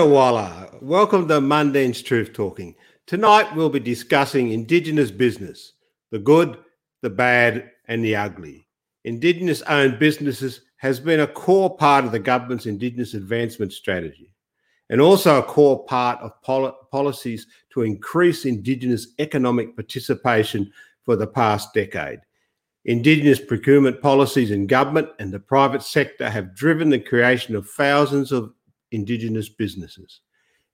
Walla, 0.00 0.70
welcome 0.80 1.28
to 1.28 1.38
Mundine's 1.38 2.00
Truth 2.00 2.32
Talking. 2.32 2.74
Tonight 3.06 3.54
we'll 3.54 3.68
be 3.68 3.78
discussing 3.78 4.48
Indigenous 4.48 5.10
business 5.10 5.74
the 6.10 6.18
good, 6.18 6.56
the 7.02 7.10
bad, 7.10 7.70
and 7.88 8.02
the 8.02 8.16
ugly. 8.16 8.66
Indigenous 9.04 9.60
owned 9.62 9.98
businesses 9.98 10.62
has 10.78 10.98
been 10.98 11.20
a 11.20 11.26
core 11.26 11.76
part 11.76 12.06
of 12.06 12.12
the 12.12 12.18
government's 12.18 12.64
Indigenous 12.64 13.12
advancement 13.12 13.70
strategy 13.70 14.32
and 14.88 14.98
also 14.98 15.38
a 15.38 15.42
core 15.42 15.84
part 15.84 16.18
of 16.20 16.40
pol- 16.40 16.88
policies 16.90 17.46
to 17.74 17.82
increase 17.82 18.46
Indigenous 18.46 19.08
economic 19.18 19.76
participation 19.76 20.72
for 21.04 21.16
the 21.16 21.26
past 21.26 21.74
decade. 21.74 22.20
Indigenous 22.86 23.40
procurement 23.40 24.00
policies 24.00 24.52
in 24.52 24.66
government 24.66 25.10
and 25.18 25.30
the 25.30 25.38
private 25.38 25.82
sector 25.82 26.30
have 26.30 26.56
driven 26.56 26.88
the 26.88 26.98
creation 26.98 27.54
of 27.54 27.68
thousands 27.68 28.32
of 28.32 28.54
Indigenous 28.92 29.48
businesses. 29.48 30.20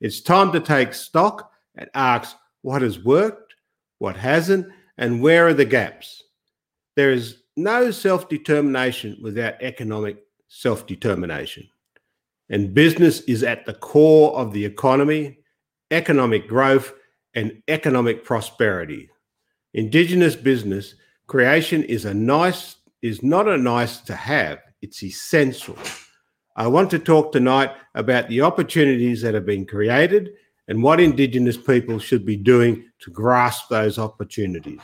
It's 0.00 0.20
time 0.20 0.52
to 0.52 0.60
take 0.60 0.94
stock 0.94 1.50
and 1.74 1.88
ask 1.94 2.36
what 2.62 2.82
has 2.82 2.98
worked, 2.98 3.54
what 3.98 4.16
hasn't, 4.16 4.66
and 4.98 5.22
where 5.22 5.46
are 5.46 5.54
the 5.54 5.64
gaps. 5.64 6.22
There 6.96 7.10
is 7.10 7.42
no 7.56 7.90
self 7.90 8.28
determination 8.28 9.18
without 9.22 9.62
economic 9.62 10.18
self 10.48 10.86
determination. 10.86 11.68
And 12.50 12.74
business 12.74 13.20
is 13.22 13.42
at 13.42 13.66
the 13.66 13.74
core 13.74 14.34
of 14.36 14.52
the 14.52 14.64
economy, 14.64 15.38
economic 15.90 16.48
growth, 16.48 16.92
and 17.34 17.62
economic 17.68 18.24
prosperity. 18.24 19.10
Indigenous 19.74 20.34
business 20.34 20.94
creation 21.26 21.84
is 21.84 22.04
a 22.04 22.14
nice 22.14 22.76
is 23.02 23.22
not 23.22 23.46
a 23.46 23.56
nice 23.56 23.98
to 23.98 24.14
have, 24.14 24.58
it's 24.82 25.02
essential. 25.02 25.76
I 26.58 26.66
want 26.66 26.90
to 26.90 26.98
talk 26.98 27.30
tonight 27.30 27.70
about 27.94 28.28
the 28.28 28.40
opportunities 28.40 29.22
that 29.22 29.32
have 29.32 29.46
been 29.46 29.64
created 29.64 30.30
and 30.66 30.82
what 30.82 30.98
Indigenous 30.98 31.56
people 31.56 32.00
should 32.00 32.26
be 32.26 32.34
doing 32.34 32.84
to 32.98 33.12
grasp 33.12 33.68
those 33.68 33.96
opportunities. 33.96 34.80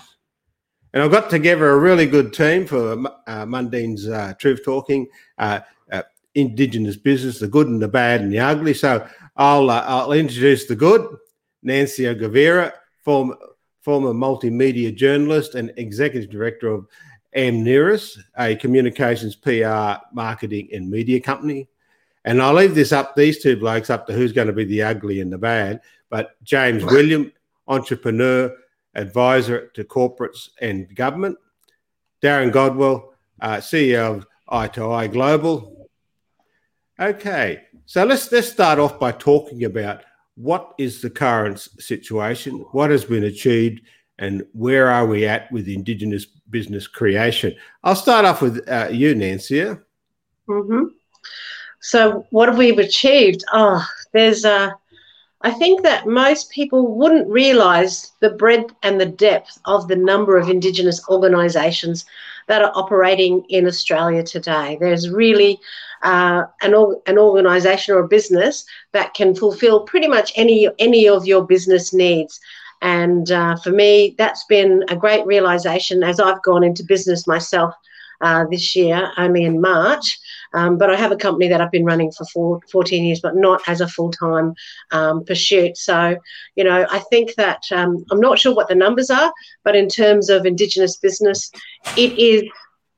And 0.92 1.02
I've 1.02 1.10
got 1.10 1.30
together 1.30 1.70
a 1.70 1.78
really 1.80 2.06
good 2.06 2.32
team 2.32 2.64
for 2.64 3.04
uh, 3.26 3.44
Mundine's 3.46 4.08
uh, 4.08 4.34
Truth 4.38 4.64
Talking, 4.64 5.08
uh, 5.38 5.60
uh, 5.90 6.02
Indigenous 6.36 6.96
business, 6.96 7.40
the 7.40 7.48
good 7.48 7.66
and 7.66 7.82
the 7.82 7.88
bad 7.88 8.20
and 8.20 8.32
the 8.32 8.38
ugly. 8.38 8.72
So 8.72 9.04
I'll, 9.36 9.68
uh, 9.68 9.84
I'll 9.84 10.12
introduce 10.12 10.66
the 10.66 10.76
good, 10.76 11.04
Nancy 11.64 12.04
Guivarra, 12.04 12.72
former, 13.02 13.36
former 13.80 14.12
multimedia 14.12 14.94
journalist 14.94 15.56
and 15.56 15.72
executive 15.76 16.30
director 16.30 16.68
of 16.68 16.86
Amneris, 17.36 18.18
a 18.38 18.56
communications, 18.56 19.34
PR, 19.34 20.04
marketing, 20.12 20.68
and 20.72 20.90
media 20.90 21.20
company. 21.20 21.68
And 22.24 22.40
I'll 22.40 22.54
leave 22.54 22.74
this 22.74 22.92
up, 22.92 23.14
these 23.14 23.42
two 23.42 23.56
blokes, 23.56 23.90
up 23.90 24.06
to 24.06 24.12
who's 24.12 24.32
going 24.32 24.46
to 24.46 24.52
be 24.52 24.64
the 24.64 24.82
ugly 24.82 25.20
and 25.20 25.32
the 25.32 25.38
bad. 25.38 25.80
But 26.08 26.42
James 26.42 26.84
William, 26.84 27.32
entrepreneur, 27.68 28.54
advisor 28.94 29.68
to 29.74 29.84
corporates 29.84 30.50
and 30.60 30.94
government. 30.94 31.36
Darren 32.22 32.52
Godwell, 32.52 33.08
uh, 33.40 33.56
CEO 33.56 34.16
of 34.16 34.26
Eye 34.48 34.68
to 34.68 34.90
Eye 34.90 35.08
Global. 35.08 35.88
Okay, 36.98 37.64
so 37.86 38.04
let's 38.04 38.30
let's 38.30 38.48
start 38.48 38.78
off 38.78 39.00
by 39.00 39.12
talking 39.12 39.64
about 39.64 40.02
what 40.36 40.74
is 40.78 41.02
the 41.02 41.10
current 41.10 41.58
situation, 41.78 42.64
what 42.72 42.90
has 42.90 43.04
been 43.04 43.24
achieved, 43.24 43.82
and 44.18 44.46
where 44.52 44.88
are 44.88 45.06
we 45.06 45.26
at 45.26 45.50
with 45.52 45.68
Indigenous 45.68 46.26
business 46.54 46.86
creation? 46.86 47.54
I'll 47.82 48.02
start 48.06 48.24
off 48.24 48.40
with 48.40 48.56
uh, 48.68 48.88
you, 48.90 49.14
Nancy. 49.14 49.60
Mm-hmm. 50.48 50.84
So, 51.80 52.26
what 52.30 52.48
have 52.48 52.56
we 52.56 52.70
achieved? 52.70 53.44
Oh, 53.52 53.84
there's 54.12 54.44
uh, 54.44 54.70
I 55.44 55.50
think 55.50 55.82
that 55.82 56.06
most 56.06 56.50
people 56.50 56.96
wouldn't 56.96 57.28
realise 57.28 58.12
the 58.20 58.30
breadth 58.30 58.72
and 58.82 58.98
the 58.98 59.12
depth 59.28 59.58
of 59.66 59.88
the 59.88 59.96
number 59.96 60.38
of 60.38 60.48
Indigenous 60.48 61.06
organisations 61.10 62.06
that 62.46 62.62
are 62.62 62.72
operating 62.74 63.44
in 63.50 63.66
Australia 63.66 64.22
today. 64.22 64.78
There's 64.80 65.10
really 65.10 65.60
uh, 66.02 66.44
an, 66.62 66.74
an 67.06 67.18
organisation 67.18 67.94
or 67.94 67.98
a 67.98 68.08
business 68.08 68.64
that 68.92 69.12
can 69.12 69.34
fulfil 69.34 69.80
pretty 69.80 70.08
much 70.08 70.32
any 70.36 70.68
any 70.78 71.06
of 71.08 71.26
your 71.26 71.46
business 71.46 71.92
needs. 71.92 72.40
And 72.84 73.30
uh, 73.32 73.56
for 73.56 73.70
me, 73.70 74.14
that's 74.18 74.44
been 74.44 74.84
a 74.88 74.96
great 74.96 75.24
realization 75.24 76.02
as 76.02 76.20
I've 76.20 76.42
gone 76.42 76.62
into 76.62 76.84
business 76.84 77.26
myself 77.26 77.74
uh, 78.20 78.44
this 78.50 78.76
year, 78.76 79.10
only 79.16 79.44
in 79.44 79.58
March. 79.58 80.20
Um, 80.52 80.76
but 80.76 80.90
I 80.90 80.96
have 80.96 81.10
a 81.10 81.16
company 81.16 81.48
that 81.48 81.62
I've 81.62 81.70
been 81.70 81.86
running 81.86 82.12
for 82.12 82.26
four, 82.26 82.60
14 82.70 83.02
years, 83.02 83.20
but 83.20 83.36
not 83.36 83.62
as 83.68 83.80
a 83.80 83.88
full 83.88 84.10
time 84.10 84.52
um, 84.92 85.24
pursuit. 85.24 85.78
So, 85.78 86.16
you 86.56 86.64
know, 86.64 86.86
I 86.90 86.98
think 87.10 87.34
that 87.36 87.62
um, 87.72 88.04
I'm 88.10 88.20
not 88.20 88.38
sure 88.38 88.54
what 88.54 88.68
the 88.68 88.74
numbers 88.74 89.08
are, 89.08 89.32
but 89.64 89.74
in 89.74 89.88
terms 89.88 90.28
of 90.28 90.44
Indigenous 90.44 90.96
business, 90.98 91.50
it 91.96 92.18
is 92.18 92.42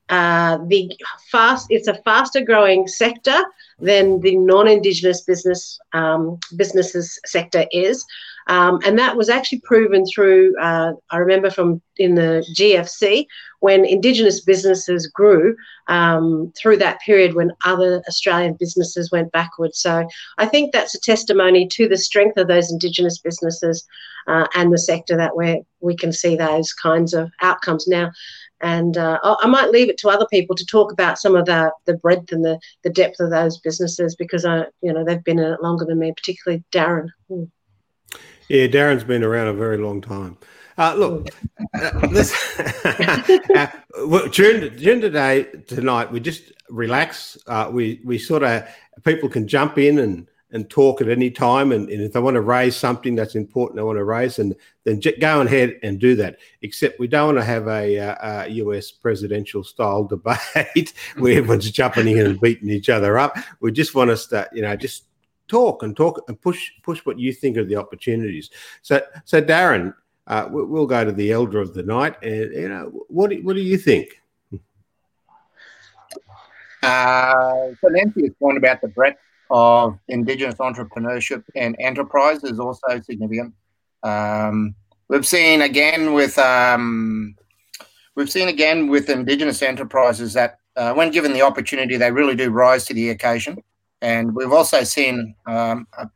uh, 0.08 0.58
the 0.66 0.90
fast. 1.30 1.68
It's 1.70 1.88
a 1.88 2.02
faster 2.02 2.40
growing 2.40 2.88
sector 2.88 3.40
than 3.78 4.20
the 4.20 4.36
non-Indigenous 4.36 5.20
business 5.22 5.78
um, 5.92 6.40
businesses 6.56 7.20
sector 7.24 7.66
is. 7.70 8.04
Um, 8.48 8.78
and 8.84 8.98
that 8.98 9.16
was 9.16 9.28
actually 9.28 9.60
proven 9.60 10.04
through, 10.06 10.54
uh, 10.60 10.92
I 11.10 11.16
remember 11.18 11.50
from 11.50 11.82
in 11.96 12.14
the 12.14 12.46
GFC, 12.54 13.26
when 13.60 13.84
Indigenous 13.84 14.40
businesses 14.40 15.06
grew 15.06 15.56
um, 15.88 16.52
through 16.56 16.76
that 16.76 17.00
period 17.00 17.34
when 17.34 17.52
other 17.64 18.02
Australian 18.08 18.54
businesses 18.58 19.10
went 19.10 19.32
backwards. 19.32 19.80
So 19.80 20.06
I 20.38 20.46
think 20.46 20.72
that's 20.72 20.94
a 20.94 21.00
testimony 21.00 21.66
to 21.68 21.88
the 21.88 21.96
strength 21.96 22.36
of 22.36 22.48
those 22.48 22.70
Indigenous 22.70 23.18
businesses 23.18 23.84
uh, 24.26 24.46
and 24.54 24.72
the 24.72 24.78
sector 24.78 25.16
that 25.16 25.36
we 25.36 25.62
we 25.80 25.96
can 25.96 26.12
see 26.12 26.36
those 26.36 26.72
kinds 26.72 27.14
of 27.14 27.30
outcomes 27.42 27.86
now. 27.86 28.10
And 28.62 28.96
uh, 28.96 29.18
I 29.22 29.46
might 29.46 29.70
leave 29.70 29.90
it 29.90 29.98
to 29.98 30.08
other 30.08 30.26
people 30.30 30.56
to 30.56 30.64
talk 30.64 30.90
about 30.90 31.18
some 31.18 31.36
of 31.36 31.44
the, 31.44 31.70
the 31.84 31.94
breadth 31.98 32.32
and 32.32 32.44
the, 32.44 32.58
the 32.84 32.90
depth 32.90 33.20
of 33.20 33.30
those 33.30 33.58
businesses 33.58 34.16
because 34.16 34.46
I, 34.46 34.64
you 34.80 34.92
know, 34.92 35.04
they've 35.04 35.22
been 35.22 35.38
in 35.38 35.52
it 35.52 35.62
longer 35.62 35.84
than 35.84 35.98
me, 35.98 36.12
particularly 36.16 36.64
Darren. 36.72 37.08
Hmm. 37.28 37.44
Yeah, 38.48 38.66
Darren's 38.66 39.04
been 39.04 39.24
around 39.24 39.48
a 39.48 39.52
very 39.52 39.78
long 39.78 40.00
time. 40.00 40.38
Uh, 40.78 40.94
look, 40.94 41.28
uh, 41.74 42.06
this, 42.08 42.32
uh, 42.84 43.68
during, 44.32 44.76
during 44.76 45.00
the 45.00 45.10
day 45.10 45.44
tonight, 45.66 46.12
we 46.12 46.20
just 46.20 46.52
relax. 46.68 47.38
Uh, 47.46 47.70
we 47.72 48.00
we 48.04 48.18
sort 48.18 48.42
of 48.42 48.68
people 49.04 49.28
can 49.28 49.48
jump 49.48 49.78
in 49.78 49.98
and 49.98 50.28
and 50.52 50.70
talk 50.70 51.00
at 51.00 51.08
any 51.08 51.30
time, 51.30 51.72
and, 51.72 51.88
and 51.88 52.02
if 52.02 52.12
they 52.12 52.20
want 52.20 52.34
to 52.34 52.40
raise 52.40 52.76
something 52.76 53.16
that's 53.16 53.34
important, 53.34 53.76
they 53.76 53.82
want 53.82 53.98
to 53.98 54.04
raise, 54.04 54.38
and 54.38 54.54
then 54.84 55.00
j- 55.00 55.18
go 55.18 55.40
ahead 55.40 55.78
and 55.82 55.98
do 55.98 56.14
that. 56.14 56.38
Except 56.62 57.00
we 57.00 57.08
don't 57.08 57.34
want 57.34 57.38
to 57.38 57.44
have 57.44 57.66
a, 57.66 57.98
uh, 57.98 58.44
a 58.44 58.48
US 58.50 58.92
presidential 58.92 59.64
style 59.64 60.04
debate 60.08 60.92
where 61.18 61.38
everyone's 61.38 61.70
jumping 61.70 62.06
in 62.06 62.26
and 62.26 62.40
beating 62.40 62.70
each 62.70 62.88
other 62.88 63.18
up. 63.18 63.36
We 63.60 63.72
just 63.72 63.94
want 63.94 64.10
to 64.10 64.16
start, 64.16 64.48
you 64.52 64.62
know, 64.62 64.76
just 64.76 65.04
talk 65.48 65.82
and 65.82 65.96
talk 65.96 66.22
and 66.28 66.40
push 66.40 66.70
push 66.82 67.04
what 67.04 67.18
you 67.18 67.32
think 67.32 67.56
of 67.56 67.68
the 67.68 67.76
opportunities. 67.76 68.50
So 68.82 69.00
so 69.24 69.40
Darren, 69.40 69.94
uh, 70.26 70.48
we'll 70.50 70.86
go 70.86 71.04
to 71.04 71.12
the 71.12 71.32
elder 71.32 71.60
of 71.60 71.74
the 71.74 71.82
night, 71.82 72.22
and 72.22 72.52
you 72.52 72.68
know 72.68 73.04
what 73.08 73.30
do, 73.30 73.42
what 73.42 73.56
do 73.56 73.62
you 73.62 73.78
think? 73.78 74.20
Uh, 76.82 77.72
so 77.80 77.88
Nancy's 77.88 78.32
point 78.38 78.58
about 78.58 78.80
the 78.80 78.88
breadth 78.88 79.18
of 79.50 79.98
Indigenous 80.08 80.56
entrepreneurship 80.56 81.42
and 81.54 81.76
enterprise 81.78 82.44
is 82.44 82.60
also 82.60 83.00
significant. 83.00 83.54
Um, 84.02 84.74
we've 85.08 85.26
seen 85.26 85.62
again 85.62 86.12
with 86.14 86.38
um, 86.38 87.34
we've 88.14 88.30
seen 88.30 88.48
again 88.48 88.88
with 88.88 89.08
Indigenous 89.08 89.62
enterprises 89.62 90.32
that 90.34 90.58
uh, 90.76 90.92
when 90.92 91.10
given 91.10 91.32
the 91.32 91.42
opportunity, 91.42 91.96
they 91.96 92.10
really 92.10 92.34
do 92.34 92.50
rise 92.50 92.84
to 92.86 92.94
the 92.94 93.10
occasion. 93.10 93.62
And 94.02 94.34
we've 94.34 94.52
also 94.52 94.82
seen 94.84 95.34
um, 95.46 95.86
a, 95.96 96.08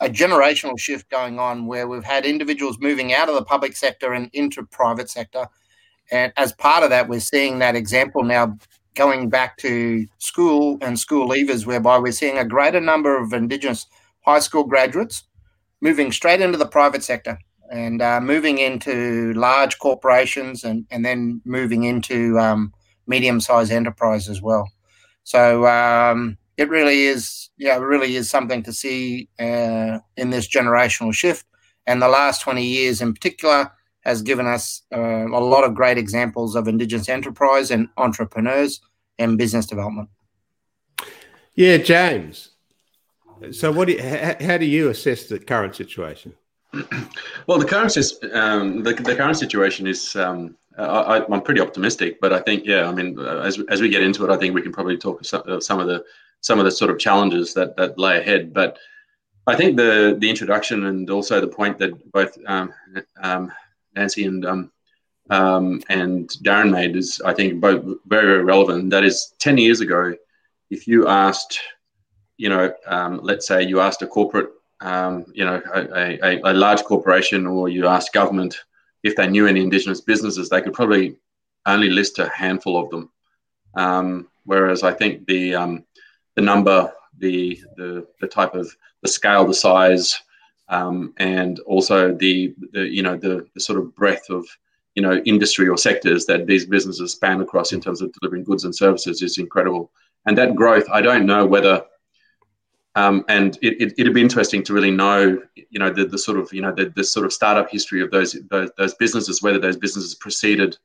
a, 0.00 0.08
generational 0.08 0.78
shift 0.78 1.10
going 1.10 1.38
on 1.38 1.66
where 1.66 1.88
we've 1.88 2.04
had 2.04 2.24
individuals 2.24 2.78
moving 2.78 3.12
out 3.12 3.28
of 3.28 3.34
the 3.34 3.44
public 3.44 3.76
sector 3.76 4.12
and 4.12 4.30
into 4.32 4.64
private 4.64 5.10
sector. 5.10 5.46
And 6.12 6.32
as 6.36 6.52
part 6.52 6.84
of 6.84 6.90
that, 6.90 7.08
we're 7.08 7.20
seeing 7.20 7.58
that 7.58 7.74
example 7.74 8.22
now 8.22 8.56
going 8.94 9.28
back 9.28 9.56
to 9.58 10.06
school 10.18 10.78
and 10.80 10.98
school 10.98 11.28
leavers, 11.28 11.66
whereby 11.66 11.98
we're 11.98 12.12
seeing 12.12 12.38
a 12.38 12.44
greater 12.44 12.80
number 12.80 13.20
of 13.20 13.32
Indigenous 13.32 13.86
high 14.24 14.38
school 14.38 14.64
graduates 14.64 15.24
moving 15.80 16.12
straight 16.12 16.40
into 16.40 16.56
the 16.56 16.66
private 16.66 17.02
sector 17.02 17.38
and 17.70 18.00
uh, 18.00 18.20
moving 18.20 18.58
into 18.58 19.32
large 19.34 19.78
corporations 19.78 20.64
and, 20.64 20.86
and 20.90 21.04
then 21.04 21.40
moving 21.44 21.84
into 21.84 22.38
um, 22.38 22.72
medium 23.06 23.40
sized 23.40 23.72
enterprise 23.72 24.28
as 24.28 24.40
well. 24.40 24.68
So, 25.24 25.66
um, 25.66 26.38
it 26.56 26.68
really 26.68 27.04
is, 27.04 27.50
yeah, 27.56 27.76
it 27.76 27.80
really 27.80 28.16
is 28.16 28.30
something 28.30 28.62
to 28.62 28.72
see 28.72 29.28
uh, 29.38 29.98
in 30.16 30.30
this 30.30 30.48
generational 30.48 31.12
shift. 31.12 31.46
And 31.86 32.00
the 32.00 32.08
last 32.08 32.42
20 32.42 32.64
years 32.64 33.00
in 33.00 33.12
particular 33.12 33.70
has 34.00 34.22
given 34.22 34.46
us 34.46 34.82
uh, 34.94 35.26
a 35.26 35.40
lot 35.40 35.64
of 35.64 35.74
great 35.74 35.98
examples 35.98 36.54
of 36.54 36.68
Indigenous 36.68 37.08
enterprise 37.08 37.70
and 37.70 37.88
entrepreneurs 37.96 38.80
and 39.18 39.38
business 39.38 39.66
development. 39.66 40.08
Yeah, 41.54 41.78
James. 41.78 42.50
So, 43.52 43.72
what? 43.72 43.88
Do 43.88 43.94
you, 43.94 44.02
how, 44.02 44.36
how 44.40 44.58
do 44.58 44.64
you 44.64 44.88
assess 44.88 45.24
the 45.24 45.38
current 45.38 45.74
situation? 45.74 46.34
Well, 47.46 47.58
the 47.58 47.66
current 47.66 47.94
um, 48.32 48.82
the, 48.82 48.94
the 48.94 49.14
current 49.14 49.36
situation 49.36 49.86
is 49.86 50.16
um, 50.16 50.56
I, 50.78 51.22
am 51.30 51.42
pretty 51.42 51.60
optimistic, 51.60 52.18
but 52.22 52.32
I 52.32 52.40
think 52.40 52.64
yeah, 52.64 52.88
I 52.88 52.92
mean, 52.92 53.18
as 53.20 53.60
as 53.68 53.82
we 53.82 53.90
get 53.90 54.02
into 54.02 54.24
it, 54.24 54.30
I 54.30 54.38
think 54.38 54.54
we 54.54 54.62
can 54.62 54.72
probably 54.72 54.96
talk 54.96 55.22
some, 55.24 55.60
some 55.60 55.78
of 55.78 55.86
the 55.86 56.02
some 56.44 56.58
of 56.58 56.66
the 56.66 56.70
sort 56.70 56.90
of 56.90 56.98
challenges 56.98 57.54
that 57.54 57.74
that 57.76 57.98
lay 57.98 58.20
ahead. 58.20 58.52
But 58.52 58.78
I 59.46 59.56
think 59.56 59.76
the 59.76 60.16
the 60.20 60.28
introduction 60.28 60.86
and 60.86 61.08
also 61.10 61.40
the 61.40 61.56
point 61.60 61.78
that 61.78 61.92
both 62.12 62.36
um, 62.46 62.72
um, 63.22 63.50
Nancy 63.96 64.24
and 64.26 64.44
um, 64.44 64.70
um, 65.30 65.80
and 65.88 66.28
Darren 66.44 66.70
made 66.70 66.96
is 66.96 67.20
I 67.24 67.32
think 67.32 67.60
both 67.60 67.82
very 68.06 68.26
very 68.26 68.44
relevant. 68.44 68.90
That 68.90 69.04
is, 69.04 69.34
ten 69.38 69.56
years 69.56 69.80
ago, 69.80 70.14
if 70.70 70.86
you 70.86 71.08
asked, 71.08 71.58
you 72.36 72.50
know, 72.50 72.72
um, 72.86 73.20
let's 73.22 73.46
say 73.46 73.62
you 73.62 73.80
asked 73.80 74.02
a 74.02 74.06
corporate, 74.06 74.50
um, 74.80 75.24
you 75.32 75.44
know, 75.46 75.62
a, 75.74 76.18
a, 76.28 76.52
a 76.52 76.52
large 76.52 76.82
corporation, 76.84 77.46
or 77.46 77.70
you 77.70 77.86
asked 77.86 78.12
government 78.12 78.54
if 79.02 79.16
they 79.16 79.28
knew 79.28 79.46
any 79.46 79.62
Indigenous 79.62 80.02
businesses, 80.02 80.48
they 80.48 80.60
could 80.60 80.74
probably 80.74 81.16
only 81.64 81.88
list 81.88 82.18
a 82.18 82.28
handful 82.28 82.76
of 82.76 82.90
them. 82.90 83.10
Um, 83.76 84.28
whereas 84.44 84.82
I 84.82 84.92
think 84.92 85.26
the 85.26 85.54
um, 85.54 85.84
the 86.36 86.42
number, 86.42 86.92
the, 87.18 87.60
the 87.76 88.06
the 88.20 88.26
type 88.26 88.54
of 88.54 88.74
the 89.02 89.08
scale, 89.08 89.46
the 89.46 89.54
size, 89.54 90.18
um, 90.68 91.14
and 91.18 91.60
also 91.60 92.14
the, 92.14 92.54
the 92.72 92.86
you 92.86 93.02
know 93.02 93.16
the, 93.16 93.46
the 93.54 93.60
sort 93.60 93.78
of 93.78 93.94
breadth 93.94 94.30
of 94.30 94.46
you 94.94 95.02
know 95.02 95.16
industry 95.24 95.68
or 95.68 95.78
sectors 95.78 96.26
that 96.26 96.46
these 96.46 96.66
businesses 96.66 97.12
span 97.12 97.40
across 97.40 97.72
in 97.72 97.80
terms 97.80 98.00
of 98.00 98.12
delivering 98.14 98.44
goods 98.44 98.64
and 98.64 98.74
services 98.74 99.22
is 99.22 99.38
incredible. 99.38 99.90
And 100.26 100.38
that 100.38 100.54
growth, 100.54 100.86
I 100.90 101.02
don't 101.02 101.26
know 101.26 101.44
whether 101.46 101.84
um, 102.96 103.24
and 103.28 103.58
it, 103.60 103.94
it, 103.98 104.04
would 104.04 104.14
be 104.14 104.20
interesting 104.20 104.62
to 104.64 104.72
really 104.72 104.90
know, 104.90 105.42
you 105.56 105.80
know, 105.80 105.90
the, 105.90 106.04
the 106.04 106.18
sort 106.18 106.38
of, 106.38 106.52
you 106.52 106.62
know, 106.62 106.72
the, 106.72 106.90
the 106.94 107.02
sort 107.02 107.26
of 107.26 107.32
startup 107.32 107.68
history 107.68 108.00
of 108.00 108.10
those, 108.12 108.36
those, 108.50 108.70
those 108.78 108.94
businesses, 108.94 109.42
whether 109.42 109.58
those 109.58 109.76
businesses 109.76 110.14
preceded, 110.14 110.76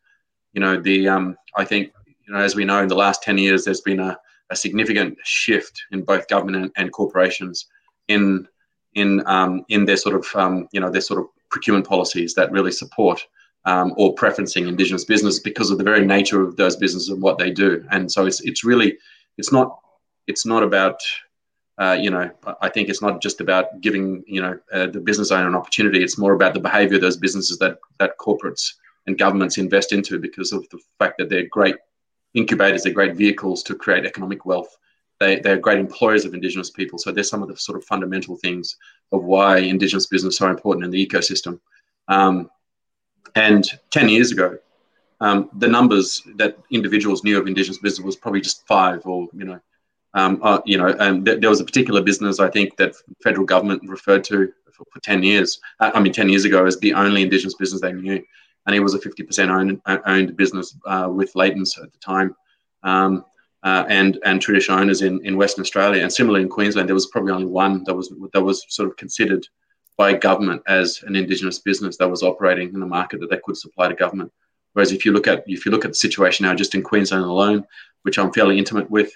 you 0.54 0.60
know, 0.60 0.82
the, 0.82 1.08
um, 1.08 1.38
I 1.56 1.66
think, 1.66 1.94
you 2.26 2.34
know, 2.34 2.40
as 2.40 2.56
we 2.56 2.66
know, 2.66 2.82
in 2.82 2.88
the 2.88 2.96
last 2.96 3.22
10 3.22 3.38
years, 3.38 3.64
there's 3.64 3.82
been 3.82 4.00
a, 4.00 4.18
a 4.50 4.56
significant 4.56 5.18
shift 5.24 5.84
in 5.92 6.04
both 6.04 6.28
government 6.28 6.72
and, 6.76 6.92
corporations 6.92 7.68
in, 8.08 8.48
in, 8.96 9.22
um, 9.28 9.64
in 9.70 9.86
their 9.86 9.98
sort 9.98 10.16
of, 10.16 10.26
um, 10.36 10.68
you 10.72 10.80
know, 10.80 10.90
their 10.90 11.02
sort 11.02 11.20
of 11.20 11.28
procurement 11.52 11.88
policies 11.88 12.34
that 12.34 12.52
really 12.52 12.72
support 12.72 13.26
um, 13.66 13.94
or 13.98 14.16
preferencing 14.16 14.68
Indigenous 14.68 15.06
business 15.06 15.40
because 15.40 15.70
of 15.70 15.78
the 15.78 15.84
very 15.84 16.06
nature 16.06 16.42
of 16.42 16.56
those 16.56 16.76
businesses 16.76 17.10
and 17.10 17.22
what 17.22 17.38
they 17.38 17.52
do. 17.52 17.86
And 17.92 18.12
so 18.12 18.26
it's, 18.26 18.42
it's 18.42 18.64
really, 18.64 18.98
it's 19.38 19.52
not, 19.52 19.80
it's 20.28 20.46
not 20.46 20.64
about, 20.64 21.00
uh, 21.80 21.98
you 22.00 22.10
know, 22.10 22.30
I 22.62 22.70
think 22.70 22.90
it's 22.90 23.02
not 23.02 23.22
just 23.22 23.42
about 23.42 23.82
giving, 23.82 24.24
you 24.28 24.42
know, 24.42 24.60
uh, 24.74 24.88
the 24.88 25.00
business 25.00 25.32
owner 25.32 25.48
an 25.48 25.56
opportunity. 25.56 26.04
It's 26.04 26.18
more 26.18 26.34
about 26.34 26.54
the 26.54 26.60
behaviour 26.60 26.96
of 26.96 27.02
those 27.02 27.18
businesses 27.18 27.58
that 27.60 27.80
that 28.00 28.18
corporates 28.18 28.74
and 29.08 29.18
governments 29.18 29.58
invest 29.58 29.94
into 29.94 30.20
because 30.20 30.52
of 30.52 30.68
the 30.70 30.80
fact 31.00 31.18
that 31.18 31.30
they're 31.30 31.48
great 31.48 31.76
incubators, 32.34 32.84
they're 32.84 32.94
great 32.94 33.16
vehicles 33.16 33.64
to 33.64 33.76
create 33.76 34.06
economic 34.06 34.46
wealth. 34.46 34.78
They, 35.20 35.40
they're 35.40 35.58
great 35.58 35.80
employers 35.80 36.26
of 36.26 36.34
Indigenous 36.34 36.70
people. 36.70 36.98
So 36.98 37.12
there's 37.12 37.30
some 37.30 37.44
of 37.44 37.50
the 37.50 37.58
sort 37.58 37.78
of 37.78 37.84
fundamental 37.86 38.38
things 38.38 38.78
of 39.12 39.24
why 39.24 39.58
Indigenous 39.58 40.08
business 40.08 40.40
are 40.42 40.50
important 40.50 40.86
in 40.86 40.92
the 40.92 41.06
ecosystem. 41.06 41.60
Um, 42.08 42.50
and 43.36 43.70
10 43.92 44.10
years 44.10 44.32
ago, 44.32 44.58
um, 45.22 45.50
the 45.58 45.68
numbers 45.68 46.22
that 46.38 46.58
individuals 46.72 47.24
knew 47.24 47.38
of 47.40 47.48
Indigenous 47.48 47.80
business 47.80 48.06
was 48.06 48.16
probably 48.16 48.42
just 48.42 48.66
five 48.66 49.06
or, 49.06 49.28
you 49.34 49.46
know, 49.46 49.60
um, 50.14 50.40
uh, 50.42 50.60
you 50.66 50.78
know, 50.78 50.92
th- 51.24 51.40
there 51.40 51.50
was 51.50 51.60
a 51.60 51.66
particular 51.66 52.02
business 52.02 52.40
I 52.40 52.50
think 52.50 52.78
that 52.78 52.96
federal 53.22 53.46
government 53.46 53.84
referred 53.88 54.24
to 54.26 54.52
for, 54.72 54.86
for 54.92 55.00
10 55.02 55.22
years. 55.22 55.60
Uh, 55.80 55.92
I 55.94 56.00
mean, 56.00 56.14
10 56.14 56.30
years 56.30 56.46
ago 56.46 56.66
as 56.66 56.80
the 56.80 56.94
only 56.94 57.22
Indigenous 57.22 57.56
business 57.56 57.82
they 57.82 57.92
knew. 57.92 58.24
And 58.70 58.76
it 58.76 58.82
was 58.82 58.94
a 58.94 59.00
50% 59.00 59.50
owned, 59.50 59.82
owned 60.06 60.38
business 60.38 60.78
uh, 60.86 61.10
with 61.12 61.36
Leighton's 61.36 61.76
at 61.80 61.92
the 61.92 61.98
time. 61.98 62.36
Um, 62.84 63.26
uh, 63.64 63.84
and 63.90 64.20
and 64.26 64.40
traditional 64.40 64.78
owners 64.78 65.02
in, 65.02 65.20
in 65.26 65.36
Western 65.36 65.64
Australia 65.64 66.04
and 66.04 66.14
similarly 66.14 66.44
in 66.44 66.50
Queensland, 66.50 66.88
there 66.88 66.94
was 66.94 67.08
probably 67.08 67.34
only 67.34 67.48
one 67.48 67.84
that 67.86 67.96
was 67.96 68.14
that 68.32 68.42
was 68.42 68.64
sort 68.70 68.88
of 68.88 68.96
considered 68.96 69.44
by 69.98 70.14
government 70.14 70.62
as 70.68 71.02
an 71.08 71.16
Indigenous 71.16 71.58
business 71.58 71.98
that 71.98 72.08
was 72.08 72.22
operating 72.22 72.72
in 72.72 72.80
the 72.80 72.86
market 72.86 73.20
that 73.20 73.32
they 73.32 73.40
could 73.44 73.58
supply 73.58 73.88
to 73.88 73.96
government. 73.96 74.32
Whereas 74.74 74.92
if 74.92 75.04
you 75.04 75.14
look 75.14 75.28
at 75.28 75.44
if 75.48 75.66
you 75.66 75.72
look 75.72 75.84
at 75.84 75.92
the 75.92 75.96
situation 75.96 76.46
now 76.46 76.54
just 76.54 76.76
in 76.76 76.84
Queensland 76.84 77.24
alone, 77.24 77.66
which 78.04 78.20
I'm 78.20 78.32
fairly 78.32 78.60
intimate 78.60 78.90
with, 78.92 79.12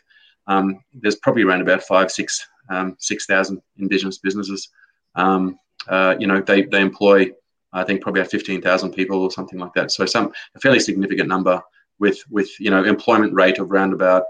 um, 0.47 0.83
there's 0.94 1.17
probably 1.17 1.44
around 1.44 1.61
about 1.61 1.83
five, 1.83 2.11
six, 2.11 2.45
um, 2.69 2.97
six 3.00 3.27
thousand 3.27 3.61
Indigenous 3.77 4.17
businesses. 4.17 4.69
Um, 5.15 5.59
uh, 5.88 6.15
you 6.19 6.27
know, 6.27 6.41
they 6.41 6.63
they 6.63 6.81
employ, 6.81 7.27
I 7.74 7.84
think, 7.84 8.02
probably 8.02 8.22
about 8.22 8.31
fifteen 8.31 8.62
thousand 8.62 8.94
people 8.94 9.22
or 9.22 9.31
something 9.31 9.60
like 9.60 9.74
that. 9.74 9.92
So 9.92 10.06
some 10.06 10.31
a 10.56 10.60
fairly 10.60 10.80
significant 10.80 11.28
number 11.28 11.62
with 12.00 12.24
with 12.30 12.50
you 12.60 12.70
know 12.70 12.84
employment 12.84 13.34
rate 13.34 13.60
of 13.60 13.72
around 13.72 13.94
about 13.94 14.24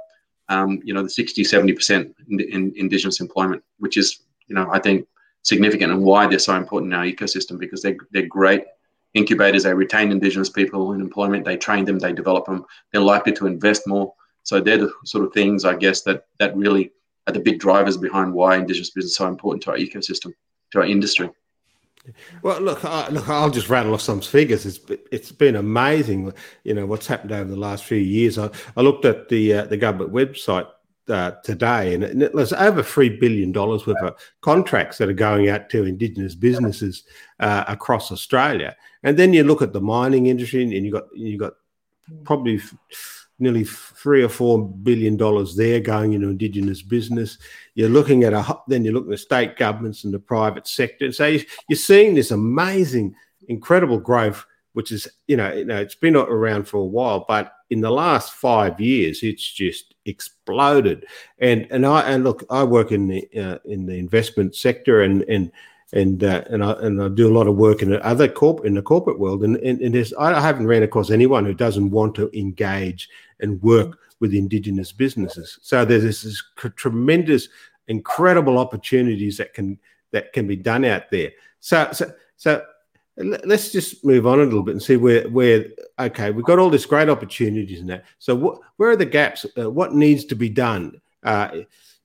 um, 0.49 0.81
you 0.83 0.93
know 0.93 1.03
the 1.03 1.09
60, 1.09 1.43
70 1.43 1.73
percent 1.73 2.15
in, 2.29 2.39
in 2.39 2.73
Indigenous 2.75 3.19
employment, 3.19 3.63
which 3.79 3.97
is 3.97 4.19
you 4.47 4.55
know 4.55 4.69
I 4.71 4.79
think 4.79 5.07
significant 5.43 5.91
and 5.91 6.01
why 6.01 6.25
they're 6.25 6.39
so 6.39 6.55
important 6.55 6.93
in 6.93 6.97
our 6.97 7.05
ecosystem 7.05 7.59
because 7.59 7.81
they're 7.81 7.97
they're 8.11 8.27
great 8.27 8.63
incubators. 9.13 9.63
They 9.63 9.73
retain 9.73 10.11
Indigenous 10.11 10.49
people 10.49 10.93
in 10.93 11.01
employment. 11.01 11.45
They 11.45 11.57
train 11.57 11.85
them. 11.85 11.99
They 11.99 12.13
develop 12.13 12.45
them. 12.45 12.65
They're 12.91 13.01
likely 13.01 13.33
to 13.33 13.47
invest 13.47 13.87
more. 13.87 14.13
So 14.43 14.59
they're 14.59 14.77
the 14.77 14.93
sort 15.05 15.25
of 15.25 15.33
things 15.33 15.65
I 15.65 15.75
guess 15.75 16.01
that 16.01 16.25
that 16.39 16.55
really 16.55 16.91
are 17.27 17.33
the 17.33 17.39
big 17.39 17.59
drivers 17.59 17.97
behind 17.97 18.33
why 18.33 18.57
Indigenous 18.57 18.89
business 18.89 19.11
is 19.11 19.17
so 19.17 19.27
important 19.27 19.63
to 19.63 19.71
our 19.71 19.77
ecosystem, 19.77 20.33
to 20.71 20.79
our 20.79 20.85
industry. 20.85 21.29
Well, 22.41 22.59
look, 22.59 22.83
I, 22.83 23.07
look, 23.09 23.29
I'll 23.29 23.49
just 23.49 23.69
rattle 23.69 23.93
off 23.93 24.01
some 24.01 24.21
figures. 24.21 24.65
It's 24.65 24.79
it's 25.11 25.31
been 25.31 25.55
amazing, 25.55 26.33
you 26.63 26.73
know, 26.73 26.85
what's 26.85 27.07
happened 27.07 27.31
over 27.31 27.49
the 27.49 27.55
last 27.55 27.85
few 27.85 27.97
years. 27.97 28.37
I, 28.37 28.49
I 28.75 28.81
looked 28.81 29.05
at 29.05 29.29
the 29.29 29.53
uh, 29.53 29.65
the 29.65 29.77
government 29.77 30.11
website 30.11 30.67
uh, 31.07 31.31
today, 31.43 31.93
and 31.93 32.03
it, 32.03 32.33
there's 32.33 32.53
over 32.53 32.83
three 32.83 33.09
billion 33.09 33.51
dollars 33.51 33.87
worth 33.87 34.01
of 34.03 34.15
contracts 34.41 34.97
that 34.97 35.09
are 35.09 35.13
going 35.13 35.49
out 35.49 35.69
to 35.69 35.85
Indigenous 35.85 36.35
businesses 36.35 37.03
uh, 37.39 37.63
across 37.67 38.11
Australia. 38.11 38.75
And 39.03 39.17
then 39.17 39.33
you 39.33 39.43
look 39.43 39.61
at 39.61 39.73
the 39.73 39.81
mining 39.81 40.27
industry, 40.27 40.63
and 40.63 40.73
you 40.73 40.91
got 40.91 41.05
you 41.15 41.37
got 41.37 41.53
probably 42.25 42.59
nearly 43.39 43.63
three 43.63 44.23
or 44.23 44.29
four 44.29 44.67
billion 44.67 45.17
dollars 45.17 45.55
there 45.55 45.79
going 45.79 46.13
into 46.13 46.29
indigenous 46.29 46.81
business. 46.81 47.37
You're 47.75 47.89
looking 47.89 48.23
at 48.23 48.33
a 48.33 48.57
then 48.67 48.85
you're 48.85 48.93
looking 48.93 49.13
at 49.13 49.19
state 49.19 49.57
governments 49.57 50.03
and 50.03 50.13
the 50.13 50.19
private 50.19 50.67
sector. 50.67 51.11
So 51.11 51.25
you're 51.27 51.77
seeing 51.77 52.15
this 52.15 52.31
amazing, 52.31 53.15
incredible 53.47 53.99
growth, 53.99 54.45
which 54.73 54.91
is 54.91 55.07
you 55.27 55.37
know, 55.37 55.51
you 55.51 55.65
know 55.65 55.77
it's 55.77 55.95
been 55.95 56.15
around 56.15 56.67
for 56.67 56.77
a 56.77 56.85
while, 56.85 57.25
but 57.27 57.53
in 57.69 57.81
the 57.81 57.91
last 57.91 58.33
five 58.33 58.79
years, 58.79 59.23
it's 59.23 59.51
just 59.51 59.95
exploded. 60.05 61.05
And 61.39 61.67
and 61.71 61.85
I 61.85 62.01
and 62.01 62.23
look, 62.23 62.43
I 62.49 62.63
work 62.63 62.91
in 62.91 63.07
the 63.07 63.27
uh, 63.35 63.57
in 63.65 63.85
the 63.85 63.95
investment 63.95 64.55
sector 64.55 65.01
and 65.01 65.23
and 65.23 65.51
and 65.93 66.23
uh, 66.23 66.43
and 66.49 66.63
I 66.63 66.71
and 66.73 67.01
I 67.01 67.07
do 67.07 67.27
a 67.27 67.37
lot 67.37 67.47
of 67.47 67.55
work 67.55 67.81
in 67.81 67.91
the 67.91 68.03
other 68.05 68.27
corp 68.27 68.65
in 68.65 68.73
the 68.73 68.81
corporate 68.81 69.19
world, 69.19 69.43
and 69.43 69.57
and, 69.57 69.79
and 69.79 69.93
there's 69.93 70.13
I 70.15 70.39
haven't 70.41 70.67
ran 70.67 70.83
across 70.83 71.11
anyone 71.11 71.45
who 71.45 71.53
doesn't 71.53 71.91
want 71.91 72.15
to 72.15 72.29
engage 72.37 73.09
and 73.39 73.61
work 73.61 73.99
with 74.19 74.33
indigenous 74.33 74.91
businesses. 74.91 75.59
So 75.61 75.85
there's 75.85 76.03
this, 76.03 76.23
this 76.23 76.43
tremendous, 76.75 77.49
incredible 77.87 78.57
opportunities 78.57 79.37
that 79.37 79.53
can 79.53 79.77
that 80.11 80.33
can 80.33 80.47
be 80.47 80.55
done 80.55 80.83
out 80.83 81.11
there. 81.11 81.31
So 81.59 81.89
so 81.91 82.11
so 82.37 82.63
let's 83.17 83.71
just 83.71 84.03
move 84.03 84.25
on 84.25 84.39
a 84.39 84.43
little 84.43 84.63
bit 84.63 84.71
and 84.71 84.81
see 84.81 84.97
where 84.97 85.29
where 85.29 85.67
okay 85.99 86.31
we've 86.31 86.43
got 86.43 86.57
all 86.57 86.71
this 86.71 86.87
great 86.87 87.09
opportunities 87.09 87.79
in 87.79 87.87
that. 87.87 88.05
So 88.17 88.33
what 88.33 88.59
where 88.77 88.89
are 88.89 88.95
the 88.95 89.05
gaps? 89.05 89.45
Uh, 89.55 89.69
what 89.69 89.93
needs 89.93 90.25
to 90.25 90.35
be 90.35 90.49
done? 90.49 90.99
Uh, 91.21 91.49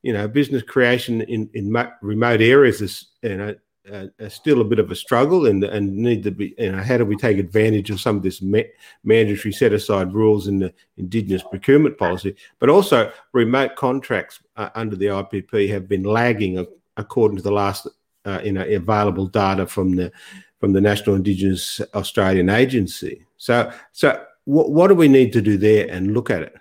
you 0.02 0.12
know, 0.12 0.28
business 0.28 0.62
creation 0.62 1.22
in 1.22 1.48
in 1.54 1.74
remote 2.02 2.42
areas 2.42 2.82
is 2.82 3.06
you 3.22 3.36
know 3.36 3.54
uh, 3.92 4.28
still 4.28 4.60
a 4.60 4.64
bit 4.64 4.78
of 4.78 4.90
a 4.90 4.96
struggle 4.96 5.46
and 5.46 5.64
and 5.64 5.96
need 5.96 6.22
to 6.22 6.30
be 6.30 6.54
you 6.58 6.72
know 6.72 6.82
how 6.82 6.96
do 6.96 7.04
we 7.04 7.16
take 7.16 7.38
advantage 7.38 7.90
of 7.90 8.00
some 8.00 8.16
of 8.16 8.22
this 8.22 8.42
ma- 8.42 8.60
mandatory 9.04 9.52
set 9.52 9.72
aside 9.72 10.12
rules 10.12 10.46
in 10.46 10.58
the 10.58 10.72
indigenous 10.96 11.42
procurement 11.42 11.96
policy 11.96 12.34
but 12.58 12.68
also 12.68 13.10
remote 13.32 13.76
contracts 13.76 14.40
uh, 14.56 14.68
under 14.74 14.96
the 14.96 15.06
IPP 15.06 15.68
have 15.70 15.88
been 15.88 16.02
lagging 16.02 16.66
according 16.96 17.36
to 17.36 17.42
the 17.42 17.50
last 17.50 17.86
uh, 18.24 18.40
you 18.44 18.52
know 18.52 18.62
available 18.62 19.26
data 19.26 19.66
from 19.66 19.94
the 19.96 20.12
from 20.60 20.72
the 20.72 20.80
National 20.80 21.16
Indigenous 21.16 21.80
Australian 21.94 22.50
Agency 22.50 23.24
so 23.36 23.72
so 23.92 24.22
what, 24.44 24.70
what 24.70 24.88
do 24.88 24.94
we 24.94 25.08
need 25.08 25.32
to 25.32 25.40
do 25.40 25.56
there 25.56 25.88
and 25.90 26.12
look 26.12 26.30
at 26.30 26.42
it 26.42 26.54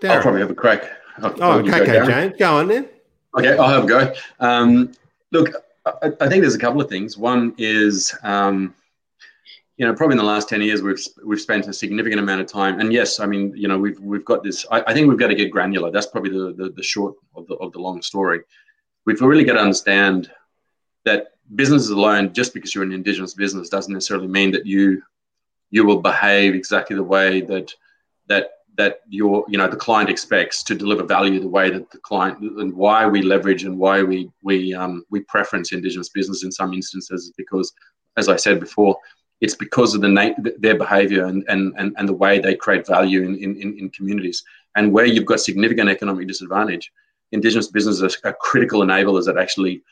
Darren. 0.00 0.10
I'll 0.10 0.22
probably 0.22 0.40
have 0.40 0.50
a 0.50 0.54
crack. 0.54 0.90
I'll, 1.18 1.34
oh, 1.42 1.58
okay, 1.60 1.82
okay 1.82 2.06
James, 2.06 2.34
go 2.38 2.56
on 2.56 2.68
then. 2.68 2.88
Okay, 3.36 3.56
I'll 3.56 3.68
have 3.68 3.84
a 3.84 3.86
go. 3.86 4.12
Um, 4.40 4.92
look, 5.30 5.50
I, 5.86 6.12
I, 6.20 6.28
think 6.28 6.42
there's 6.42 6.56
a 6.56 6.58
couple 6.58 6.80
of 6.80 6.88
things. 6.88 7.16
One 7.16 7.54
is, 7.58 8.14
um, 8.22 8.74
you 9.76 9.86
know, 9.86 9.94
probably 9.94 10.14
in 10.14 10.18
the 10.18 10.24
last 10.24 10.48
ten 10.48 10.60
years, 10.60 10.82
we've 10.82 11.00
we've 11.24 11.40
spent 11.40 11.68
a 11.68 11.72
significant 11.72 12.20
amount 12.20 12.40
of 12.40 12.48
time. 12.48 12.80
And 12.80 12.92
yes, 12.92 13.20
I 13.20 13.26
mean, 13.26 13.52
you 13.56 13.68
know, 13.68 13.78
we've 13.78 13.98
we've 14.00 14.24
got 14.24 14.42
this. 14.42 14.66
I, 14.70 14.82
I 14.88 14.94
think 14.94 15.08
we've 15.08 15.18
got 15.18 15.28
to 15.28 15.34
get 15.36 15.50
granular. 15.50 15.90
That's 15.90 16.06
probably 16.06 16.30
the, 16.30 16.52
the 16.52 16.70
the 16.70 16.82
short 16.82 17.14
of 17.36 17.46
the 17.46 17.54
of 17.56 17.72
the 17.72 17.78
long 17.78 18.02
story. 18.02 18.40
We've 19.06 19.20
really 19.20 19.44
got 19.44 19.54
to 19.54 19.60
understand 19.60 20.30
that 21.04 21.34
businesses 21.54 21.90
alone, 21.90 22.32
just 22.32 22.52
because 22.52 22.74
you're 22.74 22.84
an 22.84 22.92
indigenous 22.92 23.34
business, 23.34 23.68
doesn't 23.68 23.92
necessarily 23.92 24.28
mean 24.28 24.50
that 24.52 24.66
you 24.66 25.02
you 25.70 25.86
will 25.86 26.00
behave 26.00 26.54
exactly 26.54 26.96
the 26.96 27.02
way 27.02 27.40
that 27.42 27.72
that 28.26 28.50
that 28.80 29.00
your 29.08 29.44
you 29.48 29.58
know 29.58 29.68
the 29.68 29.84
client 29.86 30.10
expects 30.10 30.62
to 30.68 30.74
deliver 30.74 31.04
value 31.04 31.38
the 31.40 31.54
way 31.58 31.70
that 31.70 31.90
the 31.90 31.98
client 31.98 32.38
and 32.40 32.72
why 32.74 33.06
we 33.06 33.20
leverage 33.22 33.64
and 33.64 33.78
why 33.78 34.02
we 34.02 34.30
we 34.42 34.74
um, 34.74 35.04
we 35.10 35.20
preference 35.34 35.72
indigenous 35.72 36.08
business 36.08 36.44
in 36.44 36.52
some 36.52 36.72
instances 36.72 37.32
because 37.36 37.72
as 38.16 38.28
I 38.28 38.36
said 38.36 38.58
before 38.60 38.96
it's 39.40 39.54
because 39.54 39.94
of 39.94 40.02
the 40.02 40.08
na- 40.08 40.38
their 40.58 40.76
behavior 40.76 41.24
and, 41.24 41.42
and, 41.48 41.72
and, 41.78 41.94
and 41.96 42.06
the 42.06 42.18
way 42.24 42.38
they 42.38 42.54
create 42.54 42.86
value 42.86 43.22
in, 43.22 43.36
in, 43.36 43.56
in 43.78 43.88
communities. 43.96 44.44
And 44.76 44.92
where 44.92 45.06
you've 45.06 45.24
got 45.24 45.40
significant 45.40 45.88
economic 45.88 46.28
disadvantage, 46.28 46.92
Indigenous 47.32 47.68
businesses 47.68 48.18
are 48.24 48.36
critical 48.40 48.80
enablers 48.80 49.26
that 49.26 49.38
actually, 49.38 49.82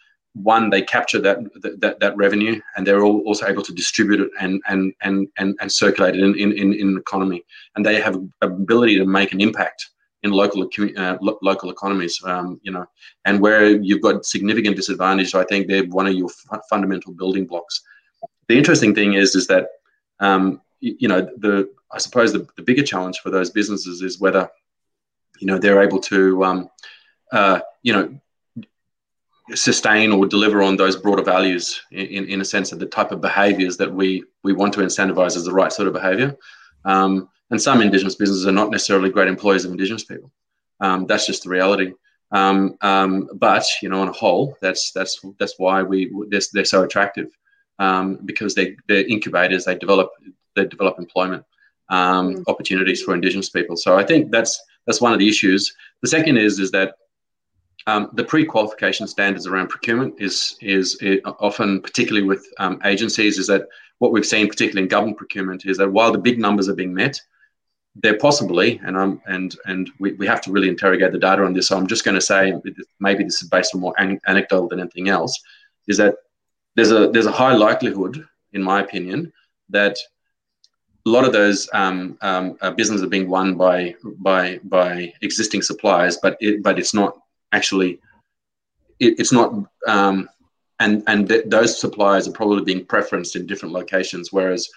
one, 0.43 0.71
they 0.71 0.83
capture 0.83 1.21
that 1.21 1.39
that, 1.81 2.01
that 2.01 2.17
revenue 2.17 2.61
and 2.77 2.87
they're 2.87 3.03
also 3.03 3.47
able 3.47 3.63
to 3.63 3.73
distribute 3.73 4.21
it 4.21 4.31
and, 4.41 4.61
and, 4.69 4.93
and, 5.03 5.29
and, 5.39 5.57
and 5.61 5.71
circulate 5.71 6.15
it 6.15 6.23
in, 6.23 6.35
in, 6.37 6.53
in, 6.53 6.73
in 6.75 6.95
the 6.95 7.01
economy. 7.01 7.45
And 7.77 7.85
they 7.85 8.01
have 8.01 8.21
ability 8.41 8.99
to 8.99 9.07
make 9.07 9.33
an 9.33 9.41
impact 9.41 9.91
in 10.23 10.33
local 10.33 10.63
uh, 10.63 11.17
lo- 11.21 11.39
local 11.43 11.71
economies, 11.71 12.21
um, 12.25 12.61
you 12.63 12.73
know, 12.73 12.85
and 13.25 13.41
where 13.41 13.69
you've 13.69 14.03
got 14.03 14.25
significant 14.25 14.75
disadvantage, 14.75 15.35
I 15.35 15.45
think 15.45 15.69
they're 15.69 15.85
one 15.85 16.09
of 16.09 16.15
your 16.15 16.29
f- 16.29 16.61
fundamental 16.69 17.13
building 17.13 17.47
blocks 17.47 17.83
the 18.49 18.57
interesting 18.57 18.95
thing 18.95 19.15
is 19.15 19.35
is 19.35 19.47
that 19.47 19.69
um, 20.21 20.61
you 20.81 21.09
know 21.09 21.21
the 21.39 21.71
I 21.93 21.99
suppose 21.99 22.33
the, 22.33 22.47
the 22.57 22.63
bigger 22.63 22.83
challenge 22.83 23.21
for 23.21 23.31
those 23.31 23.51
businesses 23.51 24.03
is 24.03 24.21
whether 24.21 24.49
you 25.39 25.47
know 25.47 25.59
they're 25.59 25.83
able 25.83 26.01
to 26.01 26.45
um, 26.45 26.71
uh, 27.31 27.61
you 27.83 27.93
know 27.93 28.19
sustain 29.55 30.13
or 30.13 30.27
deliver 30.27 30.63
on 30.63 30.77
those 30.77 30.97
broader 30.97 31.23
values 31.23 31.81
in, 31.91 32.27
in 32.29 32.41
a 32.41 32.45
sense 32.45 32.73
of 32.73 32.79
the 32.79 32.87
type 32.87 33.13
of 33.13 33.21
behaviors 33.21 33.77
that 33.77 33.93
we 33.93 34.23
we 34.45 34.53
want 34.53 34.73
to 34.75 34.81
incentivize 34.81 35.37
as 35.37 35.45
the 35.45 35.53
right 35.53 35.73
sort 35.73 35.89
of 35.89 35.95
behavior 35.95 36.37
um, 36.85 37.29
and 37.51 37.61
some 37.61 37.81
indigenous 37.81 38.15
businesses 38.15 38.47
are 38.47 38.53
not 38.53 38.71
necessarily 38.71 39.11
great 39.11 39.29
employers 39.29 39.65
of 39.65 39.71
indigenous 39.71 40.05
people 40.05 40.31
um, 40.81 41.07
that's 41.07 41.27
just 41.27 41.45
the 41.45 41.49
reality 41.49 41.93
um, 42.33 42.77
um, 42.83 43.29
but 43.35 43.65
you 43.81 43.89
know 43.89 44.01
on 44.01 44.09
a 44.09 44.13
whole 44.13 44.57
that's 44.61 44.93
that's 44.93 45.25
that's 45.39 45.55
why 45.59 45.83
we 45.83 46.13
they're, 46.29 46.43
they're 46.53 46.65
so 46.65 46.83
attractive 46.83 47.29
um, 47.79 48.19
because 48.25 48.55
they 48.55 48.77
they're 48.89 49.07
incubators. 49.07 49.65
They 49.65 49.77
develop 49.77 50.11
they 50.55 50.67
develop 50.67 50.99
employment 50.99 51.45
um, 51.89 52.37
mm. 52.37 52.45
opportunities 52.49 53.03
for 53.03 53.15
Indigenous 53.15 53.49
people. 53.49 53.77
So 53.77 53.97
I 53.97 54.05
think 54.05 54.31
that's 54.31 54.61
that's 54.87 55.01
one 55.01 55.13
of 55.13 55.19
the 55.19 55.29
issues. 55.29 55.75
The 56.03 56.09
second 56.09 56.37
is 56.37 56.59
is 56.59 56.71
that 56.73 56.95
um, 57.89 58.11
the 58.13 58.25
pre-qualification 58.25 59.07
standards 59.07 59.47
around 59.47 59.69
procurement 59.69 60.15
is 60.19 60.57
is 60.61 60.87
often, 61.49 61.81
particularly 61.81 62.27
with 62.27 62.47
um, 62.59 62.79
agencies, 62.85 63.39
is 63.39 63.47
that 63.47 63.63
what 64.01 64.13
we've 64.13 64.27
seen, 64.27 64.47
particularly 64.47 64.83
in 64.83 64.89
government 64.89 65.17
procurement, 65.17 65.65
is 65.65 65.79
that 65.79 65.91
while 65.91 66.13
the 66.13 66.25
big 66.29 66.39
numbers 66.39 66.69
are 66.69 66.75
being 66.75 66.93
met, 66.93 67.19
they're 67.95 68.19
possibly, 68.19 68.79
and 68.85 68.95
um, 68.95 69.23
and 69.27 69.57
and 69.65 69.91
we, 70.01 70.13
we 70.21 70.27
have 70.27 70.43
to 70.43 70.53
really 70.53 70.69
interrogate 70.69 71.13
the 71.13 71.19
data 71.19 71.43
on 71.43 71.55
this. 71.55 71.69
So 71.69 71.79
I'm 71.79 71.87
just 71.87 72.05
going 72.05 72.15
to 72.15 72.21
say, 72.21 72.53
maybe 73.01 73.25
this 73.25 73.41
is 73.43 73.49
based 73.49 73.75
on 73.75 73.81
more 73.81 73.95
an- 73.97 74.21
anecdotal 74.27 74.69
than 74.69 74.81
anything 74.81 75.09
else, 75.09 75.35
is 75.87 75.97
that 75.97 76.17
there's 76.77 76.93
a 76.93 77.09
there's 77.09 77.33
a 77.33 77.33
high 77.33 77.55
likelihood, 77.55 78.23
in 78.53 78.63
my 78.63 78.81
opinion, 78.81 79.33
that 79.71 79.97
a 81.07 81.09
lot 81.09 81.25
of 81.25 81.33
those 81.33 81.71
um, 81.73 82.19
um, 82.21 82.59
uh, 82.61 82.71
businesses 82.71 83.03
are 83.03 83.15
being 83.17 83.31
won 83.31 83.55
by 83.55 83.95
by 84.19 84.61
by 84.65 85.11
existing 85.23 85.63
suppliers, 85.63 86.19
but 86.23 86.37
it, 86.41 86.63
but 86.63 86.79
it's 86.79 86.93
not 86.93 87.17
actually 87.53 88.01
it, 89.01 89.19
it's 89.19 89.33
not 89.33 89.53
um, 89.87 90.29
and 90.81 91.03
and 91.07 91.29
th- 91.29 91.45
those 91.47 91.81
suppliers 91.81 92.29
are 92.29 92.33
probably 92.33 92.65
being 92.65 92.85
preferenced 92.85 93.37
in 93.37 93.47
different 93.47 93.75
locations. 93.75 94.33
Whereas 94.33 94.69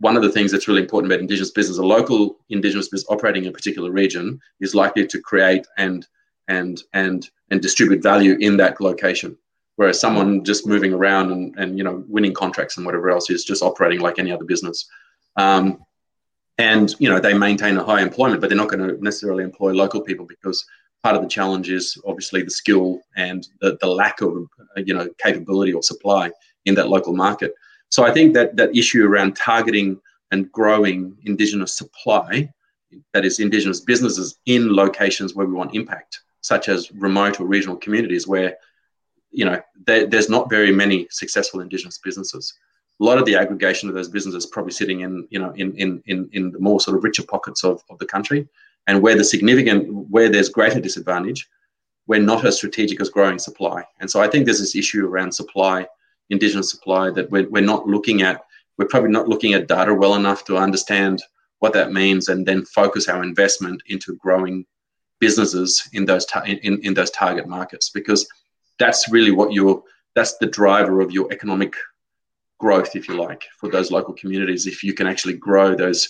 one 0.00 0.16
of 0.16 0.22
the 0.22 0.30
things 0.30 0.52
that's 0.52 0.68
really 0.68 0.82
important 0.82 1.12
about 1.12 1.20
Indigenous 1.20 1.50
business, 1.50 1.78
a 1.78 1.82
local 1.82 2.38
Indigenous 2.50 2.88
business 2.88 3.10
operating 3.10 3.44
in 3.44 3.50
a 3.50 3.52
particular 3.52 3.90
region 3.90 4.40
is 4.60 4.74
likely 4.74 5.06
to 5.06 5.20
create 5.20 5.66
and 5.76 6.06
and 6.48 6.82
and 6.92 7.30
and 7.50 7.60
distribute 7.60 8.02
value 8.02 8.36
in 8.40 8.56
that 8.56 8.80
location 8.80 9.36
whereas 9.78 10.00
someone 10.00 10.42
just 10.42 10.66
moving 10.66 10.92
around 10.92 11.30
and, 11.30 11.56
and 11.56 11.78
you 11.78 11.84
know 11.84 12.04
winning 12.08 12.34
contracts 12.34 12.76
and 12.76 12.84
whatever 12.84 13.10
else 13.10 13.30
is 13.30 13.44
just 13.44 13.62
operating 13.62 14.00
like 14.00 14.18
any 14.18 14.32
other 14.32 14.44
business 14.44 14.88
um, 15.36 15.78
and 16.58 16.96
you 16.98 17.08
know 17.08 17.20
they 17.20 17.32
maintain 17.32 17.76
a 17.76 17.84
high 17.84 18.02
employment 18.02 18.40
but 18.40 18.50
they're 18.50 18.58
not 18.58 18.68
going 18.68 18.86
to 18.86 19.02
necessarily 19.02 19.44
employ 19.44 19.72
local 19.72 20.00
people 20.00 20.26
because 20.26 20.66
part 21.08 21.16
of 21.16 21.22
the 21.22 21.28
challenge 21.28 21.70
is 21.70 21.96
obviously 22.06 22.42
the 22.42 22.50
skill 22.50 23.00
and 23.16 23.48
the, 23.60 23.78
the 23.80 23.86
lack 23.86 24.20
of 24.20 24.30
uh, 24.76 24.80
you 24.84 24.94
know 24.94 25.08
capability 25.24 25.72
or 25.72 25.82
supply 25.82 26.30
in 26.66 26.74
that 26.74 26.88
local 26.88 27.14
market 27.14 27.54
so 27.88 28.04
i 28.04 28.12
think 28.12 28.34
that 28.34 28.56
that 28.56 28.76
issue 28.76 29.02
around 29.06 29.34
targeting 29.34 29.98
and 30.32 30.52
growing 30.52 31.16
indigenous 31.24 31.72
supply 31.74 32.48
that 33.14 33.24
is 33.24 33.40
indigenous 33.40 33.80
businesses 33.80 34.38
in 34.46 34.74
locations 34.74 35.34
where 35.34 35.46
we 35.46 35.54
want 35.54 35.74
impact 35.74 36.20
such 36.40 36.68
as 36.68 36.92
remote 36.92 37.40
or 37.40 37.46
regional 37.46 37.76
communities 37.76 38.26
where 38.26 38.56
you 39.30 39.44
know, 39.44 39.60
there, 39.86 40.06
there's 40.06 40.28
not 40.28 40.50
very 40.50 40.72
many 40.72 41.06
successful 41.10 41.60
Indigenous 41.60 41.98
businesses. 41.98 42.54
A 43.00 43.04
lot 43.04 43.18
of 43.18 43.24
the 43.24 43.36
aggregation 43.36 43.88
of 43.88 43.94
those 43.94 44.08
businesses 44.08 44.46
probably 44.46 44.72
sitting 44.72 45.00
in, 45.00 45.26
you 45.30 45.38
know, 45.38 45.52
in 45.52 45.76
in 45.76 46.02
in, 46.06 46.28
in 46.32 46.50
the 46.50 46.58
more 46.58 46.80
sort 46.80 46.96
of 46.96 47.04
richer 47.04 47.22
pockets 47.22 47.62
of, 47.62 47.82
of 47.90 47.98
the 47.98 48.06
country, 48.06 48.48
and 48.88 49.00
where 49.02 49.16
the 49.16 49.22
significant 49.22 49.86
where 50.10 50.28
there's 50.28 50.48
greater 50.48 50.80
disadvantage, 50.80 51.48
we're 52.08 52.20
not 52.20 52.44
as 52.44 52.56
strategic 52.56 53.00
as 53.00 53.10
growing 53.10 53.38
supply. 53.38 53.84
And 54.00 54.10
so 54.10 54.20
I 54.20 54.26
think 54.26 54.44
there's 54.44 54.58
this 54.58 54.74
issue 54.74 55.06
around 55.06 55.30
supply, 55.30 55.86
Indigenous 56.30 56.70
supply, 56.70 57.10
that 57.10 57.30
we're, 57.30 57.48
we're 57.50 57.62
not 57.62 57.86
looking 57.86 58.22
at. 58.22 58.42
We're 58.78 58.88
probably 58.88 59.10
not 59.10 59.28
looking 59.28 59.52
at 59.52 59.68
data 59.68 59.92
well 59.92 60.14
enough 60.14 60.44
to 60.46 60.56
understand 60.56 61.22
what 61.58 61.74
that 61.74 61.92
means, 61.92 62.28
and 62.28 62.46
then 62.46 62.64
focus 62.64 63.08
our 63.08 63.22
investment 63.22 63.82
into 63.86 64.16
growing 64.16 64.64
businesses 65.20 65.88
in 65.92 66.04
those 66.04 66.24
ta- 66.26 66.44
in, 66.44 66.80
in 66.82 66.94
those 66.94 67.10
target 67.10 67.46
markets 67.46 67.90
because 67.90 68.26
that's 68.78 69.10
really 69.10 69.32
what 69.32 69.52
you're 69.52 69.82
that's 70.14 70.36
the 70.38 70.46
driver 70.46 71.00
of 71.00 71.10
your 71.10 71.30
economic 71.32 71.74
growth 72.58 72.94
if 72.94 73.08
you 73.08 73.14
like 73.14 73.44
for 73.58 73.68
those 73.68 73.90
local 73.90 74.14
communities 74.14 74.68
if 74.68 74.84
you 74.84 74.94
can 74.94 75.08
actually 75.08 75.34
grow 75.34 75.74
those 75.74 76.08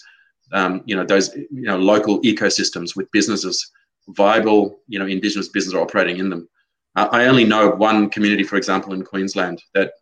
um, 0.52 0.82
you 0.84 0.96
know 0.96 1.04
those 1.04 1.34
you 1.36 1.48
know 1.50 1.76
local 1.76 2.20
ecosystems 2.22 2.96
with 2.96 3.10
businesses 3.12 3.70
viable 4.08 4.80
you 4.88 4.98
know 4.98 5.06
indigenous 5.06 5.48
businesses 5.48 5.74
are 5.74 5.82
operating 5.82 6.18
in 6.18 6.30
them 6.30 6.48
uh, 6.96 7.08
i 7.12 7.26
only 7.26 7.44
know 7.44 7.70
one 7.70 8.08
community 8.08 8.42
for 8.42 8.56
example 8.56 8.92
in 8.94 9.02
queensland 9.02 9.62
that 9.74 9.92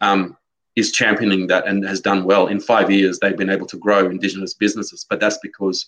um, 0.00 0.36
is 0.76 0.92
championing 0.92 1.46
that 1.46 1.66
and 1.66 1.84
has 1.84 2.00
done 2.00 2.24
well 2.24 2.46
in 2.46 2.60
five 2.60 2.90
years 2.90 3.18
they've 3.18 3.36
been 3.36 3.50
able 3.50 3.66
to 3.66 3.76
grow 3.78 4.06
indigenous 4.06 4.54
businesses 4.54 5.04
but 5.10 5.18
that's 5.18 5.38
because 5.42 5.86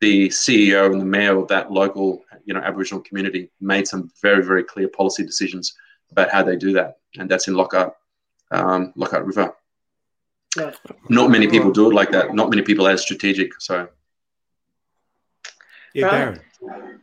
the 0.00 0.28
ceo 0.28 0.90
and 0.90 1.00
the 1.00 1.04
mayor 1.04 1.38
of 1.38 1.46
that 1.48 1.70
local 1.70 2.24
you 2.44 2.54
know 2.54 2.60
Aboriginal 2.60 3.02
community 3.02 3.50
made 3.60 3.86
some 3.86 4.10
very 4.22 4.44
very 4.44 4.64
clear 4.64 4.88
policy 4.88 5.24
decisions 5.24 5.74
about 6.10 6.30
how 6.30 6.42
they 6.42 6.56
do 6.56 6.72
that, 6.72 6.98
and 7.18 7.28
that's 7.28 7.48
in 7.48 7.54
Lockhart 7.54 7.94
um, 8.50 8.92
Lockhart 8.96 9.24
River. 9.24 9.54
Yeah. 10.56 10.72
Not 11.08 11.30
many 11.30 11.48
people 11.48 11.72
do 11.72 11.90
it 11.90 11.94
like 11.94 12.10
that. 12.12 12.34
Not 12.34 12.50
many 12.50 12.62
people 12.62 12.86
are 12.86 12.96
strategic. 12.96 13.60
So, 13.60 13.88
yeah, 15.94 16.38
Darren. 16.54 17.00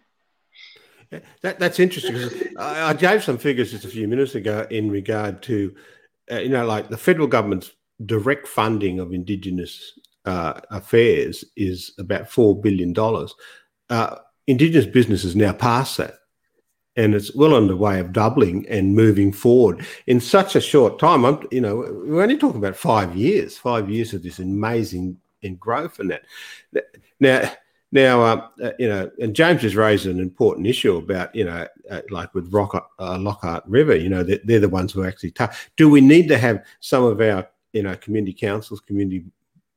That, 1.42 1.60
that's 1.60 1.80
interesting 1.80 2.14
because 2.14 2.48
I, 2.58 2.90
I, 2.90 2.94
gave 2.94 3.22
some 3.22 3.38
figures 3.38 3.72
just 3.72 3.84
a 3.84 3.90
few 3.90 4.08
minutes 4.08 4.36
ago 4.36 4.66
in 4.70 4.90
regard 4.90 5.42
to, 5.44 5.76
uh, 6.32 6.38
you 6.38 6.48
know, 6.48 6.66
like 6.66 6.88
the 6.88 6.98
federal 6.98 7.28
government's 7.28 7.72
direct 8.06 8.48
funding 8.48 9.00
of 9.00 9.12
Indigenous 9.12 10.00
uh, 10.26 10.62
affairs 10.70 11.44
is 11.58 11.94
about 12.00 12.30
four 12.30 12.60
billion 12.60 12.94
dollars. 12.94 13.34
Uh, 13.90 14.18
Indigenous 14.48 14.86
businesses 14.86 15.36
now 15.36 15.52
past 15.52 15.98
that. 15.98 16.16
And 16.98 17.16
it's 17.16 17.34
well 17.34 17.56
on 17.56 17.68
the 17.68 17.78
way 17.78 18.00
of 18.00 18.12
doubling 18.12 18.68
and 18.68 18.96
moving 18.96 19.32
forward 19.32 19.86
in 20.08 20.20
such 20.20 20.58
a 20.58 20.62
short 20.62 21.00
time. 21.00 21.26
I'm, 21.26 21.48
you 21.50 21.62
know, 21.62 21.78
we're 22.06 22.22
only 22.22 22.38
talking 22.38 22.60
about 22.60 22.76
five 22.76 23.16
years, 23.16 23.58
five 23.58 23.90
years 23.90 24.14
of 24.14 24.24
this 24.24 24.40
amazing 24.40 25.18
in 25.42 25.56
growth 25.56 26.00
and 26.00 26.12
that. 26.12 26.24
Now, 27.20 27.52
now, 27.94 28.22
uh, 28.22 28.48
uh, 28.64 28.72
you 28.80 28.88
know, 28.88 29.12
and 29.20 29.36
James 29.36 29.62
has 29.64 29.76
raised 29.76 30.06
an 30.06 30.20
important 30.20 30.66
issue 30.68 30.96
about, 30.98 31.34
you 31.36 31.44
know, 31.44 31.68
uh, 31.90 32.02
like 32.10 32.34
with 32.34 32.52
Rock, 32.54 32.92
uh, 33.00 33.18
Lockhart 33.18 33.64
River, 33.68 33.96
you 33.96 34.08
know, 34.08 34.24
they're, 34.24 34.40
they're 34.44 34.60
the 34.60 34.70
ones 34.70 34.94
who 34.94 35.04
actually 35.04 35.32
tough. 35.32 35.70
Do 35.76 35.90
we 35.90 36.00
need 36.00 36.28
to 36.30 36.38
have 36.38 36.64
some 36.80 37.04
of 37.04 37.20
our, 37.20 37.48
you 37.74 37.84
know, 37.84 37.96
community 37.98 38.34
councils, 38.34 38.80
community 38.80 39.26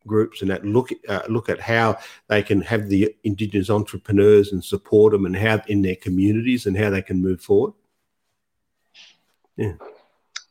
groups 0.07 0.43
and 0.43 0.51
that 0.51 0.65
look 0.65 0.91
uh, 1.09 1.23
look 1.29 1.49
at 1.49 1.61
how 1.61 1.97
they 2.29 2.43
can 2.43 2.61
have 2.61 2.89
the 2.89 3.15
indigenous 3.25 3.71
entrepreneurs 3.71 4.53
and 4.53 4.65
support 4.65 5.13
them 5.13 5.27
and 5.27 5.37
how 5.37 5.61
in 5.69 5.83
their 5.83 5.97
communities 5.97 6.67
and 6.67 6.77
how 6.77 6.91
they 6.91 7.03
can 7.03 7.21
move 7.21 7.41
forward. 7.41 7.73
Yeah. 9.57 9.75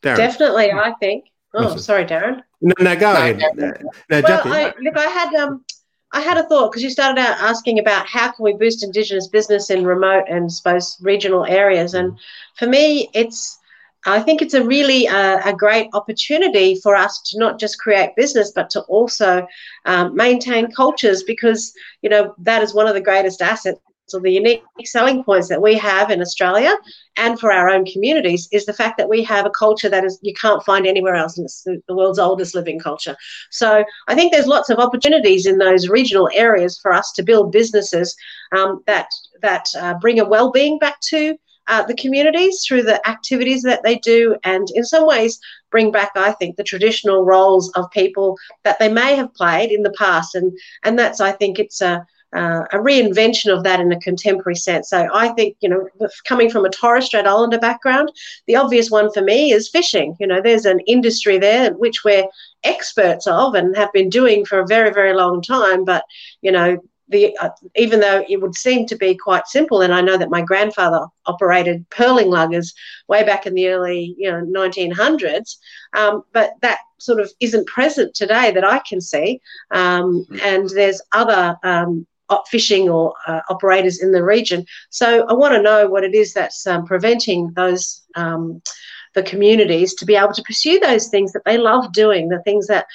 Darren. 0.01 0.17
definitely 0.17 0.72
i 0.72 0.93
think. 1.00 1.25
Oh 1.53 1.77
sorry 1.77 2.05
darren. 2.05 2.41
No, 2.62 2.74
no, 2.79 2.95
go 2.95 3.12
ahead. 3.12 3.39
No, 3.55 3.74
no, 4.10 4.22
well, 4.22 4.53
I, 4.53 4.74
look, 4.79 4.98
I 4.98 5.07
had 5.07 5.33
um, 5.36 5.65
I 6.13 6.22
had 6.22 6.38
a 6.38 6.43
thought 6.43 6.72
because 6.72 6.81
you 6.81 6.89
started 6.89 7.19
out 7.19 7.38
asking 7.39 7.77
about 7.79 8.07
how 8.07 8.31
can 8.31 8.43
we 8.45 8.53
boost 8.53 8.83
Indigenous 8.83 9.27
business 9.27 9.69
in 9.69 9.86
remote 9.86 10.25
and 10.29 10.51
suppose 10.51 10.98
regional 11.01 11.45
areas, 11.45 11.93
and 11.93 12.17
for 12.55 12.67
me, 12.67 13.10
it's 13.13 13.60
I 14.05 14.22
think 14.22 14.41
it's 14.41 14.53
a 14.53 14.63
really 14.63 15.07
uh, 15.07 15.39
a 15.50 15.53
great 15.53 15.89
opportunity 15.93 16.79
for 16.81 16.95
us 16.95 17.22
to 17.27 17.39
not 17.39 17.60
just 17.60 17.79
create 17.79 18.15
business, 18.15 18.51
but 18.53 18.69
to 18.72 18.81
also 18.81 19.48
um, 19.86 20.15
maintain 20.15 20.72
cultures 20.72 21.24
because 21.24 21.74
you 22.01 22.10
know 22.10 22.33
that 22.39 22.62
is 22.62 22.74
one 22.74 22.88
of 22.88 22.93
the 22.93 23.01
greatest 23.01 23.41
assets 23.41 23.79
or 24.13 24.19
the 24.19 24.31
unique 24.31 24.63
selling 24.83 25.24
points 25.24 25.48
that 25.48 25.62
we 25.62 25.75
have 25.75 26.12
in 26.12 26.22
Australia 26.22 26.75
and 27.17 27.39
for 27.39 27.51
our 27.51 27.69
own 27.69 27.86
communities 27.86 28.50
is 28.51 28.65
the 28.65 28.74
fact 28.74 28.98
that 28.98 29.10
we 29.10 29.24
have 29.24 29.45
a 29.45 29.50
culture 29.50 29.89
that 29.89 30.03
is 30.03 30.19
you 30.22 30.33
can't 30.33 30.63
find 30.63 30.86
anywhere 30.86 31.15
else 31.15 31.38
and 31.38 31.45
it's 31.45 31.63
the 31.63 31.95
world's 31.95 32.19
oldest 32.19 32.53
living 32.53 32.79
culture. 32.79 33.15
So 33.51 33.83
I 34.07 34.15
think 34.15 34.31
there's 34.31 34.48
lots 34.48 34.69
of 34.69 34.79
opportunities 34.79 35.45
in 35.45 35.57
those 35.57 35.88
regional 35.88 36.29
areas 36.33 36.77
for 36.81 36.91
us 36.91 37.12
to 37.13 37.24
build 37.24 37.51
businesses 37.51 38.15
um, 38.55 38.83
that 38.88 39.07
that 39.41 39.65
uh, 39.77 39.93
bring 39.95 40.19
a 40.19 40.25
well-being 40.25 40.77
back 40.79 41.00
to 41.10 41.38
uh, 41.67 41.84
the 41.84 41.96
communities 41.96 42.63
through 42.65 42.84
the 42.84 43.05
activities 43.08 43.62
that 43.63 43.84
they 43.84 43.98
do, 44.00 44.36
and 44.43 44.67
in 44.75 44.84
some 44.84 45.05
ways 45.05 45.39
bring 45.72 45.91
back, 45.91 46.12
I 46.15 46.32
think, 46.34 46.55
the 46.55 46.63
traditional 46.63 47.24
roles 47.24 47.72
of 47.72 47.89
people 47.91 48.38
that 48.63 48.79
they 48.79 48.91
may 48.91 49.15
have 49.15 49.34
played 49.34 49.72
in 49.72 49.84
the 49.84 49.93
past, 49.98 50.36
and 50.36 50.58
and 50.84 50.98
that's 50.98 51.20
I 51.20 51.32
think 51.32 51.60
it's 51.60 51.82
a 51.82 52.05
uh, 52.36 52.63
a 52.72 52.77
reinvention 52.77 53.55
of 53.55 53.63
that 53.63 53.79
in 53.79 53.91
a 53.91 54.00
contemporary 54.00 54.55
sense. 54.55 54.89
So 54.89 55.08
I 55.13 55.29
think, 55.29 55.55
you 55.62 55.70
know, 55.70 55.88
coming 56.27 56.50
from 56.50 56.65
a 56.65 56.70
Torres 56.70 57.05
Strait 57.05 57.25
Islander 57.25 57.60
background, 57.60 58.12
the 58.48 58.55
obvious 58.55 58.89
one 58.89 59.12
for 59.13 59.22
me 59.22 59.51
is 59.51 59.70
fishing. 59.70 60.15
You 60.20 60.27
know, 60.27 60.41
there's 60.41 60.65
an 60.65 60.79
industry 60.88 61.38
there 61.38 61.74
which 61.74 62.03
we're 62.03 62.25
experts 62.63 63.27
of 63.27 63.53
and 63.53 63.75
have 63.75 63.93
been 63.93 64.10
doing 64.10 64.46
for 64.46 64.60
a 64.60 64.67
very, 64.67 64.91
very 64.91 65.13
long 65.13 65.41
time. 65.41 65.86
But, 65.86 66.05
you 66.41 66.51
know, 66.51 66.77
the, 67.13 67.38
uh, 67.38 67.50
even 67.75 68.01
though 68.01 68.25
it 68.27 68.41
would 68.41 68.55
seem 68.55 68.86
to 68.88 68.98
be 68.98 69.15
quite 69.15 69.48
simple, 69.48 69.82
and 69.82 69.93
I 69.93 70.01
know 70.01 70.17
that 70.17 70.29
my 70.29 70.41
grandfather 70.41 71.05
operated 71.25 71.89
pearling 71.89 72.27
luggers 72.27 72.74
way 73.08 73.24
back 73.24 73.46
in 73.46 73.53
the 73.53 73.70
early 73.70 74.15
you 74.17 74.29
know 74.29 74.41
1900s, 74.43 75.58
um, 75.93 76.24
but 76.34 76.55
that 76.62 76.79
sort 76.98 77.22
of 77.22 77.32
isn't 77.39 77.67
present 77.67 78.13
today 78.13 78.51
that 78.51 78.65
I 78.65 78.79
can 78.79 79.00
see. 79.00 79.39
Um, 79.72 80.25
hmm. 80.29 80.38
and 80.43 80.70
there's 80.70 81.01
other 81.13 81.58
um, 81.63 82.05
fishing 82.48 82.89
or 82.89 83.13
uh, 83.27 83.41
operators 83.50 84.01
in 84.01 84.12
the 84.12 84.24
region. 84.24 84.65
So 84.89 85.25
I 85.27 85.34
want 85.34 85.53
to 85.53 85.62
know 85.62 85.88
what 85.88 86.03
it 86.03 86.15
is 86.15 86.34
that's 86.34 86.65
um, 86.65 86.86
preventing 86.86 87.51
those 87.55 88.03
um, 88.15 88.62
the 89.13 89.24
communities 89.24 89.93
to 89.93 90.05
be 90.05 90.15
able 90.15 90.34
to 90.34 90.41
pursue 90.43 90.79
those 90.79 91.08
things 91.08 91.32
that 91.34 91.46
they 91.46 91.58
love 91.58 91.93
doing, 91.93 92.29
the 92.29 92.41
things 92.41 92.65
that 92.67 92.88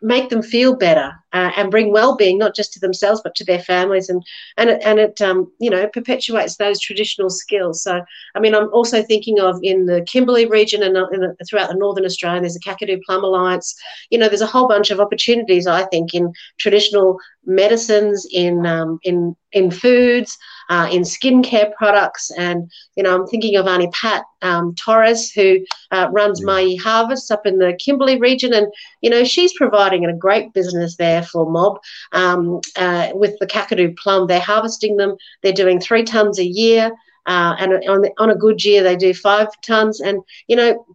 make 0.00 0.30
them 0.30 0.42
feel 0.42 0.74
better 0.76 1.12
uh, 1.32 1.50
and 1.56 1.70
bring 1.70 1.92
well-being 1.92 2.38
not 2.38 2.54
just 2.54 2.72
to 2.72 2.80
themselves 2.80 3.20
but 3.22 3.34
to 3.34 3.44
their 3.44 3.58
families. 3.60 4.08
And 4.08 4.24
and 4.56 4.70
it, 4.70 4.82
and 4.84 4.98
it 4.98 5.20
um, 5.20 5.50
you 5.58 5.70
know 5.70 5.88
perpetuates 5.88 6.56
those 6.56 6.80
traditional 6.80 7.30
skills. 7.30 7.82
So 7.82 8.02
i 8.34 8.40
mean 8.40 8.54
i'm 8.54 8.72
also 8.72 9.02
thinking 9.02 9.40
of 9.40 9.58
in 9.62 9.86
the 9.86 10.02
kimberley 10.02 10.46
region 10.46 10.82
and 10.82 10.96
in, 11.12 11.36
throughout 11.48 11.68
the 11.68 11.76
northern 11.76 12.04
australia 12.04 12.40
there's 12.40 12.56
a 12.56 12.60
kakadu 12.60 13.00
plum 13.04 13.24
alliance. 13.24 13.74
You 14.10 14.18
know 14.18 14.28
there's 14.28 14.40
a 14.40 14.46
whole 14.46 14.68
bunch 14.68 14.90
of 14.90 15.00
opportunities 15.00 15.66
i 15.66 15.84
think 15.84 16.14
in 16.14 16.32
traditional 16.58 17.18
medicines 17.48 18.26
in 18.30 18.66
um, 18.66 19.00
in 19.02 19.34
in 19.52 19.70
foods 19.70 20.36
uh, 20.68 20.86
in 20.92 21.02
skincare 21.02 21.74
products. 21.74 22.30
And 22.36 22.70
you 22.96 23.02
know 23.02 23.14
i'm 23.14 23.26
thinking 23.26 23.56
of 23.56 23.66
auntie 23.66 23.88
pat 23.92 24.24
um, 24.42 24.74
torres 24.74 25.30
who 25.32 25.58
uh, 25.90 26.08
runs 26.12 26.42
yeah. 26.44 26.76
Harvest 26.82 27.30
up 27.32 27.46
in 27.46 27.58
the 27.58 27.78
kimberley 27.82 28.18
region. 28.18 28.52
And 28.52 28.66
you 29.00 29.10
know 29.10 29.24
she's 29.24 29.52
providing 29.54 30.04
a 30.04 30.12
great 30.12 30.52
business 30.52 30.96
there 30.96 31.17
for 31.22 31.50
mob 31.50 31.78
um, 32.12 32.60
uh, 32.76 33.10
with 33.14 33.38
the 33.38 33.46
Kakadu 33.46 33.96
plum. 33.96 34.26
They're 34.26 34.40
harvesting 34.40 34.96
them. 34.96 35.16
They're 35.42 35.52
doing 35.52 35.80
three 35.80 36.04
tons 36.04 36.38
a 36.38 36.44
year. 36.44 36.92
Uh, 37.26 37.54
and 37.58 37.72
on, 37.88 38.04
on 38.18 38.30
a 38.30 38.36
good 38.36 38.64
year, 38.64 38.82
they 38.82 38.96
do 38.96 39.12
five 39.12 39.48
tons. 39.62 40.00
And, 40.00 40.22
you 40.46 40.56
know, 40.56 40.86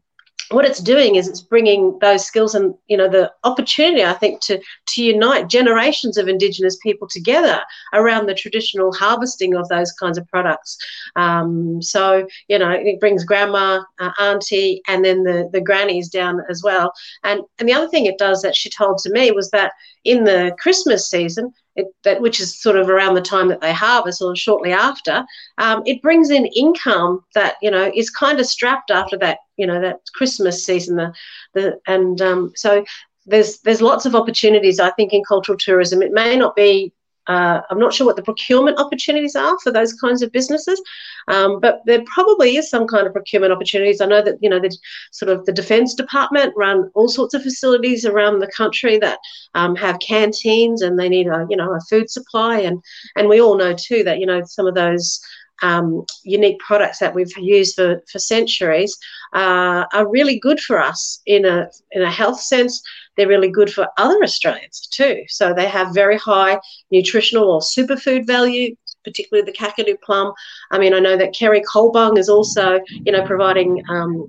what 0.53 0.65
it's 0.65 0.79
doing 0.79 1.15
is 1.15 1.27
it's 1.27 1.41
bringing 1.41 1.97
those 1.99 2.25
skills 2.25 2.55
and 2.55 2.73
you 2.87 2.97
know 2.97 3.09
the 3.09 3.31
opportunity 3.43 4.03
i 4.03 4.13
think 4.13 4.39
to 4.41 4.59
to 4.87 5.03
unite 5.03 5.49
generations 5.49 6.17
of 6.17 6.27
indigenous 6.27 6.77
people 6.77 7.07
together 7.07 7.61
around 7.93 8.27
the 8.27 8.33
traditional 8.33 8.93
harvesting 8.93 9.55
of 9.55 9.67
those 9.69 9.91
kinds 9.93 10.17
of 10.17 10.27
products. 10.27 10.77
Um, 11.15 11.81
so 11.81 12.27
you 12.47 12.59
know 12.59 12.71
it 12.71 12.99
brings 12.99 13.23
grandma 13.25 13.81
uh, 13.99 14.11
auntie 14.19 14.81
and 14.87 15.03
then 15.03 15.23
the 15.23 15.49
the 15.51 15.61
grannies 15.61 16.09
down 16.09 16.41
as 16.49 16.61
well. 16.63 16.93
And 17.23 17.41
and 17.59 17.67
the 17.67 17.73
other 17.73 17.87
thing 17.87 18.05
it 18.05 18.17
does 18.17 18.41
that 18.41 18.55
she 18.55 18.69
told 18.69 18.97
to 18.99 19.11
me 19.11 19.31
was 19.31 19.49
that 19.51 19.73
in 20.03 20.25
the 20.25 20.53
christmas 20.59 21.09
season 21.09 21.53
it, 21.75 21.87
that 22.03 22.21
which 22.21 22.39
is 22.39 22.61
sort 22.61 22.75
of 22.75 22.89
around 22.89 23.15
the 23.15 23.21
time 23.21 23.47
that 23.47 23.61
they 23.61 23.73
harvest 23.73 24.21
or 24.21 24.35
shortly 24.35 24.71
after, 24.71 25.25
um, 25.57 25.81
it 25.85 26.01
brings 26.01 26.29
in 26.29 26.45
income 26.47 27.23
that 27.33 27.55
you 27.61 27.71
know 27.71 27.91
is 27.95 28.09
kind 28.09 28.39
of 28.39 28.45
strapped 28.45 28.91
after 28.91 29.17
that 29.17 29.39
you 29.57 29.67
know 29.67 29.81
that 29.81 29.99
Christmas 30.13 30.63
season. 30.63 30.95
The, 30.95 31.13
the 31.53 31.79
and 31.87 32.21
um, 32.21 32.53
so 32.55 32.83
there's 33.25 33.59
there's 33.59 33.81
lots 33.81 34.05
of 34.05 34.15
opportunities 34.15 34.79
I 34.79 34.91
think 34.91 35.13
in 35.13 35.23
cultural 35.23 35.57
tourism. 35.57 36.01
It 36.01 36.11
may 36.11 36.35
not 36.35 36.55
be 36.55 36.93
uh, 37.27 37.61
I'm 37.69 37.79
not 37.79 37.93
sure 37.93 38.05
what 38.05 38.17
the 38.17 38.21
procurement 38.21 38.79
opportunities 38.79 39.35
are 39.35 39.57
for 39.59 39.71
those 39.71 39.93
kinds 39.93 40.21
of 40.21 40.31
businesses, 40.31 40.81
um, 41.29 41.61
but 41.61 41.81
there 41.85 42.03
probably 42.05 42.57
is 42.57 42.69
some 42.69 42.85
kind 42.85 43.07
of 43.07 43.13
procurement 43.13 43.53
opportunities. 43.53 44.01
I 44.01 44.07
know 44.07 44.21
that 44.21 44.37
you 44.41 44.49
know 44.49 44.59
the 44.59 44.75
sort 45.11 45.29
of 45.29 45.45
the 45.45 45.53
Defence 45.53 45.95
Department 45.95 46.53
run 46.57 46.91
all 46.95 47.07
sorts 47.07 47.33
of 47.33 47.41
facilities 47.41 48.05
around 48.05 48.39
the 48.39 48.51
country 48.51 48.97
that 48.97 49.19
um, 49.53 49.75
have 49.75 49.99
canteens 49.99 50.81
and 50.81 50.99
they 50.99 51.07
need 51.07 51.27
a 51.27 51.47
you 51.49 51.55
know 51.55 51.73
a 51.73 51.79
food 51.89 52.09
supply 52.09 52.59
and 52.59 52.83
and 53.15 53.29
we 53.29 53.39
all 53.39 53.57
know 53.57 53.73
too 53.73 54.03
that 54.03 54.19
you 54.19 54.25
know 54.25 54.41
some 54.45 54.67
of 54.67 54.75
those 54.75 55.21
um, 55.61 56.05
unique 56.23 56.59
products 56.59 56.99
that 56.99 57.13
we've 57.13 57.37
used 57.37 57.75
for, 57.75 58.01
for 58.11 58.19
centuries 58.19 58.97
uh, 59.33 59.85
are 59.93 60.09
really 60.09 60.39
good 60.39 60.59
for 60.59 60.81
us 60.81 61.21
in 61.25 61.45
a 61.45 61.69
in 61.91 62.01
a 62.01 62.11
health 62.11 62.41
sense 62.41 62.81
they're 63.15 63.27
really 63.27 63.49
good 63.49 63.71
for 63.71 63.87
other 63.97 64.21
Australians 64.23 64.87
too. 64.87 65.23
So 65.27 65.53
they 65.53 65.67
have 65.67 65.93
very 65.93 66.17
high 66.17 66.59
nutritional 66.91 67.51
or 67.51 67.59
superfood 67.59 68.25
value, 68.25 68.75
particularly 69.03 69.45
the 69.45 69.57
Kakadu 69.57 69.99
plum. 70.01 70.33
I 70.71 70.79
mean, 70.79 70.93
I 70.93 70.99
know 70.99 71.17
that 71.17 71.35
Kerry 71.35 71.61
Kolbong 71.61 72.17
is 72.17 72.29
also, 72.29 72.79
you 72.89 73.11
know, 73.11 73.25
providing 73.25 73.83
um, 73.89 74.27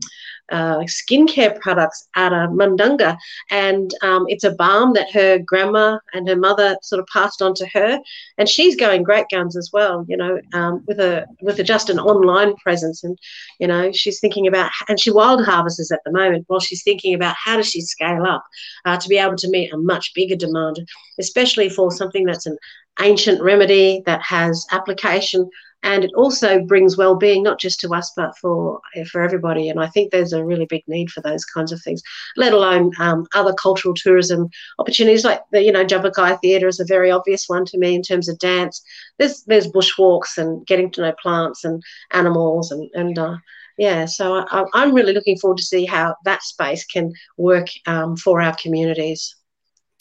uh, 0.51 0.79
skincare 0.81 1.59
products 1.61 2.09
out 2.17 2.33
of 2.33 2.51
Mundunga, 2.51 3.17
and 3.51 3.91
um, 4.03 4.27
it's 4.29 4.45
a 4.45 4.53
balm 4.53 4.93
that 4.95 5.11
her 5.13 5.39
grandma 5.39 5.99
and 6.13 6.29
her 6.29 6.37
mother 6.37 6.77
sort 6.83 7.01
of 7.01 7.07
passed 7.13 7.41
on 7.41 7.55
to 7.55 7.67
her, 7.73 7.99
and 8.39 8.49
she's 8.49 8.77
going 8.77 9.03
great 9.03 9.27
guns 9.31 9.57
as 9.57 9.71
well. 9.73 10.05
You 10.09 10.17
know, 10.17 10.41
um, 10.53 10.85
with 10.87 11.01
a 11.01 11.27
with 11.41 11.59
a, 11.61 11.65
just 11.65 11.91
an 11.91 11.99
online 11.99 12.55
presence, 12.57 13.05
and 13.05 13.19
you 13.59 13.67
know 13.67 13.91
she's 13.93 14.21
thinking 14.21 14.47
about 14.47 14.71
and 14.89 15.01
she 15.01 15.11
wild 15.11 15.45
harvests 15.45 15.91
at 15.91 16.01
the 16.05 16.13
moment 16.13 16.45
while 16.49 16.61
she's 16.61 16.83
thinking 16.83 17.15
about 17.15 17.37
how 17.43 17.57
does 17.57 17.69
she 17.69 17.81
scale 17.81 18.25
up 18.25 18.45
uh, 18.85 18.97
to 18.97 19.09
be 19.09 19.19
able 19.19 19.37
to 19.37 19.51
meet 19.51 19.73
a 19.73 19.79
much 19.79 20.13
bigger 20.15 20.37
demand, 20.37 20.77
especially 21.19 21.69
for 21.69 21.91
something 21.91 22.25
that's 22.25 22.47
an 22.47 22.59
ancient 23.01 23.43
remedy 23.43 24.03
that 24.07 24.23
has 24.23 24.67
application 24.71 25.49
and 25.85 26.05
it 26.05 26.11
also 26.17 26.61
brings 26.61 26.97
well-being 26.97 27.43
not 27.43 27.61
just 27.61 27.79
to 27.81 27.95
us 27.95 28.13
but 28.17 28.37
for 28.39 28.81
for 29.11 29.23
everybody. 29.23 29.69
And 29.69 29.81
i 29.81 29.87
think 29.87 30.11
there's 30.11 30.33
a 30.33 30.45
really 30.45 30.67
big 30.67 30.83
need 30.89 31.11
for 31.11 31.21
those 31.21 31.45
kinds 31.45 31.71
of 31.73 31.81
things 31.81 32.03
let 32.37 32.53
alone 32.53 32.93
um, 32.99 33.27
other 33.35 33.53
cultural 33.53 33.95
tourism 33.95 34.49
opportunities. 34.79 35.25
Like 35.25 35.43
the 35.51 35.63
you 35.63 35.73
know 35.73 35.85
Tjapukai 35.85 36.41
theatre 36.41 36.69
is 36.69 36.81
a 36.81 36.85
very 36.85 37.11
obvious 37.11 37.49
one 37.49 37.65
to 37.67 37.79
me 37.79 37.95
in 37.95 38.03
terms 38.03 38.29
of 38.29 38.39
dance. 38.39 38.83
There's 39.19 39.43
there's 39.45 39.71
bushwalks 39.71 40.39
and 40.39 40.67
getting 40.67 40.91
to 40.93 41.03
know 41.03 41.15
plants 41.21 41.65
and 41.65 41.83
animals 42.13 42.71
and 42.71 42.91
and 42.95 43.19
uh, 43.19 43.37
yeah. 43.79 44.05
So 44.07 44.45
I, 44.51 44.65
i'm 44.75 44.95
really 44.95 45.13
looking 45.13 45.39
forward 45.39 45.59
to 45.59 45.65
see 45.65 45.85
how 45.85 46.17
that 46.25 46.43
space 46.43 46.85
can 46.85 47.13
work 47.37 47.69
um, 47.87 48.17
for 48.17 48.41
our 48.41 48.55
communities. 48.57 49.37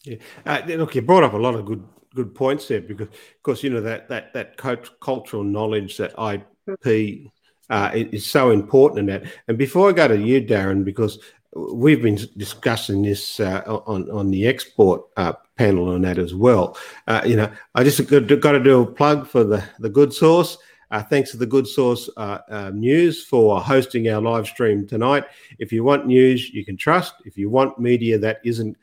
Yeah, 0.04 0.18
uh, 0.46 0.62
look, 0.68 0.96
you 0.96 1.02
brought 1.02 1.24
up 1.24 1.34
a 1.34 1.38
lot 1.38 1.56
of 1.56 1.66
good 1.66 1.84
good 2.14 2.34
points 2.36 2.68
there 2.68 2.82
because, 2.82 3.08
of 3.08 3.44
course, 3.44 3.64
you 3.64 3.70
know 3.70 3.82
that 3.82 4.10
that 4.10 4.34
that 4.34 4.58
cultural 4.58 5.44
knowledge 5.44 5.98
that 5.98 6.14
IP 6.18 7.32
uh, 7.70 7.92
is 7.94 8.26
so 8.26 8.52
important 8.52 9.00
in 9.00 9.06
that. 9.08 9.32
And 9.48 9.58
before 9.58 9.90
I 9.90 9.94
go 9.94 10.08
to 10.08 10.18
you, 10.18 10.42
Darren, 10.42 10.84
because 10.84 11.20
we've 11.56 12.02
been 12.02 12.20
discussing 12.38 13.04
this 13.04 13.40
uh, 13.40 13.62
on 13.86 14.10
on 14.12 14.32
the 14.32 14.48
export 14.48 15.04
uh, 15.18 15.34
panel 15.56 15.90
on 15.90 16.02
that 16.02 16.18
as 16.18 16.34
well. 16.34 16.78
Uh, 17.08 17.22
you 17.26 17.36
know, 17.36 17.52
I 17.76 17.84
just 17.84 18.08
got 18.08 18.28
to, 18.28 18.38
got 18.38 18.54
to 18.54 18.64
do 18.64 18.82
a 18.82 18.86
plug 18.86 19.28
for 19.28 19.44
the 19.44 19.64
the 19.80 19.90
Good 19.90 20.14
Sauce. 20.14 20.58
Uh, 20.92 21.02
thanks 21.02 21.32
to 21.32 21.38
the 21.38 21.46
Good 21.46 21.66
Sauce 21.66 22.08
uh, 22.18 22.38
uh, 22.50 22.70
News 22.72 23.24
for 23.24 23.60
hosting 23.60 24.10
our 24.10 24.22
live 24.22 24.46
stream 24.46 24.86
tonight. 24.86 25.24
If 25.58 25.72
you 25.72 25.84
want 25.84 26.06
news 26.06 26.52
you 26.52 26.64
can 26.64 26.78
trust, 26.78 27.16
if 27.26 27.36
you 27.36 27.50
want 27.50 27.80
media 27.80 28.20
that 28.20 28.42
isn't 28.44 28.78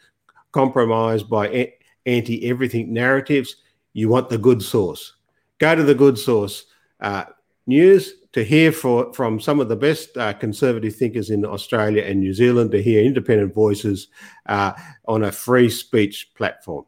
compromised 0.53 1.31
by 1.31 1.49
anti 2.07 2.49
everything 2.49 2.93
narratives, 2.93 3.57
you 3.93 4.09
want 4.09 4.29
the 4.29 4.39
good 4.39 4.63
sauce. 4.63 5.15
Go 5.59 5.75
to 5.75 5.83
the 5.83 5.95
good 5.95 6.19
sauce. 6.19 6.65
Uh, 7.01 7.25
news, 7.67 8.15
to 8.33 8.45
hear 8.45 8.71
for, 8.71 9.13
from 9.13 9.41
some 9.41 9.59
of 9.61 9.69
the 9.69 9.77
best 9.77 10.17
uh, 10.17 10.33
conservative 10.35 10.95
thinkers 10.95 11.31
in 11.31 11.45
Australia 11.45 12.03
and 12.05 12.21
New 12.21 12.33
Zealand, 12.33 12.71
to 12.71 12.83
hear 12.83 13.03
independent 13.03 13.55
voices 13.55 14.09
uh, 14.47 14.73
on 15.07 15.25
a 15.25 15.33
free 15.33 15.69
speech 15.69 16.31
platform. 16.35 16.85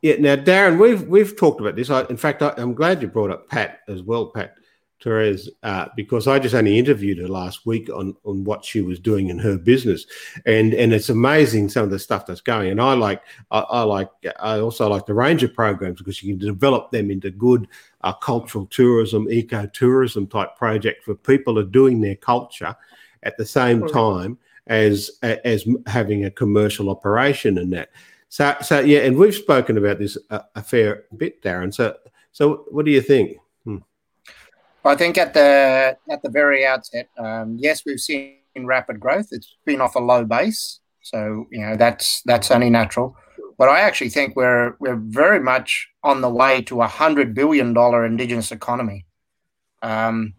Yeah, 0.00 0.16
now 0.18 0.36
Darren, 0.36 0.80
we've 0.80 1.06
we've 1.06 1.36
talked 1.36 1.60
about 1.60 1.76
this. 1.76 1.90
I, 1.90 2.04
in 2.04 2.16
fact, 2.16 2.42
I, 2.42 2.54
am 2.58 2.74
glad 2.74 3.02
you 3.02 3.08
brought 3.08 3.30
up 3.30 3.48
Pat 3.48 3.80
as 3.88 4.02
well, 4.02 4.26
Pat 4.26 4.54
Torres, 5.02 5.50
uh, 5.64 5.86
because 5.96 6.28
I 6.28 6.38
just 6.38 6.54
only 6.54 6.78
interviewed 6.78 7.18
her 7.18 7.28
last 7.28 7.66
week 7.66 7.90
on 7.90 8.14
on 8.24 8.44
what 8.44 8.64
she 8.64 8.80
was 8.80 9.00
doing 9.00 9.28
in 9.28 9.38
her 9.40 9.58
business, 9.58 10.06
and 10.46 10.72
and 10.74 10.92
it's 10.92 11.08
amazing 11.08 11.68
some 11.68 11.84
of 11.84 11.90
the 11.90 11.98
stuff 11.98 12.24
that's 12.24 12.40
going. 12.40 12.70
And 12.70 12.80
I 12.80 12.94
like 12.94 13.22
I, 13.50 13.58
I 13.60 13.82
like 13.82 14.08
I 14.38 14.60
also 14.60 14.88
like 14.88 15.06
the 15.06 15.14
ranger 15.14 15.48
programs 15.48 15.98
because 15.98 16.22
you 16.22 16.36
can 16.36 16.46
develop 16.46 16.92
them 16.92 17.10
into 17.10 17.30
good 17.30 17.66
uh, 18.02 18.12
cultural 18.12 18.66
tourism, 18.66 19.28
eco 19.28 19.66
tourism 19.66 20.26
type 20.28 20.56
project 20.56 21.04
for 21.04 21.14
people 21.14 21.58
are 21.58 21.64
doing 21.64 22.00
their 22.00 22.16
culture 22.16 22.74
at 23.24 23.36
the 23.36 23.46
same 23.46 23.86
time 23.88 24.38
as 24.68 25.10
as 25.22 25.66
having 25.86 26.24
a 26.24 26.30
commercial 26.30 26.90
operation 26.90 27.58
and 27.58 27.72
that. 27.72 27.90
So 28.28 28.56
so 28.62 28.80
yeah, 28.80 29.00
and 29.00 29.18
we've 29.18 29.34
spoken 29.34 29.76
about 29.78 29.98
this 29.98 30.16
a, 30.30 30.44
a 30.54 30.62
fair 30.62 31.04
bit, 31.16 31.42
Darren. 31.42 31.74
So 31.74 31.96
so 32.30 32.64
what 32.70 32.84
do 32.84 32.92
you 32.92 33.00
think? 33.00 33.38
I 34.84 34.96
think 34.96 35.16
at 35.16 35.32
the 35.34 35.96
at 36.10 36.22
the 36.22 36.30
very 36.30 36.66
outset, 36.66 37.08
um, 37.18 37.56
yes, 37.58 37.84
we've 37.86 38.00
seen 38.00 38.36
rapid 38.58 38.98
growth. 38.98 39.28
It's 39.30 39.56
been 39.64 39.80
off 39.80 39.94
a 39.94 40.00
low 40.00 40.24
base, 40.24 40.80
so 41.02 41.46
you 41.50 41.60
know 41.60 41.76
that's 41.76 42.22
that's 42.22 42.50
only 42.50 42.70
natural. 42.70 43.16
But 43.58 43.68
I 43.68 43.80
actually 43.80 44.10
think 44.10 44.34
we're 44.34 44.74
we're 44.80 44.96
very 44.96 45.38
much 45.38 45.88
on 46.02 46.20
the 46.20 46.28
way 46.28 46.62
to 46.62 46.82
a 46.82 46.88
hundred 46.88 47.34
billion 47.34 47.72
dollar 47.74 48.04
indigenous 48.04 48.50
economy, 48.50 49.06
um, 49.82 50.34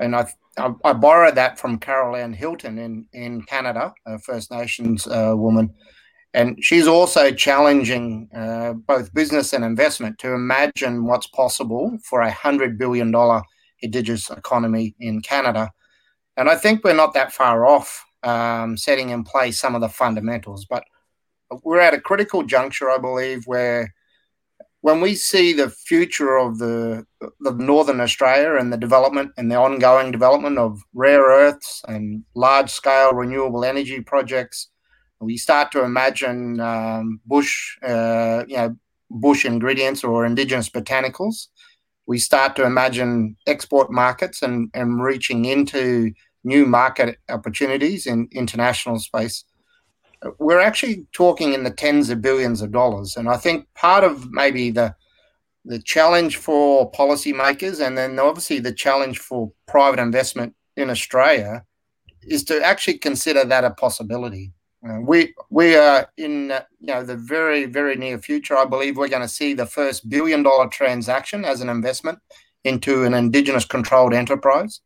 and 0.00 0.16
I, 0.16 0.26
I, 0.58 0.74
I 0.84 0.92
borrowed 0.92 1.36
that 1.36 1.58
from 1.58 1.78
Carol 1.78 2.16
Anne 2.16 2.32
Hilton 2.32 2.78
in 2.78 3.06
in 3.12 3.42
Canada, 3.42 3.94
a 4.04 4.18
First 4.18 4.50
Nations 4.50 5.06
uh, 5.06 5.34
woman, 5.36 5.72
and 6.34 6.58
she's 6.60 6.88
also 6.88 7.30
challenging 7.30 8.28
uh, 8.34 8.72
both 8.72 9.14
business 9.14 9.52
and 9.52 9.64
investment 9.64 10.18
to 10.18 10.32
imagine 10.32 11.04
what's 11.04 11.28
possible 11.28 11.96
for 12.02 12.22
a 12.22 12.32
hundred 12.32 12.78
billion 12.78 13.12
dollar 13.12 13.42
indigenous 13.86 14.30
economy 14.30 14.94
in 15.00 15.22
Canada. 15.22 15.70
And 16.36 16.50
I 16.50 16.56
think 16.56 16.84
we're 16.84 16.94
not 16.94 17.14
that 17.14 17.32
far 17.32 17.66
off 17.66 18.04
um, 18.22 18.76
setting 18.76 19.10
in 19.10 19.24
place 19.24 19.58
some 19.58 19.74
of 19.74 19.80
the 19.80 19.88
fundamentals. 19.88 20.66
But 20.66 20.84
we're 21.62 21.80
at 21.80 21.94
a 21.94 22.00
critical 22.00 22.42
juncture, 22.42 22.90
I 22.90 22.98
believe, 22.98 23.44
where 23.46 23.94
when 24.80 25.00
we 25.00 25.14
see 25.14 25.52
the 25.52 25.70
future 25.70 26.36
of 26.36 26.58
the, 26.58 27.06
the 27.40 27.52
Northern 27.52 28.00
Australia 28.00 28.56
and 28.56 28.72
the 28.72 28.76
development 28.76 29.32
and 29.36 29.50
the 29.50 29.56
ongoing 29.56 30.12
development 30.12 30.58
of 30.58 30.80
rare 30.92 31.22
earths 31.22 31.82
and 31.88 32.22
large 32.34 32.70
scale 32.70 33.12
renewable 33.12 33.64
energy 33.64 34.00
projects, 34.00 34.68
we 35.20 35.36
start 35.36 35.72
to 35.72 35.82
imagine 35.82 36.60
um, 36.60 37.20
bush, 37.24 37.78
uh, 37.82 38.44
you 38.46 38.56
know, 38.56 38.76
bush 39.10 39.44
ingredients 39.44 40.04
or 40.04 40.26
indigenous 40.26 40.68
botanicals 40.68 41.46
we 42.06 42.18
start 42.18 42.56
to 42.56 42.64
imagine 42.64 43.36
export 43.46 43.90
markets 43.90 44.42
and, 44.42 44.70
and 44.74 45.02
reaching 45.02 45.44
into 45.44 46.12
new 46.44 46.64
market 46.64 47.18
opportunities 47.28 48.06
in 48.06 48.28
international 48.32 48.98
space, 48.98 49.44
we're 50.38 50.60
actually 50.60 51.06
talking 51.12 51.52
in 51.52 51.64
the 51.64 51.70
tens 51.70 52.08
of 52.10 52.22
billions 52.22 52.62
of 52.62 52.70
dollars. 52.70 53.16
And 53.16 53.28
I 53.28 53.36
think 53.36 53.66
part 53.74 54.04
of 54.04 54.30
maybe 54.30 54.70
the 54.70 54.94
the 55.66 55.82
challenge 55.82 56.36
for 56.36 56.90
policymakers 56.92 57.84
and 57.84 57.98
then 57.98 58.20
obviously 58.20 58.60
the 58.60 58.72
challenge 58.72 59.18
for 59.18 59.50
private 59.66 59.98
investment 59.98 60.54
in 60.76 60.90
Australia 60.90 61.64
is 62.22 62.44
to 62.44 62.64
actually 62.64 62.98
consider 62.98 63.44
that 63.44 63.64
a 63.64 63.70
possibility. 63.70 64.52
Uh, 64.86 65.00
we 65.00 65.34
we 65.50 65.74
are 65.74 66.08
in 66.16 66.52
you 66.80 66.86
know 66.86 67.02
the 67.02 67.16
very 67.16 67.64
very 67.64 67.96
near 67.96 68.18
future. 68.18 68.56
I 68.56 68.64
believe 68.64 68.96
we're 68.96 69.08
going 69.08 69.22
to 69.22 69.28
see 69.28 69.54
the 69.54 69.66
first 69.66 70.08
billion 70.08 70.42
dollar 70.42 70.68
transaction 70.68 71.44
as 71.44 71.60
an 71.60 71.68
investment 71.68 72.18
into 72.64 73.04
an 73.04 73.14
indigenous 73.14 73.64
controlled 73.64 74.14
enterprise. 74.14 74.80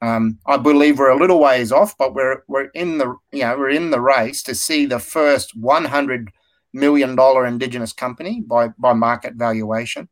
Um, 0.00 0.38
I 0.46 0.56
believe 0.56 0.98
we're 0.98 1.10
a 1.10 1.18
little 1.18 1.38
ways 1.38 1.70
off, 1.70 1.96
but 1.96 2.14
we're 2.14 2.42
we're 2.48 2.70
in 2.74 2.98
the 2.98 3.16
you 3.32 3.42
know 3.42 3.56
we're 3.56 3.70
in 3.70 3.90
the 3.90 4.00
race 4.00 4.42
to 4.44 4.54
see 4.54 4.86
the 4.86 4.98
first 4.98 5.56
one 5.56 5.84
hundred 5.84 6.30
million 6.72 7.14
dollar 7.14 7.46
indigenous 7.46 7.92
company 7.92 8.40
by 8.40 8.68
by 8.78 8.92
market 8.92 9.34
valuation. 9.34 10.08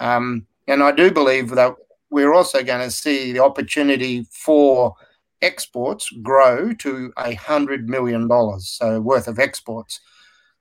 Um, 0.00 0.46
and 0.66 0.82
I 0.82 0.92
do 0.92 1.10
believe 1.10 1.50
that 1.50 1.74
we're 2.10 2.32
also 2.32 2.62
going 2.62 2.80
to 2.80 2.90
see 2.90 3.32
the 3.32 3.40
opportunity 3.40 4.24
for 4.30 4.94
exports 5.42 6.10
grow 6.22 6.72
to 6.74 7.12
a 7.18 7.34
hundred 7.34 7.88
million 7.88 8.28
dollars 8.28 8.68
so 8.68 9.00
worth 9.00 9.28
of 9.28 9.38
exports. 9.38 10.00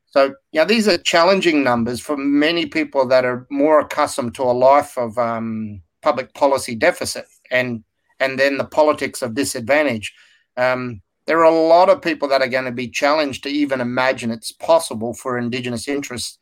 So 0.06 0.34
yeah, 0.52 0.66
these 0.66 0.88
are 0.88 0.98
challenging 0.98 1.64
numbers 1.64 2.00
for 2.00 2.16
many 2.16 2.66
people 2.66 3.06
that 3.08 3.26
are 3.26 3.46
more 3.50 3.80
accustomed 3.80 4.36
to 4.36 4.44
a 4.44 4.54
life 4.54 4.98
of 4.98 5.18
um, 5.18 5.82
public 6.02 6.34
policy 6.34 6.76
deficit 6.76 7.26
and 7.52 7.84
and 8.20 8.40
then 8.40 8.58
the 8.58 8.66
politics 8.66 9.22
of 9.22 9.36
disadvantage. 9.36 10.14
Um, 10.56 11.02
there 11.28 11.40
are 11.40 11.52
a 11.52 11.68
lot 11.68 11.90
of 11.90 12.02
people 12.02 12.28
that 12.30 12.42
are 12.42 12.48
going 12.48 12.66
to 12.66 12.72
be 12.72 12.88
challenged 12.88 13.44
to 13.44 13.50
even 13.50 13.82
imagine 13.82 14.32
it's 14.32 14.52
possible 14.52 15.14
for 15.14 15.38
Indigenous 15.38 15.88
interests 15.88 16.38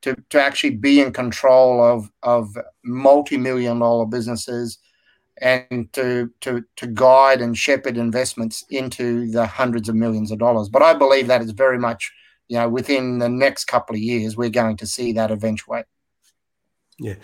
to, 0.00 0.16
to 0.30 0.42
actually 0.42 0.76
be 0.76 1.00
in 1.00 1.12
control 1.12 1.82
of, 1.82 2.10
of 2.22 2.56
multi 2.84 3.36
million 3.36 3.78
dollar 3.78 4.06
businesses 4.06 4.78
and 5.40 5.92
to 5.92 6.30
to 6.40 6.64
to 6.76 6.86
guide 6.86 7.40
and 7.40 7.56
shepherd 7.56 7.96
investments 7.96 8.64
into 8.70 9.30
the 9.30 9.46
hundreds 9.46 9.88
of 9.88 9.94
millions 9.94 10.30
of 10.30 10.38
dollars. 10.38 10.68
But 10.68 10.82
I 10.82 10.94
believe 10.94 11.26
that 11.28 11.42
is 11.42 11.52
very 11.52 11.78
much, 11.78 12.12
you 12.48 12.58
know, 12.58 12.68
within 12.68 13.18
the 13.18 13.28
next 13.28 13.64
couple 13.64 13.96
of 13.96 14.02
years, 14.02 14.36
we're 14.36 14.50
going 14.50 14.76
to 14.78 14.86
see 14.86 15.12
that 15.12 15.30
eventuate. 15.30 15.86
Yeah. 16.98 17.14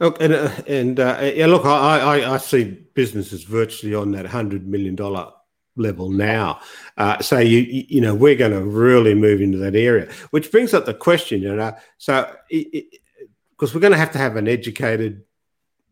Look, 0.00 0.20
and 0.20 0.32
uh, 0.32 0.50
and 0.66 1.00
uh, 1.00 1.30
yeah, 1.34 1.46
look, 1.46 1.64
I, 1.64 2.00
I 2.00 2.34
I 2.34 2.36
see 2.38 2.64
businesses 2.94 3.44
virtually 3.44 3.94
on 3.94 4.12
that 4.12 4.26
hundred 4.26 4.66
million 4.66 4.94
dollar 4.94 5.30
level 5.76 6.10
now. 6.10 6.60
Uh, 6.96 7.20
so 7.20 7.38
you 7.38 7.58
you 7.88 8.00
know 8.00 8.14
we're 8.14 8.34
going 8.34 8.52
to 8.52 8.62
really 8.62 9.14
move 9.14 9.40
into 9.40 9.58
that 9.58 9.76
area, 9.76 10.10
which 10.30 10.50
brings 10.50 10.74
up 10.74 10.86
the 10.86 10.94
question, 10.94 11.42
you 11.42 11.54
know, 11.54 11.74
so 11.98 12.34
because 12.48 13.74
we're 13.74 13.80
going 13.80 13.92
to 13.92 13.98
have 13.98 14.12
to 14.12 14.18
have 14.18 14.36
an 14.36 14.48
educated 14.48 15.22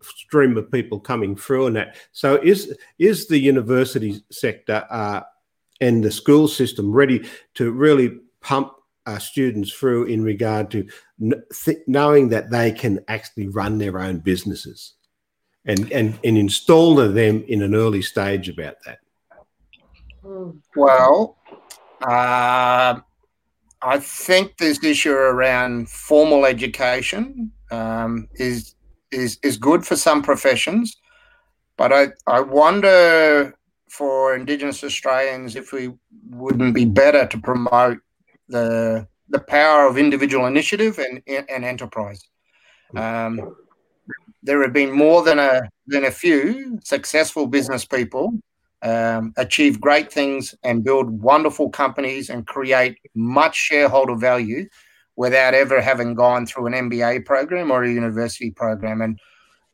stream 0.03 0.57
of 0.57 0.71
people 0.71 1.01
coming 1.01 1.37
through 1.37 1.67
and 1.67 1.77
that. 1.77 1.97
So 2.13 2.37
is 2.43 2.77
is 2.99 3.29
the 3.29 3.39
university 3.39 4.23
sector 4.31 4.87
uh, 4.91 5.23
and 5.81 6.05
the 6.05 6.11
school 6.11 6.49
system 6.49 6.93
ready 6.93 7.29
to 7.55 7.71
really 7.71 8.19
pump 8.41 8.73
uh, 9.07 9.19
students 9.19 9.73
through 9.73 10.05
in 10.05 10.23
regard 10.23 10.71
to 10.71 10.87
th- 11.65 11.79
knowing 11.87 12.29
that 12.29 12.51
they 12.51 12.71
can 12.71 13.01
actually 13.09 13.49
run 13.49 13.79
their 13.79 13.99
own 13.99 14.19
businesses 14.19 14.95
and, 15.65 15.91
and, 15.93 16.19
and 16.25 16.39
install 16.39 16.97
them 16.97 17.45
in 17.49 17.63
an 17.63 17.75
early 17.75 18.03
stage 18.03 18.49
about 18.49 18.77
that? 18.87 18.99
Well, 20.77 21.37
uh, 22.03 23.01
I 23.83 23.99
think 23.99 24.57
this 24.59 24.83
issue 24.85 25.13
around 25.13 25.89
formal 25.89 26.45
education 26.45 27.53
um, 27.71 28.29
is 28.35 28.75
is 29.13 29.39
is 29.43 29.57
good 29.57 29.87
for 29.87 29.97
some 29.97 30.23
professions, 30.23 30.97
but 31.77 31.93
I 31.93 32.09
I 32.27 32.41
wonder 32.41 33.55
for 33.89 34.35
Indigenous 34.35 34.85
Australians 34.85 35.57
if 35.57 35.73
we 35.73 35.93
wouldn't 36.29 36.75
be 36.75 36.85
better 36.85 37.27
to 37.27 37.39
promote 37.39 37.99
the 38.49 39.07
the 39.29 39.41
power 39.41 39.87
of 39.87 39.99
individual 39.99 40.47
initiative 40.47 40.99
and 40.99 41.23
and 41.27 41.65
enterprise. 41.65 42.29
Um, 42.97 43.55
there 44.43 44.63
have 44.63 44.73
been 44.73 44.93
more 44.93 45.23
than 45.23 45.39
a 45.39 45.63
than 45.87 46.05
a 46.05 46.11
few 46.11 46.79
successful 46.83 47.47
business 47.47 47.85
people 47.85 48.33
um, 48.83 49.33
achieve 49.37 49.81
great 49.81 50.13
things 50.13 50.55
and 50.63 50.85
build 50.85 51.11
wonderful 51.23 51.69
companies 51.69 52.31
and 52.31 52.47
create 52.47 52.99
much 53.15 53.55
shareholder 53.55 54.17
value 54.17 54.67
without 55.21 55.53
ever 55.53 55.83
having 55.83 56.15
gone 56.15 56.47
through 56.47 56.67
an 56.67 56.73
MBA 56.73 57.27
program 57.27 57.71
or 57.71 57.85
a 57.85 57.93
university 57.93 58.51
program. 58.51 59.03
And 59.03 59.21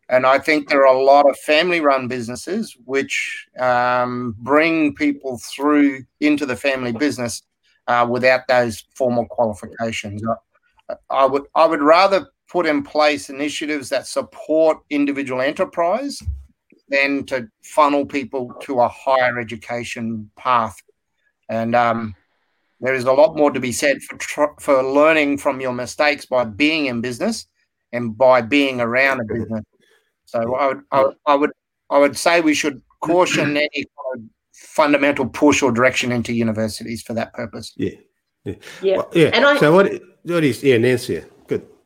and 0.09 0.27
I 0.27 0.41
think 0.41 0.69
there 0.69 0.85
are 0.85 0.97
a 0.97 1.03
lot 1.03 1.29
of 1.31 1.39
family-run 1.39 2.09
businesses 2.09 2.77
which 2.85 3.47
um, 3.61 4.35
bring 4.39 4.93
people 4.97 5.39
through 5.39 6.05
into 6.21 6.47
the 6.47 6.57
family 6.57 6.91
business 6.91 7.43
uh, 7.87 8.05
without 8.11 8.49
those 8.49 8.85
formal 8.97 9.27
qualifications. 9.27 10.21
I, 10.91 10.95
I 11.11 11.27
would 11.27 11.45
I 11.55 11.65
would 11.65 11.83
rather 11.83 12.27
put 12.51 12.67
in 12.67 12.83
place 12.83 13.31
initiatives 13.31 13.89
that 13.91 14.09
support 14.09 14.79
individual 14.91 15.41
enterprise 15.43 16.21
than 16.89 17.25
to 17.27 17.49
funnel 17.63 18.05
people 18.05 18.53
to 18.63 18.81
a 18.81 18.89
higher 18.89 19.39
education 19.39 20.29
path. 20.37 20.77
And 21.49 21.77
um, 21.77 22.17
there 22.81 22.95
is 22.95 23.05
a 23.05 23.13
lot 23.13 23.37
more 23.37 23.51
to 23.51 23.61
be 23.61 23.73
said 23.73 24.03
for 24.03 24.17
tr- 24.19 24.61
for 24.61 24.83
learning 24.83 25.39
from 25.39 25.61
your 25.61 25.73
mistakes 25.73 26.27
by 26.27 26.45
being 26.45 26.87
in 26.87 27.01
business 27.01 27.47
and 27.93 28.17
by 28.17 28.41
being 28.43 28.81
around 28.81 29.21
a 29.21 29.25
business. 29.25 29.65
So. 30.27 30.55
I, 30.55 30.67
would, 30.67 30.83
I, 30.91 31.05
I, 31.27 31.35
would 31.35 31.51
I 31.91 31.99
would 31.99 32.17
say 32.17 32.41
we 32.41 32.55
should 32.55 32.83
caution 33.01 33.57
any 33.57 33.69
kind 33.75 33.87
of 34.15 34.23
fundamental 34.53 35.27
push 35.27 35.63
or 35.63 35.73
direction 35.73 36.13
into 36.13 36.33
universities 36.33 37.03
for 37.03 37.15
that 37.15 37.33
purpose. 37.33 37.73
Yeah. 37.77 37.91
Yeah. 38.45 38.55
Yeah. 38.83 38.97
Well, 38.97 39.11
yeah. 39.15 39.31
And 39.33 39.45
I, 39.45 39.59
so 39.59 39.73
what 39.73 39.93
what 40.23 40.45
is 40.45 40.63
yeah, 40.63 40.79
Nancy? 40.79 41.23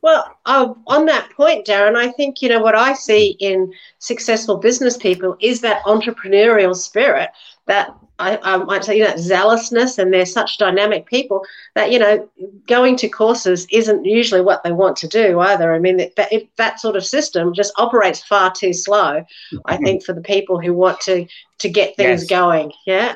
Well, 0.02 0.34
uh, 0.46 0.72
on 0.86 1.06
that 1.06 1.30
point, 1.30 1.66
Darren, 1.66 1.94
I 1.94 2.10
think 2.12 2.40
you 2.40 2.48
know 2.48 2.60
what 2.60 2.74
I 2.74 2.94
see 2.94 3.36
in 3.38 3.72
successful 3.98 4.56
business 4.56 4.96
people 4.96 5.36
is 5.40 5.60
that 5.60 5.82
entrepreneurial 5.84 6.74
spirit 6.74 7.30
that 7.66 7.94
I, 8.18 8.38
I, 8.42 8.56
might 8.58 8.84
say, 8.84 8.98
you 8.98 9.04
know, 9.04 9.16
zealousness, 9.16 9.98
and 9.98 10.12
they're 10.12 10.26
such 10.26 10.58
dynamic 10.58 11.06
people 11.06 11.44
that 11.74 11.90
you 11.90 11.98
know, 11.98 12.28
going 12.66 12.96
to 12.96 13.08
courses 13.08 13.66
isn't 13.70 14.04
usually 14.04 14.40
what 14.40 14.62
they 14.62 14.72
want 14.72 14.96
to 14.98 15.08
do 15.08 15.40
either. 15.40 15.72
I 15.72 15.78
mean, 15.78 15.98
that 15.98 16.16
that, 16.16 16.32
that 16.56 16.80
sort 16.80 16.96
of 16.96 17.04
system 17.04 17.52
just 17.52 17.72
operates 17.76 18.22
far 18.22 18.52
too 18.52 18.72
slow. 18.72 19.24
I 19.66 19.74
mm-hmm. 19.74 19.84
think 19.84 20.04
for 20.04 20.12
the 20.12 20.20
people 20.22 20.60
who 20.60 20.72
want 20.72 21.00
to 21.02 21.26
to 21.58 21.68
get 21.68 21.96
things 21.96 22.22
yes. 22.22 22.30
going. 22.30 22.72
Yeah, 22.86 23.14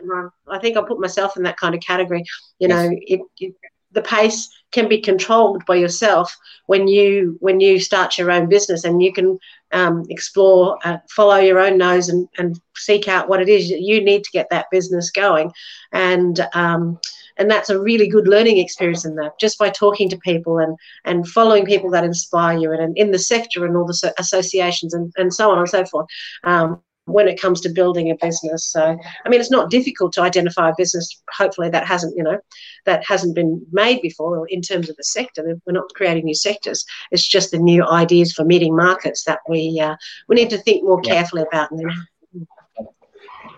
I 0.49 0.59
think 0.59 0.77
I'll 0.77 0.85
put 0.85 1.01
myself 1.01 1.37
in 1.37 1.43
that 1.45 1.57
kind 1.57 1.75
of 1.75 1.81
category. 1.81 2.25
You 2.59 2.69
yes. 2.69 2.71
know, 2.71 2.99
it, 3.07 3.21
it, 3.39 3.55
the 3.95 4.03
pace 4.03 4.51
can 4.73 4.89
be 4.89 5.01
controlled 5.01 5.65
by 5.67 5.77
yourself 5.77 6.37
when 6.67 6.89
you 6.89 7.37
when 7.41 7.61
you 7.61 7.79
start 7.79 8.19
your 8.19 8.31
own 8.31 8.49
business 8.49 8.85
and 8.85 9.03
you 9.03 9.13
can 9.13 9.39
um, 9.73 10.05
explore 10.11 10.79
uh, 10.85 10.99
follow 11.09 11.37
your 11.37 11.61
own 11.61 11.79
nose 11.79 12.09
and, 12.09 12.29
and 12.39 12.61
seek 12.77 13.09
out 13.09 13.29
what 13.29 13.41
it 13.41 13.49
is 13.49 13.71
you 13.71 14.03
need 14.03 14.25
to 14.25 14.31
get 14.33 14.49
that 14.51 14.67
business 14.71 15.11
going. 15.11 15.53
And 15.93 16.47
um, 16.55 16.99
and 17.37 17.51
that's 17.51 17.71
a 17.71 17.81
really 17.81 18.09
good 18.09 18.29
learning 18.29 18.59
experience 18.59 19.05
in 19.05 19.17
that 19.17 19.39
just 19.39 19.59
by 19.59 19.71
talking 19.71 20.09
to 20.09 20.19
people 20.19 20.59
and 20.59 20.77
and 21.05 21.29
following 21.29 21.65
people 21.65 21.91
that 21.91 22.05
inspire 22.05 22.59
you 22.59 22.73
and, 22.73 22.83
and 22.83 22.97
in 22.97 23.11
the 23.11 23.19
sector 23.19 23.65
and 23.65 23.77
all 23.77 23.87
the 23.87 24.15
associations 24.19 24.93
and, 24.93 25.13
and 25.17 25.33
so 25.33 25.51
on 25.51 25.59
and 25.59 25.69
so 25.69 25.85
forth. 25.85 26.07
Um, 26.43 26.83
when 27.07 27.29
it 27.29 27.41
comes 27.41 27.61
to 27.61 27.69
building 27.69 28.11
a 28.11 28.17
business. 28.17 28.65
So, 28.65 28.99
I 29.25 29.29
mean, 29.29 29.41
it's 29.41 29.51
not 29.51 29.71
difficult 29.71 30.13
to 30.15 30.23
identify 30.23 30.71
a 30.71 30.75
business. 30.77 31.23
Hopefully, 31.37 31.69
that 31.71 31.87
hasn't, 31.87 32.17
you 32.17 32.23
know, 32.23 32.39
that 32.87 33.05
hasn't 33.05 33.35
been 33.35 33.65
made 33.73 34.01
before 34.01 34.47
in 34.49 34.63
terms 34.63 34.89
of 34.89 34.97
the 34.97 35.05
sector. 35.05 35.59
We're 35.67 35.73
not 35.73 35.93
creating 35.95 36.25
new 36.25 36.35
sectors. 36.35 36.85
It's 37.11 37.27
just 37.27 37.51
the 37.51 37.59
new 37.59 37.87
ideas 37.87 38.33
for 38.33 38.45
meeting 38.45 38.75
markets 38.75 39.25
that 39.25 39.41
we 39.49 39.81
uh, 39.81 39.97
we 40.29 40.37
need 40.37 40.51
to 40.51 40.59
think 40.59 40.85
more 40.85 41.01
carefully 41.01 41.43
about. 41.43 41.71
And, 41.71 41.93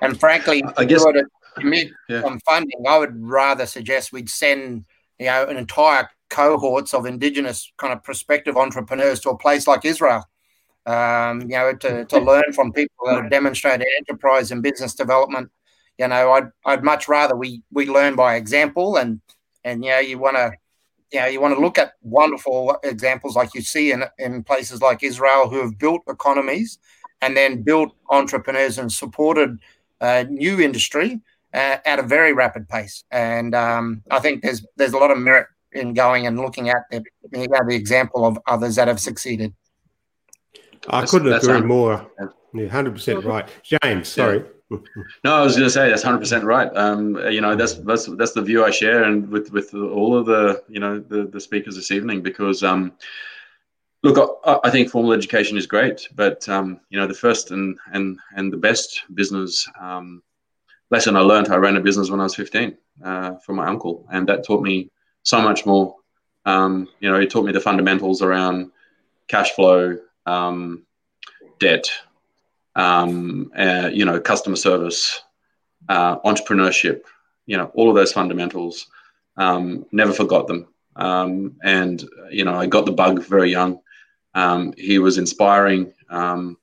and 0.00 0.20
frankly, 0.20 0.64
I 0.76 0.84
guess 0.84 1.04
to 1.04 1.24
commit 1.56 1.90
yeah. 2.08 2.22
on 2.22 2.40
funding, 2.40 2.86
I 2.88 2.98
would 2.98 3.22
rather 3.22 3.66
suggest 3.66 4.12
we'd 4.12 4.30
send 4.30 4.84
you 5.18 5.26
know 5.26 5.46
an 5.46 5.56
entire 5.56 6.10
cohorts 6.28 6.92
of 6.92 7.06
indigenous 7.06 7.72
kind 7.78 7.92
of 7.92 8.02
prospective 8.02 8.56
entrepreneurs 8.56 9.20
to 9.20 9.30
a 9.30 9.38
place 9.38 9.68
like 9.68 9.84
Israel 9.84 10.24
um, 10.86 11.42
you 11.42 11.48
know, 11.48 11.74
to, 11.74 12.04
to 12.04 12.18
learn 12.30 12.52
from 12.54 12.72
people 12.72 13.06
that 13.06 13.22
have 13.22 13.30
demonstrated 13.30 13.86
enterprise 13.98 14.50
and 14.52 14.62
business 14.62 14.94
development. 14.94 15.50
You 15.98 16.08
know, 16.08 16.32
I'd, 16.32 16.48
I'd 16.64 16.84
much 16.84 17.08
rather 17.08 17.36
we, 17.36 17.62
we 17.72 17.86
learn 17.86 18.16
by 18.16 18.36
example 18.36 18.96
and, 18.96 19.20
and, 19.64 19.84
you 19.84 19.90
know, 19.90 19.98
you 19.98 20.18
want 20.18 20.36
to, 20.36 20.52
you 21.12 21.20
know, 21.20 21.26
you 21.26 21.40
want 21.40 21.54
to 21.54 21.60
look 21.60 21.78
at 21.78 21.92
wonderful 22.02 22.76
examples 22.82 23.36
like 23.36 23.54
you 23.54 23.62
see 23.62 23.92
in, 23.92 24.04
in 24.18 24.44
places 24.44 24.82
like 24.82 25.02
Israel 25.02 25.48
who 25.48 25.60
have 25.60 25.78
built 25.78 26.02
economies 26.08 26.78
and 27.22 27.36
then 27.36 27.62
built 27.62 27.92
entrepreneurs 28.10 28.78
and 28.78 28.92
supported 28.92 29.58
uh, 30.00 30.24
new 30.28 30.60
industry 30.60 31.20
uh, 31.54 31.78
at 31.84 31.98
a 31.98 32.02
very 32.02 32.32
rapid 32.32 32.68
pace. 32.68 33.04
And 33.10 33.54
um, 33.54 34.02
I 34.10 34.18
think 34.20 34.42
there's 34.42 34.64
there's 34.76 34.92
a 34.92 34.98
lot 34.98 35.10
of 35.10 35.18
merit 35.18 35.46
in 35.72 35.94
going 35.94 36.26
and 36.26 36.38
looking 36.38 36.68
at 36.68 36.82
the, 36.90 37.02
you 37.32 37.48
know, 37.48 37.60
the 37.66 37.74
example 37.74 38.24
of 38.24 38.38
others 38.46 38.76
that 38.76 38.88
have 38.88 39.00
succeeded. 39.00 39.54
I 40.88 41.00
that's, 41.00 41.10
couldn't 41.10 41.32
agree 41.32 41.60
more. 41.60 42.06
Yeah, 42.54 42.68
hundred 42.68 42.94
percent 42.94 43.24
right, 43.24 43.48
James. 43.62 44.08
Sorry. 44.08 44.38
Yeah. 44.38 44.78
No, 45.22 45.36
I 45.36 45.42
was 45.42 45.54
going 45.54 45.66
to 45.66 45.70
say 45.70 45.88
that's 45.88 46.02
hundred 46.02 46.18
percent 46.18 46.44
right. 46.44 46.74
Um, 46.76 47.16
you 47.30 47.40
know, 47.40 47.54
that's 47.54 47.74
that's 47.74 48.06
that's 48.16 48.32
the 48.32 48.42
view 48.42 48.64
I 48.64 48.70
share, 48.70 49.04
and 49.04 49.28
with 49.28 49.52
with 49.52 49.74
all 49.74 50.16
of 50.16 50.26
the 50.26 50.62
you 50.68 50.80
know 50.80 50.98
the 50.98 51.26
the 51.26 51.40
speakers 51.40 51.76
this 51.76 51.90
evening, 51.90 52.22
because 52.22 52.64
um, 52.64 52.92
look, 54.02 54.38
I, 54.44 54.58
I 54.64 54.70
think 54.70 54.90
formal 54.90 55.12
education 55.12 55.56
is 55.56 55.66
great, 55.66 56.08
but 56.14 56.48
um, 56.48 56.80
you 56.90 56.98
know, 56.98 57.06
the 57.06 57.14
first 57.14 57.50
and 57.50 57.78
and 57.92 58.18
and 58.34 58.52
the 58.52 58.56
best 58.56 59.02
business 59.14 59.68
um, 59.80 60.22
lesson 60.90 61.16
I 61.16 61.20
learned, 61.20 61.48
I 61.48 61.56
ran 61.56 61.76
a 61.76 61.80
business 61.80 62.10
when 62.10 62.20
I 62.20 62.24
was 62.24 62.34
fifteen 62.34 62.76
uh, 63.04 63.36
for 63.44 63.52
my 63.52 63.66
uncle, 63.66 64.06
and 64.10 64.28
that 64.28 64.44
taught 64.44 64.62
me 64.62 64.90
so 65.22 65.40
much 65.40 65.66
more. 65.66 65.96
Um, 66.44 66.88
you 67.00 67.08
know, 67.08 67.20
it 67.20 67.30
taught 67.30 67.44
me 67.44 67.52
the 67.52 67.60
fundamentals 67.60 68.22
around 68.22 68.70
cash 69.28 69.52
flow, 69.52 69.98
um, 70.26 70.84
debt, 71.58 71.90
um, 72.74 73.50
uh, 73.56 73.90
you 73.92 74.04
know, 74.04 74.20
customer 74.20 74.56
service, 74.56 75.22
uh, 75.88 76.18
entrepreneurship, 76.20 77.02
you 77.46 77.56
know, 77.56 77.70
all 77.74 77.88
of 77.88 77.94
those 77.94 78.12
fundamentals. 78.12 78.86
Um, 79.36 79.86
never 79.92 80.12
forgot 80.12 80.46
them. 80.46 80.66
Um, 80.96 81.56
and, 81.62 82.02
you 82.30 82.44
know, 82.44 82.54
I 82.54 82.66
got 82.66 82.86
the 82.86 82.92
bug 82.92 83.22
very 83.24 83.50
young. 83.50 83.80
Um, 84.34 84.72
he 84.76 84.98
was 84.98 85.18
inspiring. 85.18 85.92
Um, 86.08 86.58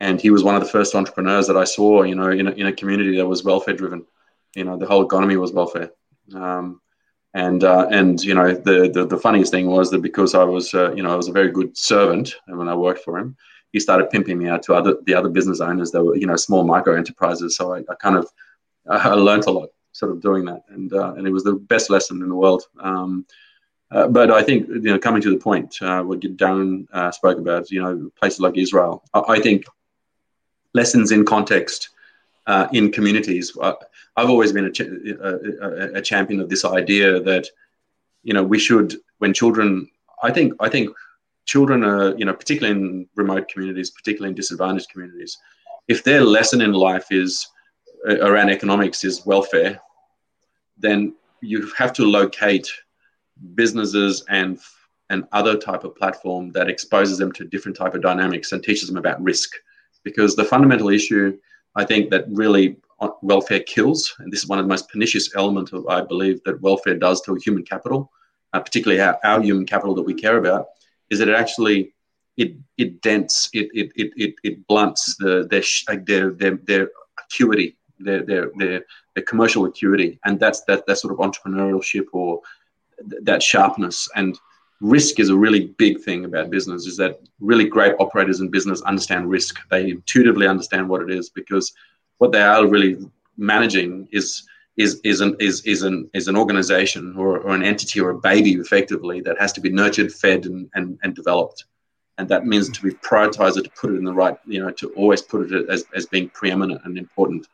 and 0.00 0.20
he 0.20 0.30
was 0.30 0.42
one 0.42 0.54
of 0.54 0.62
the 0.62 0.68
first 0.68 0.94
entrepreneurs 0.94 1.46
that 1.46 1.56
I 1.58 1.64
saw, 1.64 2.02
you 2.02 2.14
know, 2.14 2.30
in 2.30 2.46
a, 2.46 2.50
in 2.52 2.66
a 2.66 2.72
community 2.72 3.16
that 3.16 3.26
was 3.26 3.44
welfare 3.44 3.74
driven. 3.74 4.06
You 4.54 4.64
know, 4.64 4.76
the 4.76 4.86
whole 4.86 5.04
economy 5.04 5.36
was 5.36 5.52
welfare. 5.52 5.90
Um, 6.34 6.80
and 7.34 7.62
uh, 7.62 7.86
and 7.90 8.22
you 8.22 8.34
know 8.34 8.52
the, 8.52 8.90
the, 8.92 9.06
the 9.06 9.16
funniest 9.16 9.52
thing 9.52 9.68
was 9.68 9.90
that 9.90 10.02
because 10.02 10.34
I 10.34 10.44
was 10.44 10.74
uh, 10.74 10.92
you 10.94 11.02
know 11.02 11.12
I 11.12 11.16
was 11.16 11.28
a 11.28 11.32
very 11.32 11.50
good 11.50 11.76
servant 11.76 12.34
and 12.46 12.58
when 12.58 12.68
I 12.68 12.74
worked 12.74 13.04
for 13.04 13.18
him, 13.18 13.36
he 13.72 13.78
started 13.78 14.10
pimping 14.10 14.38
me 14.38 14.48
out 14.48 14.62
to 14.64 14.74
other 14.74 14.96
the 15.04 15.14
other 15.14 15.28
business 15.28 15.60
owners 15.60 15.90
that 15.92 16.02
were 16.02 16.16
you 16.16 16.26
know 16.26 16.36
small 16.36 16.64
micro 16.64 16.96
enterprises. 16.96 17.56
So 17.56 17.74
I, 17.74 17.78
I 17.88 17.94
kind 18.00 18.16
of 18.16 18.28
I 18.88 19.10
learned 19.10 19.46
a 19.46 19.50
lot 19.50 19.70
sort 19.92 20.12
of 20.12 20.20
doing 20.20 20.44
that, 20.46 20.64
and 20.68 20.92
uh, 20.92 21.14
and 21.14 21.26
it 21.26 21.30
was 21.30 21.44
the 21.44 21.54
best 21.54 21.90
lesson 21.90 22.22
in 22.22 22.28
the 22.28 22.34
world. 22.34 22.64
Um, 22.80 23.26
uh, 23.92 24.06
but 24.08 24.30
I 24.30 24.42
think 24.42 24.68
you 24.68 24.80
know 24.80 24.98
coming 24.98 25.22
to 25.22 25.30
the 25.30 25.38
point, 25.38 25.76
uh, 25.82 26.02
what 26.02 26.20
Darren 26.20 26.86
uh, 26.92 27.12
spoke 27.12 27.38
about, 27.38 27.70
you 27.70 27.82
know 27.82 28.10
places 28.18 28.40
like 28.40 28.56
Israel, 28.56 29.04
I, 29.14 29.20
I 29.28 29.40
think 29.40 29.64
lessons 30.74 31.12
in 31.12 31.24
context 31.24 31.90
Uh, 32.50 32.66
in 32.72 32.90
communities. 32.90 33.56
Uh, 33.60 33.74
I've 34.16 34.28
always 34.28 34.52
been 34.52 34.64
a, 34.64 34.72
ch- 34.72 34.80
a, 34.80 35.98
a, 35.98 36.02
champion 36.02 36.40
of 36.40 36.48
this 36.48 36.64
idea 36.64 37.20
that 37.20 37.46
you 38.24 38.34
know 38.34 38.42
we 38.42 38.58
should 38.58 38.96
when 39.18 39.32
children 39.32 39.88
I 40.20 40.32
think 40.32 40.54
I 40.58 40.68
think 40.68 40.90
children 41.44 41.84
are 41.84 42.08
you 42.18 42.24
know 42.24 42.34
particularly 42.34 42.76
in 42.76 43.08
remote 43.14 43.46
communities 43.52 43.90
particularly 43.92 44.30
in 44.30 44.34
disadvantaged 44.34 44.90
communities 44.90 45.38
if 45.86 46.02
their 46.02 46.22
lesson 46.22 46.60
in 46.60 46.72
life 46.72 47.06
is 47.12 47.46
uh, 48.08 48.18
around 48.28 48.50
economics 48.50 49.04
is 49.04 49.24
welfare 49.24 49.80
then 50.76 51.14
you 51.40 51.70
have 51.78 51.92
to 51.92 52.04
locate 52.04 52.68
businesses 53.54 54.24
and 54.28 54.58
and 55.10 55.22
other 55.30 55.56
type 55.56 55.84
of 55.84 55.94
platform 55.94 56.50
that 56.56 56.68
exposes 56.68 57.16
them 57.16 57.30
to 57.30 57.44
different 57.44 57.76
type 57.76 57.94
of 57.94 58.02
dynamics 58.02 58.50
and 58.50 58.60
teaches 58.60 58.88
them 58.88 58.96
about 58.96 59.22
risk. 59.22 59.50
Because 60.02 60.34
the 60.34 60.44
fundamental 60.44 60.88
issue 60.88 61.36
I 61.76 61.84
think 61.84 62.10
that 62.10 62.24
really 62.28 62.76
welfare 63.22 63.60
kills, 63.60 64.14
and 64.18 64.32
this 64.32 64.40
is 64.40 64.48
one 64.48 64.58
of 64.58 64.64
the 64.64 64.68
most 64.68 64.88
pernicious 64.88 65.34
elements 65.34 65.72
of 65.72 65.86
I 65.86 66.02
believe 66.02 66.42
that 66.44 66.60
welfare 66.60 66.96
does 66.96 67.20
to 67.22 67.34
human 67.36 67.64
capital, 67.64 68.10
uh, 68.52 68.60
particularly 68.60 69.00
our, 69.00 69.18
our, 69.24 69.40
human 69.40 69.64
capital 69.66 69.94
that 69.94 70.02
we 70.02 70.14
care 70.14 70.38
about, 70.38 70.66
is 71.08 71.18
that 71.18 71.28
it 71.28 71.36
actually 71.36 71.94
it 72.36 72.56
it 72.76 73.00
dents, 73.00 73.48
it 73.52 73.68
it 73.72 73.92
it 73.96 74.12
it, 74.16 74.34
it 74.42 74.66
blunts 74.66 75.16
the 75.16 75.46
their, 75.50 76.02
their 76.04 76.30
their 76.30 76.56
their 76.64 76.90
acuity, 77.24 77.76
their 77.98 78.22
their 78.22 78.50
their 78.56 78.84
their 79.14 79.24
commercial 79.24 79.64
acuity, 79.64 80.18
and 80.24 80.38
that's 80.38 80.62
that 80.64 80.86
that 80.86 80.98
sort 80.98 81.12
of 81.12 81.18
entrepreneurship 81.18 82.06
or 82.12 82.40
th- 83.08 83.22
that 83.22 83.42
sharpness. 83.42 84.08
And 84.16 84.38
risk 84.80 85.20
is 85.20 85.28
a 85.28 85.36
really 85.36 85.66
big 85.78 86.00
thing 86.00 86.24
about 86.24 86.50
business 86.50 86.86
is 86.86 86.96
that 86.96 87.20
really 87.38 87.66
great 87.66 87.94
operators 87.98 88.40
in 88.40 88.48
business 88.48 88.80
understand 88.82 89.28
risk 89.28 89.58
they 89.70 89.90
intuitively 89.90 90.46
understand 90.46 90.88
what 90.88 91.02
it 91.02 91.10
is 91.10 91.28
because 91.28 91.72
what 92.18 92.32
they 92.32 92.40
are 92.40 92.66
really 92.66 92.96
managing 93.36 94.08
is 94.12 94.44
is 94.76 95.00
is 95.04 95.20
an 95.20 95.36
is 95.40 95.62
is 95.66 95.82
an 95.82 96.08
is 96.14 96.28
an 96.28 96.36
organization 96.36 97.14
or, 97.16 97.38
or 97.38 97.54
an 97.54 97.62
entity 97.62 98.00
or 98.00 98.10
a 98.10 98.18
baby 98.18 98.52
effectively 98.52 99.20
that 99.20 99.38
has 99.38 99.52
to 99.52 99.60
be 99.60 99.70
nurtured, 99.70 100.12
fed, 100.12 100.46
and 100.46 100.70
and, 100.74 100.98
and 101.02 101.14
developed. 101.14 101.64
And 102.18 102.28
that 102.28 102.46
means 102.46 102.68
to 102.70 102.82
be 102.82 102.90
prioritized 102.90 103.62
to 103.62 103.70
put 103.70 103.92
it 103.92 103.96
in 103.96 104.04
the 104.04 104.12
right, 104.12 104.36
you 104.46 104.60
know, 104.60 104.70
to 104.72 104.90
always 104.90 105.22
put 105.22 105.50
it 105.50 105.68
as, 105.70 105.84
as 105.94 106.04
being 106.06 106.28
preeminent 106.28 106.82
and 106.84 106.98
important. 106.98 107.46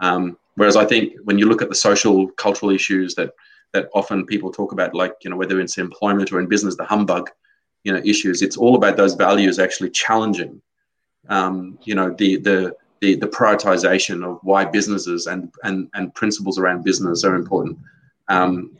Um, 0.00 0.36
whereas 0.56 0.76
I 0.76 0.84
think 0.84 1.14
when 1.24 1.38
you 1.38 1.46
look 1.46 1.62
at 1.62 1.70
the 1.70 1.74
social, 1.74 2.28
cultural 2.32 2.70
issues 2.70 3.14
that 3.14 3.32
that 3.72 3.88
often 3.94 4.26
people 4.26 4.50
talk 4.50 4.72
about, 4.72 4.94
like 4.94 5.14
you 5.22 5.30
know, 5.30 5.36
whether 5.36 5.60
it's 5.60 5.78
employment 5.78 6.32
or 6.32 6.40
in 6.40 6.46
business, 6.46 6.76
the 6.76 6.84
humbug, 6.84 7.30
you 7.84 7.92
know, 7.92 8.00
issues. 8.04 8.42
It's 8.42 8.56
all 8.56 8.76
about 8.76 8.96
those 8.96 9.14
values 9.14 9.58
actually 9.58 9.90
challenging, 9.90 10.60
um, 11.28 11.78
you 11.84 11.94
know, 11.94 12.14
the 12.18 12.36
the 12.36 12.76
the, 13.00 13.16
the 13.16 13.26
prioritization 13.26 14.24
of 14.24 14.38
why 14.42 14.64
businesses 14.64 15.26
and, 15.26 15.50
and, 15.64 15.88
and 15.94 16.14
principles 16.14 16.58
around 16.58 16.84
business 16.84 17.24
are 17.24 17.34
important. 17.34 17.78
Um, 18.28 18.76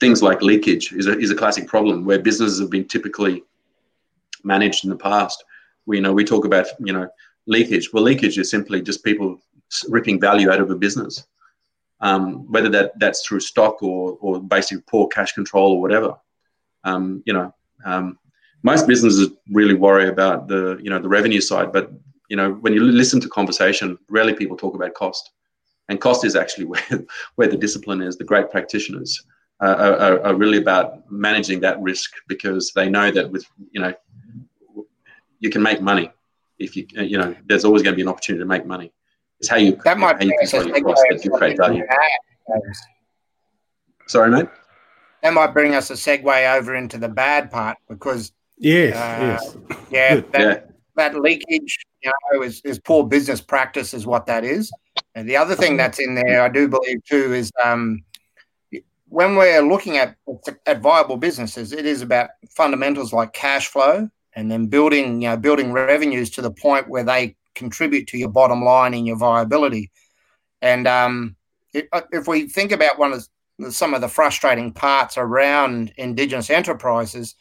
things 0.00 0.22
like 0.22 0.42
leakage 0.42 0.92
is 0.92 1.06
a, 1.06 1.18
is 1.18 1.30
a 1.30 1.34
classic 1.34 1.66
problem 1.66 2.04
where 2.04 2.18
businesses 2.18 2.60
have 2.60 2.70
been 2.70 2.86
typically 2.86 3.42
managed 4.44 4.84
in 4.84 4.90
the 4.90 4.96
past 4.96 5.42
We 5.86 5.96
you 5.96 6.02
know 6.02 6.12
we 6.12 6.24
talk 6.24 6.44
about 6.44 6.66
you 6.78 6.92
know 6.92 7.08
leakage. 7.46 7.92
Well, 7.92 8.04
leakage 8.04 8.38
is 8.38 8.50
simply 8.50 8.80
just 8.82 9.04
people 9.04 9.40
ripping 9.88 10.20
value 10.20 10.50
out 10.50 10.60
of 10.60 10.70
a 10.70 10.76
business, 10.76 11.26
um, 12.04 12.46
whether 12.52 12.68
that 12.68 12.92
that's 13.00 13.26
through 13.26 13.40
stock 13.40 13.82
or 13.82 14.18
or 14.20 14.40
basically 14.40 14.84
poor 14.86 15.08
cash 15.08 15.32
control 15.32 15.72
or 15.72 15.80
whatever. 15.80 16.14
Um, 16.84 17.22
you 17.24 17.32
know, 17.32 17.52
um, 17.84 18.18
most 18.62 18.86
businesses 18.86 19.30
really 19.50 19.74
worry 19.74 20.08
about 20.08 20.46
the 20.46 20.78
you 20.82 20.90
know 20.90 21.00
the 21.00 21.08
revenue 21.08 21.40
side, 21.40 21.72
but 21.72 21.90
you 22.28 22.36
know 22.36 22.52
when 22.52 22.74
you 22.74 22.82
listen 22.82 23.20
to 23.20 23.28
conversation, 23.28 23.98
rarely 24.10 24.34
people 24.34 24.56
talk 24.56 24.74
about 24.74 24.92
cost, 24.92 25.30
and 25.88 25.98
cost 25.98 26.26
is 26.26 26.36
actually 26.36 26.66
where 26.72 27.04
where 27.36 27.48
the 27.48 27.56
discipline 27.56 28.02
is. 28.02 28.18
The 28.18 28.30
great 28.32 28.50
practitioners 28.50 29.24
uh, 29.62 29.96
are, 29.98 30.26
are 30.26 30.34
really 30.34 30.58
about 30.58 31.10
managing 31.10 31.60
that 31.60 31.80
risk 31.80 32.10
because 32.28 32.72
they 32.74 32.90
know 32.90 33.10
that 33.10 33.30
with 33.32 33.46
you 33.70 33.80
know 33.80 33.94
you 35.40 35.48
can 35.48 35.62
make 35.62 35.80
money 35.80 36.10
if 36.58 36.76
you 36.76 36.86
you 36.92 37.16
know 37.16 37.34
there's 37.46 37.64
always 37.64 37.82
going 37.82 37.94
to 37.94 37.96
be 37.96 38.02
an 38.02 38.08
opportunity 38.08 38.42
to 38.42 38.46
make 38.46 38.66
money. 38.66 38.92
It's 39.44 39.50
how 39.50 39.56
you 39.56 39.78
that 39.84 39.98
might 39.98 40.16
how 40.16 40.22
you 40.22 40.34
control 40.38 40.66
your 40.66 40.80
cost 40.80 41.04
that 41.10 41.22
you 41.22 41.30
create 41.30 41.58
value. 41.58 41.84
Sorry, 44.06 44.30
mate. 44.30 44.48
That 45.22 45.34
might 45.34 45.52
bring 45.52 45.74
us 45.74 45.90
a 45.90 45.94
segue 45.94 46.56
over 46.56 46.74
into 46.74 46.96
the 46.96 47.10
bad 47.10 47.50
part 47.50 47.76
because 47.86 48.32
yes, 48.56 48.96
uh, 48.96 49.20
yes. 49.20 49.56
yeah, 49.90 50.20
that, 50.32 50.40
yeah, 50.40 50.60
that 50.96 51.20
leakage, 51.20 51.78
you 52.02 52.10
know, 52.32 52.42
is, 52.42 52.62
is 52.64 52.78
poor 52.78 53.04
business 53.06 53.42
practice, 53.42 53.92
is 53.92 54.06
what 54.06 54.24
that 54.26 54.44
is. 54.44 54.72
And 55.14 55.28
the 55.28 55.36
other 55.36 55.54
thing 55.54 55.76
that's 55.76 55.98
in 55.98 56.14
there, 56.14 56.40
I 56.40 56.48
do 56.48 56.66
believe 56.66 57.04
too, 57.04 57.34
is 57.34 57.52
um, 57.62 58.02
when 59.08 59.36
we're 59.36 59.60
looking 59.60 59.98
at 59.98 60.16
at 60.64 60.80
viable 60.80 61.18
businesses, 61.18 61.72
it 61.72 61.84
is 61.84 62.00
about 62.00 62.30
fundamentals 62.48 63.12
like 63.12 63.34
cash 63.34 63.68
flow 63.68 64.08
and 64.36 64.50
then 64.50 64.68
building 64.68 65.20
you 65.20 65.28
know 65.28 65.36
building 65.36 65.70
revenues 65.70 66.30
to 66.30 66.40
the 66.40 66.50
point 66.50 66.88
where 66.88 67.04
they 67.04 67.36
contribute 67.54 68.06
to 68.08 68.18
your 68.18 68.28
bottom 68.28 68.64
line 68.64 68.94
and 68.94 69.06
your 69.06 69.16
viability. 69.16 69.90
And 70.62 70.86
um, 70.86 71.36
it, 71.72 71.88
uh, 71.92 72.02
if 72.12 72.26
we 72.26 72.48
think 72.48 72.72
about 72.72 72.98
one 72.98 73.12
of 73.12 73.26
the, 73.58 73.70
some 73.70 73.94
of 73.94 74.00
the 74.00 74.08
frustrating 74.08 74.72
parts 74.72 75.18
around 75.18 75.92
Indigenous 75.96 76.50
enterprises, 76.50 77.34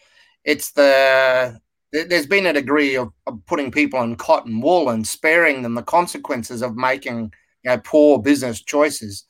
it's 0.43 0.71
the 0.71 1.60
there's 1.93 2.26
been 2.26 2.47
a 2.47 2.54
degree 2.54 2.95
of, 2.95 3.13
of 3.28 3.39
putting 3.45 3.71
people 3.71 4.02
in 4.02 4.15
cotton 4.15 4.62
wool 4.62 4.89
and 4.89 5.06
sparing 5.06 5.62
them 5.62 5.76
the 5.76 5.84
consequences 5.84 6.63
of 6.63 6.76
making 6.76 7.32
you 7.63 7.69
know 7.69 7.78
poor 7.78 8.19
business 8.19 8.62
choices. 8.62 9.26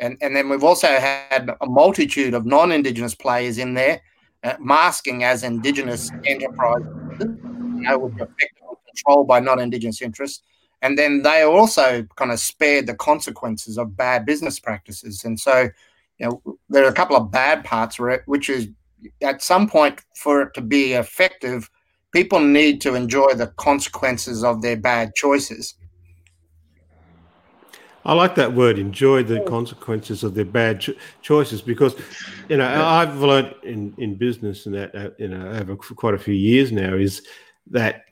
And, 0.00 0.16
and 0.20 0.34
then 0.34 0.48
we've 0.48 0.64
also 0.64 0.86
had 0.86 1.50
a 1.60 1.66
multitude 1.66 2.32
of 2.32 2.46
non-Indigenous 2.46 3.16
players 3.16 3.58
in 3.58 3.74
there, 3.74 4.00
uh, 4.44 4.54
masking 4.60 5.24
as 5.24 5.42
Indigenous 5.42 6.10
enterprises, 6.24 6.88
you 7.18 7.82
know, 7.82 8.06
effectively 8.06 8.77
controlled 9.04 9.28
by 9.28 9.40
non-Indigenous 9.40 10.02
interests. 10.02 10.42
And 10.82 10.96
then 10.96 11.22
they 11.22 11.42
are 11.42 11.50
also 11.50 12.06
kind 12.16 12.30
of 12.30 12.38
spared 12.38 12.86
the 12.86 12.94
consequences 12.94 13.78
of 13.78 13.96
bad 13.96 14.24
business 14.24 14.60
practices. 14.60 15.24
And 15.24 15.38
so, 15.38 15.68
you 16.18 16.28
know, 16.28 16.58
there 16.68 16.84
are 16.84 16.88
a 16.88 16.94
couple 16.94 17.16
of 17.16 17.30
bad 17.30 17.64
parts, 17.64 17.98
where, 17.98 18.22
which 18.26 18.48
is 18.48 18.68
at 19.22 19.42
some 19.42 19.68
point 19.68 20.00
for 20.16 20.42
it 20.42 20.54
to 20.54 20.60
be 20.60 20.92
effective, 20.92 21.68
people 22.12 22.40
need 22.40 22.80
to 22.82 22.94
enjoy 22.94 23.32
the 23.34 23.48
consequences 23.56 24.44
of 24.44 24.62
their 24.62 24.76
bad 24.76 25.14
choices. 25.14 25.74
I 28.04 28.14
like 28.14 28.36
that 28.36 28.54
word. 28.54 28.78
Enjoy 28.78 29.22
the 29.22 29.40
consequences 29.40 30.24
of 30.24 30.34
their 30.34 30.44
bad 30.44 30.80
cho- 30.80 30.94
choices 31.20 31.60
because, 31.60 31.94
you 32.48 32.56
know. 32.56 32.66
I've 32.66 33.18
learned 33.18 33.54
in, 33.64 33.94
in 33.98 34.14
business 34.14 34.64
and 34.64 34.74
that 34.74 34.94
uh, 34.94 35.10
you 35.18 35.28
know 35.28 35.46
over 35.50 35.76
quite 35.76 36.14
a 36.14 36.18
few 36.18 36.32
years 36.32 36.72
now 36.72 36.94
is 36.94 37.20
that 37.70 38.04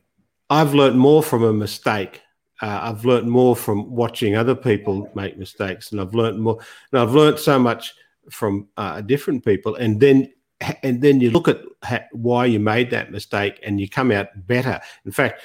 I've 0.50 0.74
learned 0.74 0.98
more 0.98 1.22
from 1.22 1.42
a 1.42 1.52
mistake. 1.52 2.22
Uh, 2.62 2.80
I've 2.82 3.04
learned 3.04 3.28
more 3.28 3.54
from 3.54 3.90
watching 3.90 4.34
other 4.34 4.54
people 4.54 5.10
make 5.14 5.36
mistakes, 5.36 5.92
and 5.92 6.00
I've 6.00 6.14
learned 6.14 6.40
more. 6.40 6.58
And 6.92 7.00
I've 7.00 7.12
learned 7.12 7.38
so 7.38 7.58
much 7.58 7.94
from 8.30 8.68
uh, 8.76 9.00
different 9.02 9.44
people, 9.44 9.74
and 9.76 10.00
then 10.00 10.32
and 10.82 11.02
then 11.02 11.20
you 11.20 11.30
look 11.30 11.48
at 11.48 11.60
why 12.12 12.46
you 12.46 12.58
made 12.58 12.90
that 12.90 13.12
mistake, 13.12 13.60
and 13.62 13.80
you 13.80 13.88
come 13.88 14.10
out 14.10 14.28
better. 14.46 14.80
In 15.04 15.12
fact, 15.12 15.42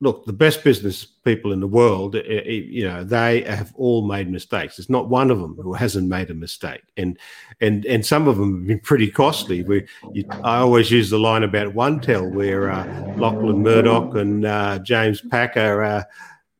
look, 0.00 0.24
the 0.24 0.32
best 0.32 0.64
business 0.64 1.04
people 1.04 1.52
in 1.52 1.60
the 1.60 1.66
world, 1.66 2.16
eh, 2.16 2.22
eh, 2.26 2.50
you 2.50 2.84
know, 2.84 3.04
they 3.04 3.42
have 3.42 3.72
all 3.76 4.06
made 4.06 4.30
mistakes. 4.30 4.76
There's 4.76 4.88
not 4.88 5.08
one 5.08 5.30
of 5.30 5.40
them 5.40 5.56
who 5.56 5.74
hasn't 5.74 6.08
made 6.08 6.30
a 6.30 6.34
mistake, 6.34 6.82
and 6.96 7.18
and 7.60 7.84
and 7.84 8.04
some 8.04 8.26
of 8.26 8.38
them 8.38 8.58
have 8.58 8.66
been 8.66 8.80
pretty 8.80 9.10
costly. 9.10 9.62
We, 9.62 9.86
you, 10.12 10.24
I 10.42 10.58
always 10.58 10.90
use 10.90 11.10
the 11.10 11.18
line 11.18 11.42
about 11.42 11.74
one 11.74 12.00
OneTel, 12.00 12.32
where 12.32 12.70
uh, 12.70 13.14
Lachlan 13.16 13.62
Murdoch 13.62 14.14
and 14.14 14.44
uh, 14.44 14.78
James 14.78 15.20
Packer, 15.20 15.82
uh, 15.82 16.04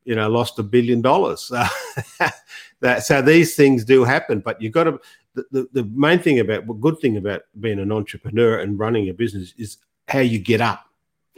you 0.05 0.15
know, 0.15 0.29
lost 0.29 0.59
a 0.59 0.63
billion 0.63 1.01
dollars. 1.01 1.49
that 2.81 3.05
so 3.05 3.23
these 3.23 3.57
things 3.57 3.85
do 3.85 4.05
happen, 4.05 4.41
but 4.41 4.61
you've 4.61 4.73
got 4.73 4.85
to. 4.85 5.01
The, 5.35 5.45
the, 5.53 5.69
the 5.73 5.85
main 5.95 6.19
thing 6.19 6.41
about, 6.41 6.67
well, 6.67 6.77
good 6.77 6.99
thing 6.99 7.17
about 7.17 7.43
being 7.61 7.79
an 7.79 7.93
entrepreneur 7.93 8.59
and 8.59 8.77
running 8.77 9.09
a 9.09 9.15
business 9.15 9.55
is 9.57 9.77
how 10.09 10.19
you 10.19 10.41
get 10.41 10.61
up 10.61 10.90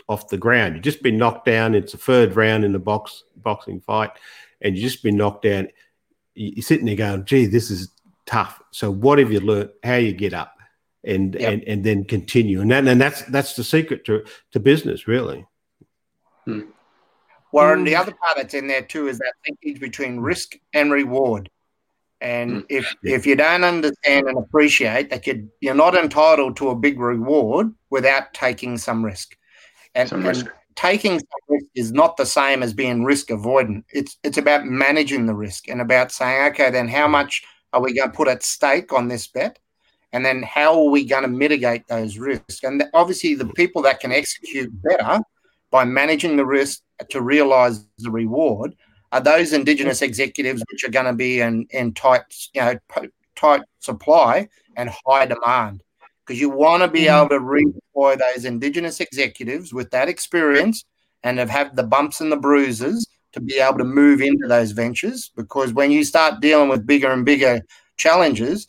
off 0.08 0.28
the 0.28 0.38
ground. 0.38 0.74
You've 0.74 0.84
just 0.84 1.02
been 1.02 1.18
knocked 1.18 1.46
down. 1.46 1.74
It's 1.74 1.94
a 1.94 1.98
third 1.98 2.36
round 2.36 2.64
in 2.64 2.72
the 2.72 2.78
box 2.78 3.24
boxing 3.36 3.80
fight, 3.80 4.10
and 4.60 4.76
you've 4.76 4.90
just 4.90 5.02
been 5.02 5.16
knocked 5.16 5.44
down. 5.44 5.68
You're 6.34 6.62
sitting 6.62 6.86
there 6.86 6.96
going, 6.96 7.24
"Gee, 7.24 7.46
this 7.46 7.70
is 7.70 7.90
tough." 8.26 8.62
So, 8.70 8.90
what 8.90 9.18
have 9.18 9.32
you 9.32 9.40
learned? 9.40 9.70
How 9.84 9.96
you 9.96 10.12
get 10.12 10.34
up, 10.34 10.56
and 11.04 11.34
yep. 11.34 11.52
and 11.52 11.64
and 11.64 11.84
then 11.84 12.04
continue, 12.04 12.60
and 12.60 12.70
that, 12.70 12.86
and 12.86 13.00
that's 13.00 13.22
that's 13.22 13.54
the 13.54 13.64
secret 13.64 14.04
to 14.06 14.24
to 14.52 14.60
business, 14.60 15.06
really. 15.06 15.46
Hmm. 16.44 16.62
Well, 17.52 17.74
and 17.74 17.86
the 17.86 17.96
other 17.96 18.12
part 18.12 18.36
that's 18.36 18.54
in 18.54 18.66
there 18.66 18.82
too 18.82 19.08
is 19.08 19.18
that 19.18 19.34
linkage 19.46 19.80
between 19.80 20.18
risk 20.18 20.56
and 20.72 20.90
reward. 20.90 21.50
And 22.20 22.52
hmm. 22.52 22.60
if 22.68 22.94
if 23.02 23.26
you 23.26 23.36
don't 23.36 23.64
understand 23.64 24.28
and 24.28 24.38
appreciate 24.38 25.10
that 25.10 25.26
you 25.26 25.50
you're 25.60 25.74
not 25.74 25.96
entitled 25.96 26.56
to 26.56 26.70
a 26.70 26.76
big 26.76 26.98
reward 26.98 27.72
without 27.90 28.32
taking 28.32 28.78
some 28.78 29.04
risk, 29.04 29.36
and, 29.94 30.12
and 30.12 30.50
taking 30.74 31.18
some 31.18 31.40
risk 31.48 31.66
is 31.74 31.92
not 31.92 32.16
the 32.16 32.26
same 32.26 32.62
as 32.62 32.72
being 32.72 33.04
risk 33.04 33.28
avoidant. 33.28 33.84
It's 33.90 34.18
it's 34.22 34.38
about 34.38 34.64
managing 34.64 35.26
the 35.26 35.34
risk 35.34 35.68
and 35.68 35.80
about 35.80 36.12
saying, 36.12 36.52
okay, 36.52 36.70
then 36.70 36.88
how 36.88 37.08
much 37.08 37.42
are 37.72 37.80
we 37.80 37.94
going 37.94 38.10
to 38.10 38.16
put 38.16 38.28
at 38.28 38.42
stake 38.42 38.92
on 38.92 39.08
this 39.08 39.26
bet? 39.26 39.58
And 40.12 40.24
then 40.24 40.42
how 40.42 40.78
are 40.78 40.90
we 40.90 41.06
going 41.06 41.22
to 41.22 41.28
mitigate 41.28 41.86
those 41.88 42.18
risks? 42.18 42.62
And 42.64 42.82
obviously, 42.92 43.34
the 43.34 43.46
people 43.46 43.80
that 43.82 44.00
can 44.00 44.12
execute 44.12 44.70
better 44.82 45.20
by 45.70 45.84
managing 45.84 46.36
the 46.36 46.44
risk 46.44 46.82
to 47.08 47.22
realize 47.22 47.86
the 47.98 48.10
reward 48.10 48.76
are 49.10 49.20
those 49.20 49.52
Indigenous 49.54 50.02
executives 50.02 50.62
which 50.70 50.84
are 50.84 50.90
going 50.90 51.06
to 51.06 51.14
be 51.14 51.40
in, 51.40 51.66
in 51.70 51.94
tight, 51.94 52.22
you 52.54 52.60
know, 52.60 52.78
tight 53.36 53.62
supply 53.80 54.48
and 54.76 54.90
high 55.06 55.26
demand 55.26 55.82
because 56.32 56.40
you 56.40 56.48
want 56.48 56.82
to 56.82 56.88
be 56.88 57.02
mm-hmm. 57.02 57.26
able 57.26 57.28
to 57.28 57.74
redeploy 57.94 58.18
those 58.18 58.46
Indigenous 58.46 59.00
executives 59.00 59.74
with 59.74 59.90
that 59.90 60.08
experience 60.08 60.82
and 61.22 61.38
have 61.38 61.50
had 61.50 61.76
the 61.76 61.82
bumps 61.82 62.22
and 62.22 62.32
the 62.32 62.38
bruises 62.38 63.06
to 63.32 63.40
be 63.40 63.58
able 63.58 63.76
to 63.76 63.84
move 63.84 64.22
into 64.22 64.48
those 64.48 64.72
ventures. 64.72 65.30
Because 65.36 65.74
when 65.74 65.90
you 65.90 66.04
start 66.04 66.40
dealing 66.40 66.70
with 66.70 66.86
bigger 66.86 67.10
and 67.10 67.26
bigger 67.26 67.60
challenges, 67.98 68.66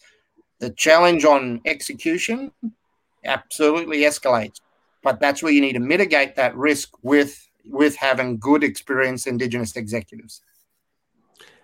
the 0.60 0.71
challenge 0.71 1.23
on 1.23 1.62
execution 1.63 2.52
absolutely 3.23 3.99
escalates. 3.99 4.60
But 5.02 5.21
that's 5.21 5.41
where 5.41 5.54
you 5.54 5.62
need 5.62 5.73
to 5.73 5.80
mitigate 5.80 6.36
that 6.36 6.56
risk 6.58 6.89
with 7.02 7.47
with 7.65 7.95
having 7.95 8.39
good 8.39 8.62
experienced 8.62 9.26
Indigenous 9.26 9.78
executives. 9.78 10.41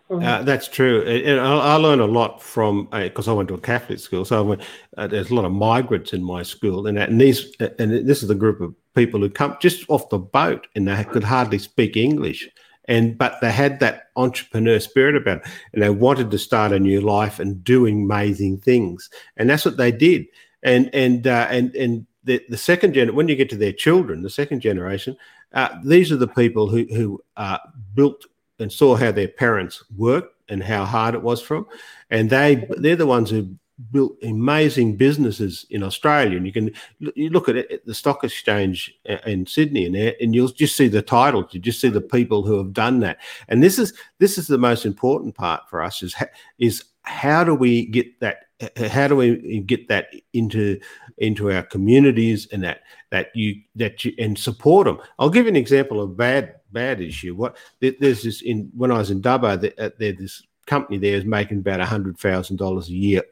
Uh, 0.10 0.41
that's 0.41 0.67
true, 0.67 1.04
and 1.04 1.39
I, 1.39 1.56
I 1.56 1.76
learned 1.76 2.02
a 2.02 2.06
lot 2.06 2.41
from 2.41 2.88
because 2.91 3.28
uh, 3.28 3.32
I 3.32 3.36
went 3.36 3.48
to 3.50 3.54
a 3.54 3.60
Catholic 3.60 4.00
school. 4.00 4.26
So 4.26 4.43
went, 4.43 4.62
uh, 4.98 5.06
there's 5.06 5.29
a 5.29 5.36
lot 5.36 5.46
of 5.46 5.52
migrants 5.52 6.13
in 6.13 6.23
my 6.23 6.42
school, 6.42 6.88
and, 6.88 6.98
that, 6.98 7.10
and 7.10 7.21
these 7.21 7.56
and 7.77 8.08
this 8.08 8.23
is 8.23 8.27
the 8.27 8.34
group 8.34 8.60
of 8.60 8.73
people 8.96 9.19
who 9.19 9.29
come 9.29 9.56
just 9.62 9.88
off 9.88 10.10
the 10.10 10.17
boat, 10.17 10.65
and 10.75 10.88
they 10.88 11.04
could 11.04 11.23
hardly 11.23 11.60
speak 11.60 11.96
English, 11.96 12.50
and 12.86 13.19
but 13.19 13.40
they 13.40 13.52
had 13.52 13.79
that 13.81 14.08
entrepreneur 14.15 14.79
spirit 14.79 15.15
about, 15.15 15.46
it, 15.46 15.52
and 15.73 15.84
they 15.84 15.92
wanted 15.92 16.31
to 16.31 16.40
start 16.40 16.71
a 16.71 16.79
new 16.79 17.02
life 17.02 17.40
and 17.40 17.63
doing 17.63 18.02
amazing 18.06 18.58
things, 18.58 19.12
and 19.38 19.48
that's 19.48 19.65
what 19.65 19.77
they 19.77 19.92
did. 19.92 20.25
And 20.63 20.90
and 20.92 21.27
uh, 21.27 21.48
and 21.52 21.75
and 21.75 22.08
the, 22.23 22.42
the 22.50 22.58
second 22.58 22.94
gen 22.94 23.13
when 23.13 23.27
you 23.27 23.36
get 23.36 23.50
to 23.52 23.56
their 23.56 23.73
children, 23.73 24.23
the 24.23 24.29
second 24.31 24.62
generation, 24.62 25.15
uh, 25.54 25.69
these 25.84 26.12
are 26.12 26.17
the 26.17 26.27
people 26.27 26.67
who 26.67 26.86
who 26.86 27.23
uh, 27.38 27.60
built 27.94 28.25
and 28.60 28.72
saw 28.72 28.96
how 28.96 29.12
their 29.12 29.28
parents 29.28 29.84
worked 29.96 30.36
and 30.50 30.64
how 30.64 30.86
hard 30.86 31.16
it 31.16 31.22
was 31.22 31.42
for 31.42 31.58
them. 31.58 31.66
And 32.10 32.30
they 32.30 32.68
they're 32.78 32.96
the 32.96 33.06
ones 33.06 33.30
who 33.30 33.56
built 33.92 34.18
amazing 34.24 34.98
businesses 34.98 35.66
in 35.70 35.84
Australia. 35.84 36.38
And 36.38 36.46
you 36.46 36.52
can 36.52 36.72
you 37.00 37.30
look 37.30 37.48
at 37.50 37.56
it 37.56 37.72
at 37.72 37.86
the 37.86 37.94
stock 37.94 38.24
exchange 38.24 38.94
uh, 39.08 39.18
in 39.26 39.46
Sydney 39.46 39.86
and 39.86 39.96
and 39.96 40.36
you'll 40.36 40.50
just 40.50 40.76
see 40.76 40.88
the 40.88 41.02
titles. 41.02 41.54
You 41.54 41.60
just 41.60 41.82
see 41.82 41.90
the 41.90 42.02
people 42.02 42.44
who 42.44 42.58
have 42.58 42.74
done 42.74 43.00
that. 43.02 43.20
And 43.48 43.64
this 43.64 43.80
is 43.80 43.94
this 44.20 44.38
is 44.38 44.48
the 44.48 44.58
most 44.58 44.86
important 44.86 45.36
part 45.36 45.70
for 45.70 45.82
us 45.82 46.04
is 46.04 46.16
is 46.58 46.84
how 47.04 47.44
do 47.44 47.56
we 47.56 47.86
get 47.86 48.20
that 48.20 48.46
uh, 48.62 48.90
how 48.90 49.08
do 49.08 49.16
we 49.16 49.60
get 49.62 49.88
that 49.88 50.14
into 50.34 50.80
into 51.18 51.52
our 51.52 51.64
communities 51.64 52.48
and 52.52 52.64
that 52.64 52.82
that 53.12 53.30
you 53.34 53.56
that 53.76 54.04
you 54.04 54.14
and 54.20 54.38
support 54.38 54.86
them. 54.86 55.00
I'll 55.18 55.30
give 55.30 55.46
you 55.46 55.50
an 55.50 55.56
example 55.56 56.02
of 56.02 56.18
bad 56.18 56.59
bad 56.72 57.02
issue. 57.02 57.36
What 57.36 57.58
there's 57.80 58.24
this 58.24 58.42
in 58.42 58.72
when 58.76 58.92
I 58.92 58.98
was 58.98 59.12
in 59.12 59.22
Dubbo, 59.22 59.60
there, 59.60 59.74
uh, 59.78 59.90
there 59.98 60.13
this 60.13 60.44
company 60.65 60.98
there 60.98 61.15
is 61.15 61.26
making 61.26 61.60
about 61.60 61.82
hundred 61.82 62.17
thousand 62.17 62.58
dollars 62.58 62.90
a 62.90 62.94
year 62.94 63.24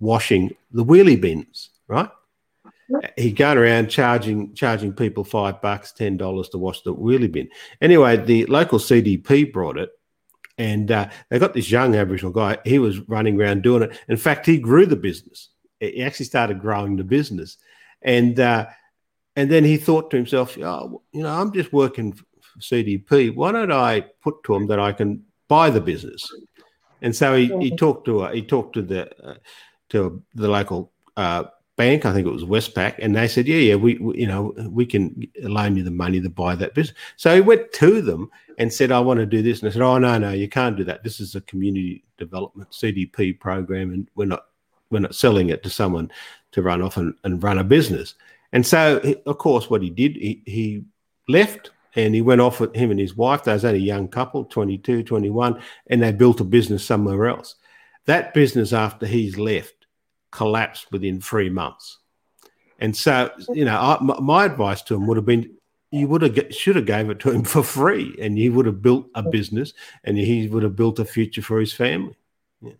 washing 0.00 0.54
the 0.72 0.84
wheelie 0.84 1.20
bins, 1.20 1.70
right? 1.86 2.08
He 3.16 3.30
going 3.30 3.58
around 3.58 3.88
charging 3.88 4.52
charging 4.54 4.92
people 4.92 5.22
five 5.22 5.62
bucks, 5.62 5.92
ten 5.92 6.16
dollars 6.16 6.48
to 6.48 6.58
wash 6.58 6.80
the 6.82 6.94
wheelie 6.94 7.30
bin. 7.30 7.48
Anyway, 7.80 8.16
the 8.16 8.46
local 8.46 8.78
CDP 8.80 9.52
brought 9.52 9.78
it, 9.78 9.90
and 10.58 10.90
uh, 10.90 11.08
they 11.28 11.38
got 11.38 11.54
this 11.54 11.70
young 11.70 11.94
Aboriginal 11.94 12.32
guy. 12.32 12.58
He 12.64 12.80
was 12.80 12.98
running 13.08 13.40
around 13.40 13.62
doing 13.62 13.84
it. 13.84 13.96
In 14.08 14.16
fact, 14.16 14.44
he 14.44 14.58
grew 14.58 14.86
the 14.86 14.96
business. 14.96 15.50
He 15.78 16.02
actually 16.02 16.26
started 16.26 16.60
growing 16.60 16.96
the 16.96 17.04
business, 17.04 17.58
and 18.02 18.40
uh, 18.40 18.66
and 19.36 19.50
then 19.50 19.64
he 19.64 19.76
thought 19.76 20.10
to 20.10 20.16
himself, 20.16 20.58
oh, 20.58 21.02
you 21.12 21.22
know, 21.22 21.30
I'm 21.30 21.52
just 21.52 21.72
working 21.72 22.18
CDP. 22.60 23.34
Why 23.34 23.52
don't 23.52 23.72
I 23.72 24.02
put 24.22 24.42
to 24.44 24.54
him 24.54 24.66
that 24.68 24.78
I 24.78 24.92
can 24.92 25.24
buy 25.48 25.70
the 25.70 25.80
business? 25.80 26.30
And 27.02 27.14
so 27.14 27.34
he, 27.36 27.46
he 27.58 27.76
talked 27.76 28.04
to 28.06 28.22
uh, 28.22 28.32
he 28.32 28.42
talked 28.42 28.74
to 28.74 28.82
the 28.82 29.10
uh, 29.26 29.34
to 29.90 30.22
the 30.34 30.48
local 30.48 30.92
uh, 31.16 31.44
bank, 31.80 32.04
I 32.04 32.12
think 32.12 32.26
it 32.26 32.30
was 32.30 32.44
Westpac, 32.44 32.96
and 32.98 33.16
they 33.16 33.26
said, 33.26 33.48
"Yeah, 33.48 33.56
yeah, 33.56 33.74
we, 33.74 33.94
we, 33.96 34.18
you 34.18 34.26
know 34.26 34.52
we 34.68 34.84
can 34.84 35.26
loan 35.42 35.76
you 35.76 35.82
the 35.82 35.90
money 35.90 36.20
to 36.20 36.28
buy 36.28 36.54
that 36.56 36.74
business." 36.74 36.96
So 37.16 37.34
he 37.34 37.40
went 37.40 37.72
to 37.74 38.02
them 38.02 38.30
and 38.58 38.70
said, 38.70 38.92
"I 38.92 39.00
want 39.00 39.18
to 39.20 39.26
do 39.26 39.40
this," 39.40 39.60
and 39.60 39.66
they 39.66 39.72
said, 39.72 39.82
"Oh 39.82 39.96
no, 39.96 40.18
no, 40.18 40.30
you 40.32 40.48
can't 40.48 40.76
do 40.76 40.84
that. 40.84 41.02
This 41.02 41.20
is 41.20 41.34
a 41.34 41.40
community 41.42 42.04
development 42.18 42.70
CDP 42.70 43.40
program, 43.40 43.92
and 43.94 44.08
we're 44.14 44.26
not 44.26 44.46
we're 44.90 45.00
not 45.00 45.14
selling 45.14 45.48
it 45.48 45.62
to 45.62 45.70
someone 45.70 46.10
to 46.52 46.60
run 46.60 46.82
off 46.82 46.98
and, 46.98 47.14
and 47.24 47.42
run 47.42 47.58
a 47.58 47.64
business." 47.64 48.14
And 48.52 48.66
so, 48.66 49.00
of 49.26 49.38
course, 49.38 49.70
what 49.70 49.80
he 49.80 49.90
did, 49.90 50.16
he, 50.16 50.42
he 50.44 50.84
left 51.28 51.70
and 51.94 52.14
he 52.14 52.22
went 52.22 52.40
off 52.40 52.60
with 52.60 52.74
him 52.74 52.90
and 52.90 53.00
his 53.00 53.16
wife. 53.16 53.44
They 53.44 53.52
was 53.52 53.64
only 53.64 53.80
a 53.80 53.82
young 53.82 54.08
couple, 54.08 54.44
22, 54.44 55.02
21, 55.02 55.60
and 55.88 56.02
they 56.02 56.12
built 56.12 56.40
a 56.40 56.44
business 56.44 56.84
somewhere 56.84 57.26
else. 57.26 57.56
That 58.06 58.34
business, 58.34 58.72
after 58.72 59.06
he's 59.06 59.38
left, 59.38 59.86
collapsed 60.30 60.90
within 60.92 61.20
three 61.20 61.50
months. 61.50 61.98
And 62.78 62.96
so, 62.96 63.30
you 63.50 63.64
know, 63.64 63.76
I, 63.76 63.98
my 64.00 64.46
advice 64.46 64.82
to 64.82 64.94
him 64.94 65.06
would 65.06 65.16
have 65.16 65.26
been, 65.26 65.54
you 65.90 66.08
would 66.08 66.22
have 66.22 66.54
should 66.54 66.76
have 66.76 66.86
gave 66.86 67.10
it 67.10 67.20
to 67.20 67.30
him 67.30 67.44
for 67.44 67.62
free, 67.62 68.16
and 68.20 68.38
he 68.38 68.48
would 68.48 68.66
have 68.66 68.80
built 68.80 69.08
a 69.14 69.22
business, 69.22 69.72
and 70.04 70.16
he 70.16 70.48
would 70.48 70.62
have 70.62 70.76
built 70.76 70.98
a 70.98 71.04
future 71.04 71.42
for 71.42 71.60
his 71.60 71.72
family. 71.72 72.16
Yeah. 72.62 72.72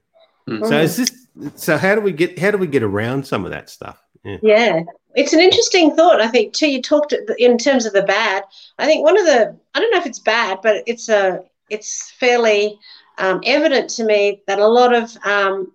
Mm. 0.49 0.69
So 0.69 0.81
is 0.81 0.97
this? 0.97 1.27
So 1.57 1.77
how 1.77 1.95
do 1.95 2.01
we 2.01 2.13
get 2.13 2.39
how 2.39 2.51
do 2.51 2.59
we 2.59 2.67
get 2.67 2.83
around 2.83 3.27
some 3.27 3.45
of 3.45 3.51
that 3.51 3.69
stuff? 3.69 4.01
Yeah. 4.25 4.39
yeah. 4.43 4.83
It's 5.15 5.33
an 5.33 5.41
interesting 5.41 5.95
thought, 5.95 6.21
I 6.21 6.29
think, 6.29 6.53
too. 6.53 6.71
You 6.71 6.83
talked 6.83 7.15
in 7.39 7.59
terms 7.59 7.87
of 7.87 7.93
the 7.93 8.03
bad. 8.03 8.45
I 8.79 8.87
think 8.87 9.05
one 9.05 9.19
of 9.19 9.27
the, 9.27 9.57
I 9.75 9.81
don't 9.81 9.91
know 9.93 9.99
if 9.99 10.07
it's 10.07 10.21
bad, 10.21 10.59
but 10.63 10.83
it's 10.87 11.09
a, 11.09 11.41
it's 11.69 12.13
fairly 12.13 12.79
um, 13.19 13.41
evident 13.45 13.91
to 13.91 14.05
me 14.05 14.43
that 14.47 14.59
a 14.59 14.67
lot 14.67 14.95
of 14.95 15.17
um, 15.25 15.73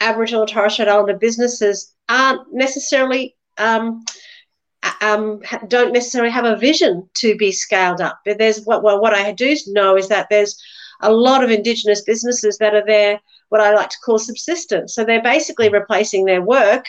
Aboriginal 0.00 0.42
and 0.42 0.50
Torres 0.50 0.74
Strait 0.74 0.88
Islander 0.88 1.18
businesses 1.18 1.92
aren't 2.08 2.52
necessarily 2.52 3.34
um, 3.58 4.04
um, 5.00 5.42
don't 5.66 5.92
necessarily 5.92 6.30
have 6.30 6.44
a 6.44 6.56
vision 6.56 7.08
to 7.14 7.36
be 7.36 7.52
scaled 7.52 8.00
up. 8.00 8.20
But 8.24 8.38
there's 8.38 8.64
what 8.64 8.82
well, 8.82 9.00
what 9.00 9.14
I 9.14 9.32
do 9.32 9.56
know 9.66 9.96
is 9.96 10.08
that 10.08 10.28
there's 10.30 10.60
a 11.00 11.12
lot 11.12 11.44
of 11.44 11.50
Indigenous 11.50 12.02
businesses 12.02 12.58
that 12.58 12.74
are 12.74 12.84
there, 12.86 13.20
what 13.50 13.60
I 13.60 13.74
like 13.74 13.90
to 13.90 13.98
call 14.04 14.18
subsistence. 14.18 14.94
So 14.94 15.04
they're 15.04 15.22
basically 15.22 15.68
replacing 15.68 16.24
their 16.24 16.42
work, 16.42 16.86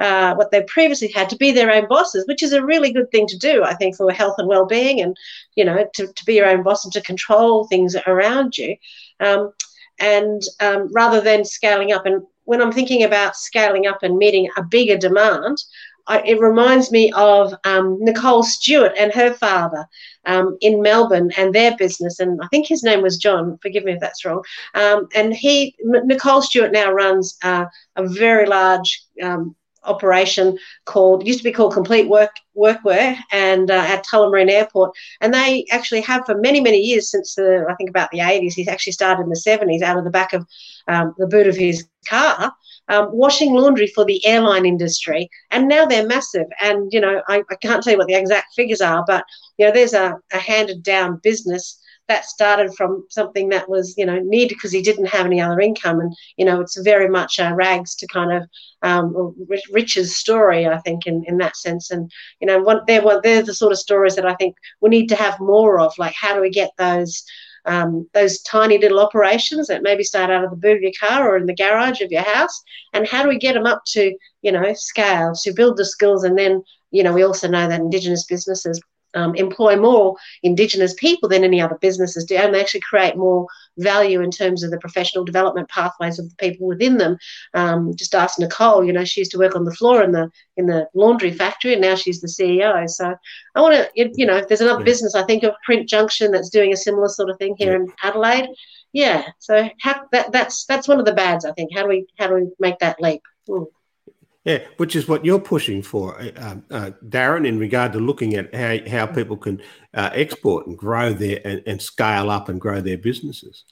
uh, 0.00 0.34
what 0.34 0.50
they 0.50 0.62
previously 0.62 1.08
had, 1.08 1.28
to 1.30 1.36
be 1.36 1.52
their 1.52 1.70
own 1.70 1.86
bosses, 1.88 2.26
which 2.26 2.42
is 2.42 2.52
a 2.52 2.64
really 2.64 2.92
good 2.92 3.10
thing 3.10 3.26
to 3.28 3.38
do, 3.38 3.62
I 3.62 3.74
think, 3.74 3.96
for 3.96 4.10
health 4.10 4.36
and 4.38 4.48
well-being, 4.48 5.00
and 5.00 5.16
you 5.54 5.64
know, 5.64 5.86
to, 5.94 6.06
to 6.06 6.24
be 6.24 6.34
your 6.34 6.48
own 6.48 6.62
boss 6.62 6.84
and 6.84 6.92
to 6.94 7.00
control 7.02 7.66
things 7.66 7.94
around 8.06 8.58
you. 8.58 8.76
Um, 9.20 9.52
and 9.98 10.42
um, 10.60 10.88
rather 10.92 11.20
than 11.20 11.44
scaling 11.44 11.92
up 11.92 12.06
and 12.06 12.22
when 12.50 12.60
I'm 12.60 12.72
thinking 12.72 13.04
about 13.04 13.36
scaling 13.36 13.86
up 13.86 14.02
and 14.02 14.18
meeting 14.18 14.48
a 14.56 14.62
bigger 14.64 14.96
demand, 14.96 15.62
I, 16.08 16.20
it 16.22 16.40
reminds 16.40 16.90
me 16.90 17.12
of 17.12 17.54
um, 17.62 17.96
Nicole 18.00 18.42
Stewart 18.42 18.92
and 18.98 19.12
her 19.12 19.34
father 19.34 19.86
um, 20.26 20.58
in 20.60 20.82
Melbourne 20.82 21.30
and 21.36 21.54
their 21.54 21.76
business. 21.76 22.18
And 22.18 22.40
I 22.42 22.48
think 22.48 22.66
his 22.66 22.82
name 22.82 23.02
was 23.02 23.18
John. 23.18 23.56
Forgive 23.62 23.84
me 23.84 23.92
if 23.92 24.00
that's 24.00 24.24
wrong. 24.24 24.42
Um, 24.74 25.06
and 25.14 25.32
he, 25.32 25.76
Nicole 25.84 26.42
Stewart, 26.42 26.72
now 26.72 26.90
runs 26.90 27.38
uh, 27.44 27.66
a 27.94 28.08
very 28.08 28.46
large 28.46 29.00
um, 29.22 29.54
operation 29.84 30.58
called 30.84 31.26
used 31.26 31.40
to 31.40 31.44
be 31.44 31.52
called 31.52 31.72
Complete 31.72 32.08
Work 32.08 32.30
Workwear 32.56 33.16
and 33.32 33.70
uh, 33.70 33.74
at 33.74 34.04
Tullamarine 34.04 34.50
Airport, 34.50 34.92
and 35.20 35.32
they 35.32 35.64
actually 35.70 36.00
have 36.02 36.24
for 36.26 36.36
many 36.36 36.60
many 36.60 36.78
years 36.78 37.10
since 37.10 37.34
the 37.34 37.64
I 37.68 37.74
think 37.74 37.90
about 37.90 38.10
the 38.10 38.18
80s. 38.18 38.52
He's 38.52 38.68
actually 38.68 38.92
started 38.92 39.22
in 39.22 39.28
the 39.28 39.42
70s 39.46 39.82
out 39.82 39.98
of 39.98 40.04
the 40.04 40.10
back 40.10 40.32
of 40.32 40.46
um, 40.88 41.14
the 41.18 41.26
boot 41.26 41.46
of 41.46 41.56
his 41.56 41.86
car. 42.08 42.52
Um, 42.88 43.08
washing 43.12 43.54
laundry 43.54 43.86
for 43.86 44.04
the 44.04 44.24
airline 44.26 44.66
industry, 44.66 45.30
and 45.52 45.68
now 45.68 45.86
they're 45.86 46.08
massive. 46.08 46.46
And 46.60 46.92
you 46.92 47.00
know, 47.00 47.22
I, 47.28 47.44
I 47.48 47.54
can't 47.62 47.84
tell 47.84 47.92
you 47.92 47.98
what 47.98 48.08
the 48.08 48.14
exact 48.14 48.52
figures 48.54 48.80
are, 48.80 49.04
but 49.06 49.24
you 49.58 49.66
know, 49.66 49.72
there's 49.72 49.94
a, 49.94 50.18
a 50.32 50.38
handed 50.38 50.82
down 50.82 51.20
business 51.22 51.79
that 52.10 52.24
started 52.24 52.74
from 52.74 53.06
something 53.08 53.48
that 53.50 53.68
was 53.68 53.94
you 53.96 54.04
know 54.04 54.18
needed 54.18 54.56
because 54.56 54.72
he 54.72 54.82
didn't 54.82 55.06
have 55.06 55.26
any 55.26 55.40
other 55.40 55.60
income. 55.60 56.00
And 56.00 56.12
you 56.36 56.44
know 56.44 56.60
it's 56.60 56.76
very 56.80 57.08
much 57.08 57.38
a 57.38 57.54
rags 57.54 57.94
to 57.96 58.06
kind 58.08 58.32
of 58.32 58.42
um, 58.82 59.34
riches 59.70 60.16
story 60.16 60.66
i 60.66 60.78
think 60.78 61.06
in, 61.06 61.22
in 61.28 61.38
that 61.38 61.56
sense. 61.56 61.92
And 61.92 62.10
you 62.40 62.46
know 62.48 62.58
what 62.58 62.86
they're 62.86 63.02
what 63.02 63.22
they're 63.22 63.44
the 63.44 63.54
sort 63.54 63.72
of 63.72 63.78
stories 63.78 64.16
that 64.16 64.26
i 64.26 64.34
think 64.34 64.56
we 64.80 64.90
need 64.90 65.08
to 65.10 65.16
have 65.24 65.38
more 65.38 65.80
of. 65.80 65.92
Like 65.98 66.14
how 66.20 66.34
do 66.34 66.40
we 66.40 66.50
get 66.50 66.72
those 66.78 67.22
um, 67.66 68.08
those 68.12 68.40
tiny 68.42 68.78
little 68.78 69.00
operations 69.00 69.68
that 69.68 69.82
maybe 69.82 70.02
start 70.02 70.30
out 70.30 70.42
of 70.44 70.50
the 70.50 70.56
boot 70.56 70.78
of 70.78 70.82
your 70.82 70.98
car 70.98 71.30
or 71.30 71.36
in 71.36 71.46
the 71.46 71.54
garage 71.54 72.00
of 72.00 72.10
your 72.10 72.22
house? 72.22 72.62
And 72.92 73.06
how 73.06 73.22
do 73.22 73.28
we 73.28 73.38
get 73.38 73.54
them 73.54 73.66
up 73.66 73.82
to 73.94 74.02
you 74.42 74.50
know 74.50 74.72
scale 74.74 75.32
to 75.44 75.52
build 75.52 75.76
the 75.76 75.84
skills? 75.84 76.24
And 76.24 76.36
then 76.36 76.64
you 76.90 77.04
know 77.04 77.12
we 77.12 77.22
also 77.22 77.46
know 77.46 77.68
that 77.68 77.80
indigenous 77.80 78.24
businesses 78.24 78.80
um, 79.14 79.34
employ 79.34 79.76
more 79.76 80.16
Indigenous 80.42 80.94
people 80.94 81.28
than 81.28 81.44
any 81.44 81.60
other 81.60 81.78
businesses 81.80 82.24
do, 82.24 82.36
and 82.36 82.54
they 82.54 82.60
actually 82.60 82.80
create 82.80 83.16
more 83.16 83.46
value 83.78 84.20
in 84.20 84.30
terms 84.30 84.62
of 84.62 84.70
the 84.70 84.78
professional 84.78 85.24
development 85.24 85.68
pathways 85.68 86.18
of 86.18 86.28
the 86.28 86.36
people 86.36 86.66
within 86.66 86.98
them. 86.98 87.16
Um, 87.54 87.94
just 87.96 88.14
ask 88.14 88.38
Nicole. 88.38 88.84
You 88.84 88.92
know, 88.92 89.04
she 89.04 89.20
used 89.20 89.32
to 89.32 89.38
work 89.38 89.56
on 89.56 89.64
the 89.64 89.74
floor 89.74 90.02
in 90.02 90.12
the 90.12 90.30
in 90.56 90.66
the 90.66 90.88
laundry 90.94 91.32
factory, 91.32 91.72
and 91.72 91.82
now 91.82 91.94
she's 91.94 92.20
the 92.20 92.28
CEO. 92.28 92.88
So 92.88 93.14
I 93.54 93.60
want 93.60 93.74
to, 93.74 94.10
you 94.14 94.26
know, 94.26 94.36
if 94.36 94.48
there's 94.48 94.60
another 94.60 94.80
yeah. 94.80 94.84
business, 94.84 95.14
I 95.14 95.24
think 95.24 95.42
of 95.42 95.54
Print 95.64 95.88
Junction 95.88 96.30
that's 96.30 96.50
doing 96.50 96.72
a 96.72 96.76
similar 96.76 97.08
sort 97.08 97.30
of 97.30 97.38
thing 97.38 97.54
here 97.58 97.72
yeah. 97.72 97.84
in 97.84 97.92
Adelaide. 98.02 98.48
Yeah, 98.92 99.24
so 99.38 99.68
how, 99.80 100.02
that 100.12 100.32
that's 100.32 100.64
that's 100.64 100.88
one 100.88 100.98
of 100.98 101.06
the 101.06 101.12
bads. 101.12 101.44
I 101.44 101.52
think. 101.52 101.74
How 101.74 101.82
do 101.82 101.88
we 101.88 102.06
how 102.18 102.28
do 102.28 102.34
we 102.34 102.50
make 102.58 102.78
that 102.80 103.00
leap? 103.00 103.22
Mm. 103.48 103.66
Yeah, 104.44 104.60
which 104.78 104.96
is 104.96 105.06
what 105.06 105.24
you're 105.24 105.40
pushing 105.40 105.82
for, 105.82 106.18
uh, 106.18 106.30
um, 106.36 106.64
uh, 106.70 106.90
Darren, 107.06 107.46
in 107.46 107.58
regard 107.58 107.92
to 107.92 107.98
looking 107.98 108.36
at 108.36 108.54
how, 108.54 108.78
how 108.90 109.06
people 109.06 109.36
can 109.36 109.60
uh, 109.92 110.08
export 110.14 110.66
and 110.66 110.78
grow 110.78 111.12
their 111.12 111.40
and, 111.44 111.62
and, 111.66 111.82
scale 111.82 112.30
up 112.30 112.48
and 112.48 112.58
grow 112.58 112.80
their 112.80 112.96
businesses. 112.96 113.64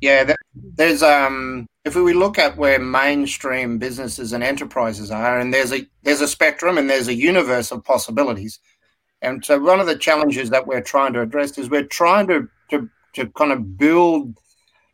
Yeah, 0.00 0.32
there's 0.54 1.02
um, 1.02 1.66
if 1.84 1.96
we 1.96 2.12
look 2.12 2.38
at 2.38 2.56
where 2.56 2.78
mainstream 2.78 3.78
businesses 3.78 4.32
and 4.32 4.44
enterprises 4.44 5.10
are, 5.10 5.40
and 5.40 5.52
there's 5.52 5.72
a 5.72 5.86
there's 6.04 6.20
a 6.20 6.28
spectrum 6.28 6.78
and 6.78 6.88
there's 6.88 7.08
a 7.08 7.14
universe 7.14 7.72
of 7.72 7.84
possibilities, 7.84 8.60
and 9.22 9.44
so 9.44 9.58
one 9.60 9.80
of 9.80 9.86
the 9.86 9.98
challenges 9.98 10.50
that 10.50 10.66
we're 10.68 10.80
trying 10.80 11.12
to 11.14 11.20
address 11.20 11.58
is 11.58 11.68
we're 11.68 11.84
trying 11.84 12.28
to 12.28 12.48
to, 12.70 12.88
to 13.14 13.26
kind 13.30 13.50
of 13.50 13.76
build 13.76 14.38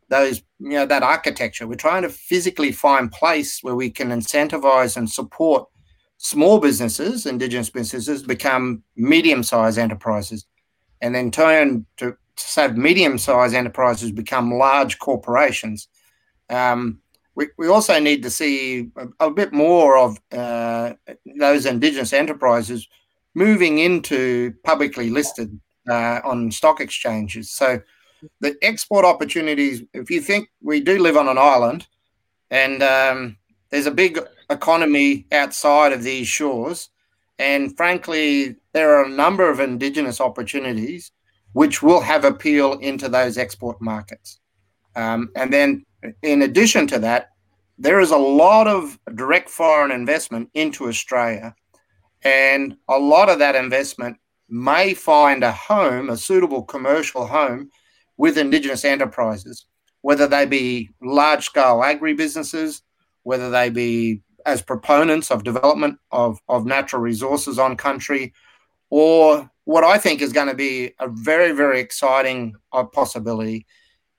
those 0.09 0.41
you 0.59 0.71
know 0.71 0.85
that 0.85 1.03
architecture. 1.03 1.67
We're 1.67 1.75
trying 1.75 2.03
to 2.03 2.09
physically 2.09 2.71
find 2.71 3.11
place 3.11 3.63
where 3.63 3.75
we 3.75 3.89
can 3.89 4.09
incentivize 4.09 4.97
and 4.97 5.09
support 5.09 5.67
small 6.17 6.59
businesses 6.59 7.25
indigenous 7.25 7.69
businesses 7.69 8.23
become 8.23 8.83
medium-sized 8.95 9.77
enterprises. 9.77 10.45
And 11.01 11.15
then 11.15 11.31
turn 11.31 11.85
to, 11.97 12.17
have 12.55 12.77
medium-sized 12.77 13.55
enterprises 13.55 14.11
become 14.11 14.53
large 14.53 14.99
corporations. 14.99 15.87
Um, 16.49 16.99
we, 17.35 17.47
we 17.57 17.67
also 17.69 17.99
need 17.99 18.21
to 18.23 18.29
see 18.29 18.91
a, 18.97 19.27
a 19.27 19.31
bit 19.31 19.53
more 19.53 19.97
of 19.97 20.17
uh, 20.33 20.93
those 21.37 21.65
indigenous 21.65 22.11
enterprises 22.11 22.87
moving 23.33 23.79
into 23.79 24.53
publicly 24.65 25.09
listed 25.09 25.57
uh, 25.89 26.19
on 26.25 26.51
stock 26.51 26.81
exchanges. 26.81 27.49
So 27.49 27.81
the 28.39 28.55
export 28.61 29.05
opportunities, 29.05 29.83
if 29.93 30.09
you 30.09 30.21
think 30.21 30.49
we 30.61 30.79
do 30.79 30.99
live 30.99 31.17
on 31.17 31.27
an 31.27 31.37
island 31.37 31.87
and 32.51 32.81
um, 32.83 33.37
there's 33.69 33.85
a 33.85 33.91
big 33.91 34.19
economy 34.49 35.25
outside 35.31 35.91
of 35.91 36.03
these 36.03 36.27
shores, 36.27 36.89
and 37.37 37.75
frankly, 37.77 38.55
there 38.73 38.95
are 38.95 39.05
a 39.05 39.09
number 39.09 39.49
of 39.49 39.59
indigenous 39.59 40.19
opportunities 40.19 41.11
which 41.53 41.81
will 41.81 42.01
have 42.01 42.25
appeal 42.25 42.73
into 42.79 43.09
those 43.09 43.37
export 43.37 43.81
markets. 43.81 44.39
Um, 44.95 45.29
and 45.35 45.51
then, 45.51 45.85
in 46.21 46.41
addition 46.41 46.87
to 46.87 46.99
that, 46.99 47.29
there 47.77 47.99
is 47.99 48.11
a 48.11 48.17
lot 48.17 48.67
of 48.67 48.99
direct 49.15 49.49
foreign 49.49 49.91
investment 49.91 50.49
into 50.53 50.87
Australia, 50.87 51.55
and 52.23 52.75
a 52.89 52.99
lot 52.99 53.29
of 53.29 53.39
that 53.39 53.55
investment 53.55 54.17
may 54.49 54.93
find 54.93 55.43
a 55.43 55.51
home, 55.51 56.09
a 56.09 56.17
suitable 56.17 56.63
commercial 56.63 57.25
home, 57.25 57.69
with 58.19 58.37
Indigenous 58.37 58.83
enterprises, 58.83 59.65
whether 60.01 60.27
they 60.27 60.45
be 60.45 60.89
large 61.01 61.45
scale 61.45 61.79
agribusinesses, 61.79 62.81
whether 63.23 63.49
they 63.49 63.69
be 63.69 64.21
as 64.45 64.61
proponents 64.61 65.31
of 65.31 65.45
development 65.45 65.97
of, 66.11 66.37
of 66.49 66.65
natural 66.65 67.01
resources 67.01 67.57
on 67.57 67.77
country, 67.77 68.33
or 68.89 69.49
what 69.63 69.85
I 69.85 69.97
think 69.97 70.21
is 70.21 70.33
going 70.33 70.49
to 70.49 70.53
be 70.53 70.91
a 70.99 71.07
very, 71.07 71.53
very 71.53 71.79
exciting 71.79 72.55
uh, 72.73 72.83
possibility 72.83 73.65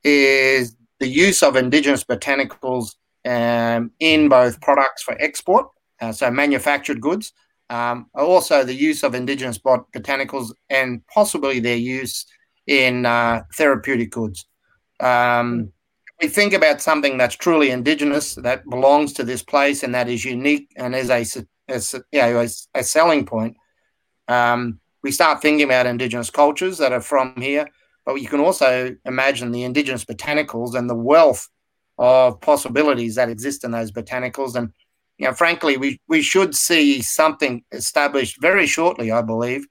is 0.03 0.77
the 0.99 1.09
use 1.09 1.43
of 1.43 1.57
Indigenous 1.57 2.03
botanicals 2.03 2.95
um, 3.27 3.91
in 4.01 4.31
both 4.31 4.63
products 4.63 5.03
for 5.03 5.15
export, 5.21 5.67
uh, 6.01 6.11
so 6.11 6.31
manufactured 6.31 7.03
goods, 7.03 7.35
um, 7.69 8.07
also 8.15 8.65
the 8.65 8.75
use 8.75 9.03
of 9.03 9.15
Indigenous 9.15 9.59
bot- 9.59 9.93
botanicals 9.93 10.53
and 10.71 11.07
possibly 11.09 11.61
their 11.61 11.77
use 11.77 12.25
in 12.71 13.05
uh, 13.05 13.43
therapeutic 13.55 14.13
goods. 14.13 14.47
Um, 15.01 15.73
we 16.23 16.29
think 16.29 16.53
about 16.53 16.81
something 16.81 17.19
that's 17.19 17.35
truly 17.35 17.71
indigenous, 17.71 18.37
that 18.37 18.65
belongs 18.71 19.13
to 19.15 19.25
this 19.25 19.43
place, 19.43 19.83
and 19.83 19.93
that 19.95 20.09
is 20.09 20.25
unique 20.25 20.69
and 20.77 20.95
is 20.95 21.11
a, 21.11 21.45
as, 21.69 21.95
you 22.13 22.21
know, 22.21 22.41
a, 22.41 22.49
a 22.79 22.85
selling 22.85 23.27
point. 23.27 23.57
Um, 24.29 24.79
we 25.03 25.11
start 25.11 25.43
thinking 25.43 25.65
about 25.65 25.87
indigenous 25.87 26.31
cultures 26.31 26.79
that 26.79 26.93
are 26.93 27.01
from 27.01 27.35
here, 27.39 27.67
but 28.07 28.15
you 28.15 28.29
can 28.29 28.39
also 28.39 28.95
imagine 29.05 29.51
the 29.51 29.65
indigenous 29.65 30.05
botanicals 30.05 30.77
and 30.77 30.89
the 30.89 30.95
wealth 30.95 31.49
of 31.99 32.41
possibilities 32.41 33.17
that 33.17 33.29
exist 33.29 33.65
in 33.65 33.73
those 33.73 33.91
botanicals. 33.91 34.55
And 34.55 34.73
you 35.19 35.27
know, 35.27 35.35
frankly, 35.35 35.77
we 35.77 36.01
we 36.07 36.23
should 36.23 36.55
see 36.55 37.03
something 37.03 37.65
established 37.73 38.41
very 38.41 38.67
shortly, 38.67 39.11
I 39.11 39.23
believe, 39.23 39.67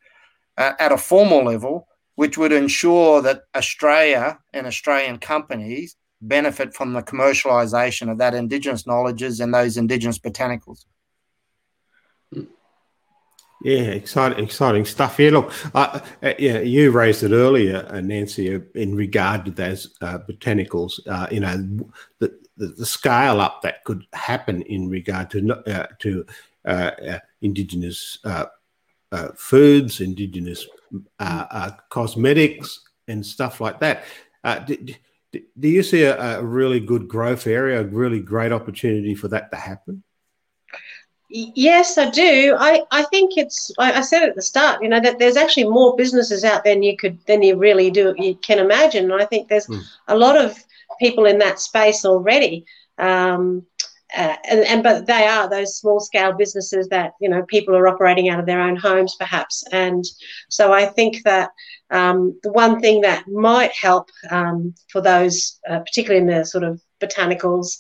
uh, 0.58 0.74
at 0.80 0.92
a 0.92 0.98
formal 0.98 1.46
level, 1.46 1.88
which 2.20 2.38
would 2.38 2.52
ensure 2.52 3.22
that 3.22 3.44
Australia 3.56 4.38
and 4.52 4.68
Australian 4.68 5.18
companies 5.20 5.96
benefit 6.20 6.74
from 6.74 6.92
the 6.92 7.02
commercialisation 7.02 8.12
of 8.12 8.18
that 8.18 8.34
Indigenous 8.34 8.86
knowledges 8.86 9.40
and 9.40 9.54
those 9.54 9.78
Indigenous 9.78 10.20
botanicals. 10.20 10.84
Yeah, 13.64 13.92
exciting, 14.02 14.44
exciting 14.44 14.84
stuff. 14.84 15.18
Yeah, 15.18 15.30
look, 15.30 15.54
uh, 15.74 16.02
uh, 16.22 16.34
yeah, 16.38 16.60
you 16.60 16.92
raised 16.92 17.24
it 17.24 17.32
earlier, 17.32 17.88
uh, 17.90 18.02
Nancy, 18.02 18.54
uh, 18.54 18.60
in 18.76 18.96
regard 18.96 19.46
to 19.46 19.52
those 19.52 19.96
uh, 20.02 20.18
botanicals. 20.18 21.00
Uh, 21.08 21.28
you 21.32 21.40
know, 21.40 21.56
the, 22.20 22.38
the, 22.58 22.68
the 22.68 22.86
scale 22.86 23.40
up 23.40 23.62
that 23.62 23.86
could 23.86 24.06
happen 24.12 24.62
in 24.64 24.90
regard 24.90 25.30
to 25.30 25.56
to 26.00 26.26
indigenous 27.40 28.18
foods, 29.38 30.02
indigenous 30.02 30.68
cosmetics, 31.90 32.80
and 33.08 33.26
stuff 33.26 33.60
like 33.60 33.80
that. 33.80 34.04
Do, 34.68 34.78
do, 35.32 35.68
you 35.68 35.84
see 35.84 36.04
a, 36.04 36.40
a 36.40 36.44
really 36.44 36.80
good 36.80 37.08
growth 37.08 37.46
area, 37.46 37.82
a 37.82 37.84
really 37.84 38.20
great 38.20 38.52
opportunity 38.52 39.14
for 39.14 39.28
that 39.28 39.52
to 39.52 39.58
happen? 39.58 40.04
Yes, 41.32 42.00
I 42.00 42.10
do. 42.10 42.56
I, 42.58 42.82
I 42.90 43.04
think 43.04 43.38
it's. 43.38 43.72
I, 43.78 44.02
said 44.02 44.28
at 44.28 44.36
the 44.36 44.42
start, 44.42 44.82
you 44.82 44.90
know, 44.90 45.00
that 45.00 45.20
there's 45.20 45.38
actually 45.38 45.66
more 45.70 45.96
businesses 45.96 46.44
out 46.44 46.64
there 46.64 46.74
than 46.74 46.82
you 46.82 46.98
could 46.98 47.24
than 47.28 47.44
you 47.44 47.56
really 47.56 47.92
do 47.92 48.16
you 48.18 48.34
can 48.36 48.58
imagine. 48.58 49.12
And 49.12 49.22
I 49.22 49.26
think 49.26 49.48
there's 49.48 49.68
mm. 49.68 49.80
a 50.08 50.18
lot 50.18 50.36
of 50.36 50.58
people 51.00 51.26
in 51.26 51.38
that 51.38 51.60
space 51.60 52.04
already. 52.04 52.66
Um, 52.98 53.64
uh, 54.16 54.36
and, 54.50 54.62
and 54.62 54.84
but 54.84 55.06
they 55.06 55.28
are 55.28 55.50
those 55.50 55.78
small 55.78 56.00
scale 56.00 56.34
businesses 56.34 56.88
that 56.90 57.14
you 57.22 57.30
know 57.30 57.44
people 57.44 57.76
are 57.76 57.88
operating 57.88 58.30
out 58.30 58.40
of 58.40 58.46
their 58.46 58.62
own 58.62 58.76
homes 58.76 59.16
perhaps. 59.20 59.64
And 59.72 60.04
so 60.50 60.74
i 60.74 60.86
think 60.86 61.24
that 61.24 61.52
um, 61.92 62.40
the 62.44 62.52
one 62.52 62.80
thing 62.80 63.02
that 63.02 63.28
might 63.28 63.72
help 63.72 64.10
um, 64.30 64.74
for 64.92 65.02
those 65.02 65.60
uh, 65.70 65.80
particularly 65.80 66.22
in 66.22 66.28
the 66.28 66.46
sort 66.46 66.64
of 66.64 66.82
botanicals 67.00 67.78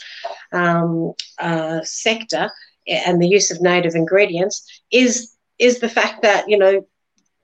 um, 0.51 1.13
uh, 1.39 1.81
sector 1.83 2.49
and 2.87 3.21
the 3.21 3.27
use 3.27 3.51
of 3.51 3.61
native 3.61 3.95
ingredients 3.95 4.81
is 4.91 5.35
is 5.57 5.79
the 5.79 5.89
fact 5.89 6.21
that 6.21 6.49
you 6.49 6.57
know 6.57 6.85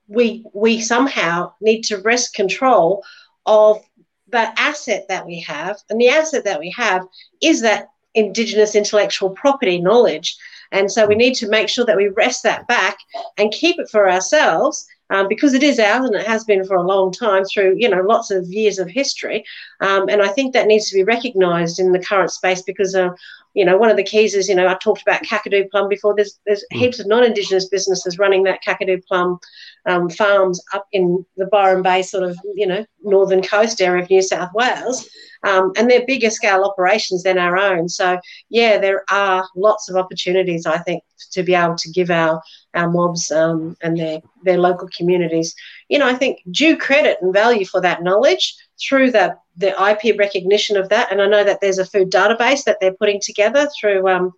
we 0.08 0.44
we 0.54 0.80
somehow 0.80 1.52
need 1.60 1.82
to 1.82 1.98
wrest 1.98 2.34
control 2.34 3.02
of 3.46 3.82
that 4.28 4.54
asset 4.58 5.06
that 5.08 5.26
we 5.26 5.40
have. 5.40 5.78
And 5.88 6.00
the 6.00 6.08
asset 6.08 6.44
that 6.44 6.60
we 6.60 6.72
have 6.76 7.02
is 7.40 7.60
that 7.62 7.88
indigenous 8.16 8.74
intellectual 8.74 9.30
property 9.30 9.80
knowledge. 9.80 10.36
And 10.72 10.90
so 10.90 11.06
we 11.06 11.14
need 11.14 11.34
to 11.36 11.48
make 11.48 11.68
sure 11.68 11.84
that 11.84 11.96
we 11.96 12.08
wrest 12.08 12.42
that 12.42 12.66
back 12.66 12.98
and 13.38 13.52
keep 13.52 13.78
it 13.78 13.88
for 13.88 14.10
ourselves 14.10 14.86
um, 15.10 15.28
because 15.28 15.54
it 15.54 15.62
is 15.62 15.78
ours 15.78 16.06
and 16.06 16.16
it 16.16 16.26
has 16.26 16.44
been 16.44 16.64
for 16.64 16.76
a 16.76 16.82
long 16.86 17.12
time 17.12 17.44
through 17.44 17.76
you 17.78 17.88
know 17.88 18.02
lots 18.02 18.30
of 18.30 18.46
years 18.48 18.78
of 18.78 18.88
history. 18.88 19.44
Um, 19.80 20.08
and 20.08 20.22
i 20.22 20.28
think 20.28 20.52
that 20.52 20.66
needs 20.66 20.88
to 20.88 20.96
be 20.96 21.04
recognized 21.04 21.78
in 21.78 21.92
the 21.92 22.02
current 22.02 22.32
space 22.32 22.62
because 22.62 22.94
uh, 22.94 23.10
you 23.56 23.64
know 23.64 23.76
one 23.76 23.90
of 23.90 23.96
the 23.96 24.04
keys 24.04 24.34
is 24.34 24.48
you 24.48 24.54
know 24.54 24.68
i 24.68 24.74
talked 24.74 25.02
about 25.02 25.22
kakadu 25.22 25.68
plum 25.70 25.88
before 25.88 26.14
there's 26.14 26.38
there's 26.46 26.64
mm. 26.72 26.78
heaps 26.78 27.00
of 27.00 27.06
non-indigenous 27.08 27.68
businesses 27.68 28.18
running 28.18 28.44
that 28.44 28.62
kakadu 28.64 29.02
plum 29.06 29.38
um, 29.86 30.08
farms 30.08 30.62
up 30.72 30.86
in 30.92 31.24
the 31.36 31.46
byron 31.46 31.82
bay 31.82 32.02
sort 32.02 32.22
of 32.22 32.38
you 32.54 32.66
know 32.66 32.84
northern 33.02 33.42
coast 33.42 33.80
area 33.80 34.02
of 34.02 34.10
new 34.10 34.22
south 34.22 34.50
wales 34.54 35.08
um, 35.46 35.72
and 35.76 35.90
they're 35.90 36.06
bigger 36.06 36.30
scale 36.30 36.64
operations 36.64 37.22
than 37.22 37.38
our 37.38 37.56
own. 37.56 37.88
So 37.88 38.18
yeah, 38.50 38.78
there 38.78 39.04
are 39.10 39.46
lots 39.54 39.88
of 39.88 39.96
opportunities 39.96 40.66
I 40.66 40.78
think 40.78 41.02
to 41.32 41.42
be 41.42 41.54
able 41.54 41.76
to 41.76 41.90
give 41.90 42.10
our 42.10 42.42
our 42.74 42.90
mobs 42.90 43.30
um, 43.30 43.76
and 43.80 43.96
their 43.96 44.20
their 44.42 44.58
local 44.58 44.88
communities, 44.96 45.54
you 45.88 45.98
know, 45.98 46.08
I 46.08 46.14
think 46.14 46.40
due 46.50 46.76
credit 46.76 47.18
and 47.22 47.32
value 47.32 47.64
for 47.64 47.80
that 47.80 48.02
knowledge 48.02 48.56
through 48.86 49.12
the 49.12 49.36
the 49.56 49.70
IP 49.70 50.18
recognition 50.18 50.76
of 50.76 50.88
that. 50.90 51.10
And 51.10 51.22
I 51.22 51.26
know 51.26 51.44
that 51.44 51.60
there's 51.60 51.78
a 51.78 51.86
food 51.86 52.10
database 52.10 52.64
that 52.64 52.78
they're 52.80 52.92
putting 52.92 53.20
together 53.20 53.68
through. 53.78 54.08
Um, 54.08 54.32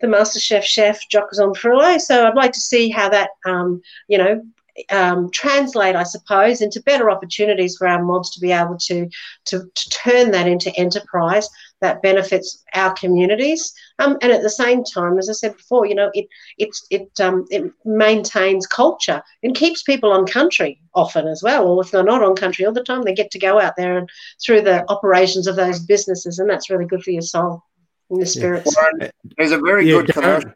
the 0.00 0.06
MasterChef 0.06 0.62
chef 0.62 1.00
Jock 1.08 1.30
Zonfrillo. 1.32 2.00
So 2.00 2.26
I'd 2.26 2.36
like 2.36 2.52
to 2.52 2.60
see 2.60 2.88
how 2.88 3.08
that, 3.08 3.30
um, 3.44 3.82
you 4.06 4.18
know, 4.18 4.42
um, 4.90 5.30
translate, 5.30 5.96
I 5.96 6.02
suppose, 6.02 6.60
into 6.60 6.82
better 6.82 7.10
opportunities 7.10 7.76
for 7.76 7.86
our 7.86 8.02
mobs 8.02 8.30
to 8.30 8.40
be 8.40 8.52
able 8.52 8.76
to, 8.78 9.08
to, 9.46 9.70
to 9.74 9.90
turn 9.90 10.30
that 10.32 10.46
into 10.46 10.74
enterprise 10.76 11.48
that 11.80 12.02
benefits 12.02 12.64
our 12.74 12.92
communities. 12.94 13.72
Um, 13.98 14.18
and 14.22 14.32
at 14.32 14.42
the 14.42 14.50
same 14.50 14.82
time, 14.84 15.18
as 15.18 15.28
I 15.28 15.32
said 15.32 15.56
before, 15.56 15.86
you 15.86 15.94
know, 15.94 16.10
it 16.12 16.26
it 16.58 16.70
it 16.90 17.20
um, 17.20 17.46
it 17.50 17.72
maintains 17.84 18.66
culture 18.66 19.22
and 19.42 19.54
keeps 19.54 19.82
people 19.82 20.10
on 20.10 20.26
country 20.26 20.80
often 20.94 21.26
as 21.28 21.42
well. 21.42 21.68
Or 21.68 21.82
if 21.82 21.90
they're 21.90 22.02
not 22.02 22.22
on 22.22 22.34
country 22.34 22.66
all 22.66 22.72
the 22.72 22.82
time, 22.82 23.02
they 23.02 23.14
get 23.14 23.30
to 23.32 23.38
go 23.38 23.60
out 23.60 23.74
there 23.76 23.98
and 23.98 24.08
through 24.44 24.62
the 24.62 24.84
operations 24.90 25.46
of 25.46 25.56
those 25.56 25.78
businesses, 25.78 26.38
and 26.38 26.50
that's 26.50 26.70
really 26.70 26.86
good 26.86 27.02
for 27.02 27.10
your 27.10 27.22
soul 27.22 27.62
and 28.10 28.20
the 28.20 28.26
spirits. 28.26 28.74
Yeah. 29.00 29.10
There's 29.36 29.52
a 29.52 29.58
very 29.58 29.88
yeah, 29.88 30.02
good 30.02 30.14
commercial 30.14 30.52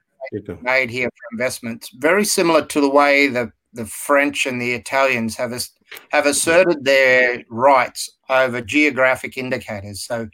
made 0.62 0.90
here 0.90 1.08
for 1.08 1.34
investments, 1.34 1.90
very 1.94 2.24
similar 2.24 2.64
to 2.64 2.80
the 2.80 2.88
way 2.88 3.28
the 3.28 3.52
the 3.72 3.86
French 3.86 4.46
and 4.46 4.60
the 4.60 4.72
Italians 4.72 5.36
have 5.36 5.52
have 6.10 6.26
asserted 6.26 6.84
their 6.84 7.44
rights 7.50 8.10
over 8.28 8.60
geographic 8.60 9.36
indicators. 9.36 10.02
So, 10.02 10.28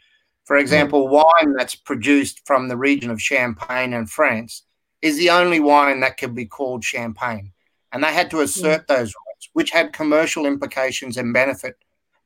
for 0.45 0.57
example, 0.57 1.07
wine 1.07 1.53
that's 1.57 1.75
produced 1.75 2.41
from 2.45 2.67
the 2.67 2.77
region 2.77 3.11
of 3.11 3.21
Champagne 3.21 3.93
in 3.93 4.05
France 4.05 4.63
is 5.01 5.17
the 5.17 5.29
only 5.29 5.59
wine 5.59 5.99
that 6.01 6.17
can 6.17 6.33
be 6.33 6.45
called 6.45 6.83
champagne, 6.83 7.53
and 7.91 8.03
they 8.03 8.13
had 8.13 8.29
to 8.31 8.37
hmm. 8.37 8.43
assert 8.43 8.87
those 8.87 9.13
rights, 9.13 9.49
which 9.53 9.71
had 9.71 9.93
commercial 9.93 10.45
implications 10.45 11.17
and 11.17 11.33
benefit, 11.33 11.75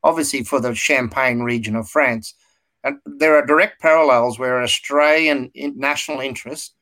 obviously, 0.04 0.44
for 0.44 0.60
the 0.60 0.74
Champagne 0.74 1.42
region 1.42 1.76
of 1.76 1.90
France. 1.90 2.34
And 2.84 3.00
there 3.06 3.36
are 3.36 3.46
direct 3.46 3.82
parallels 3.82 4.38
where 4.38 4.62
Australian 4.62 5.52
national 5.56 6.20
interests 6.20 6.74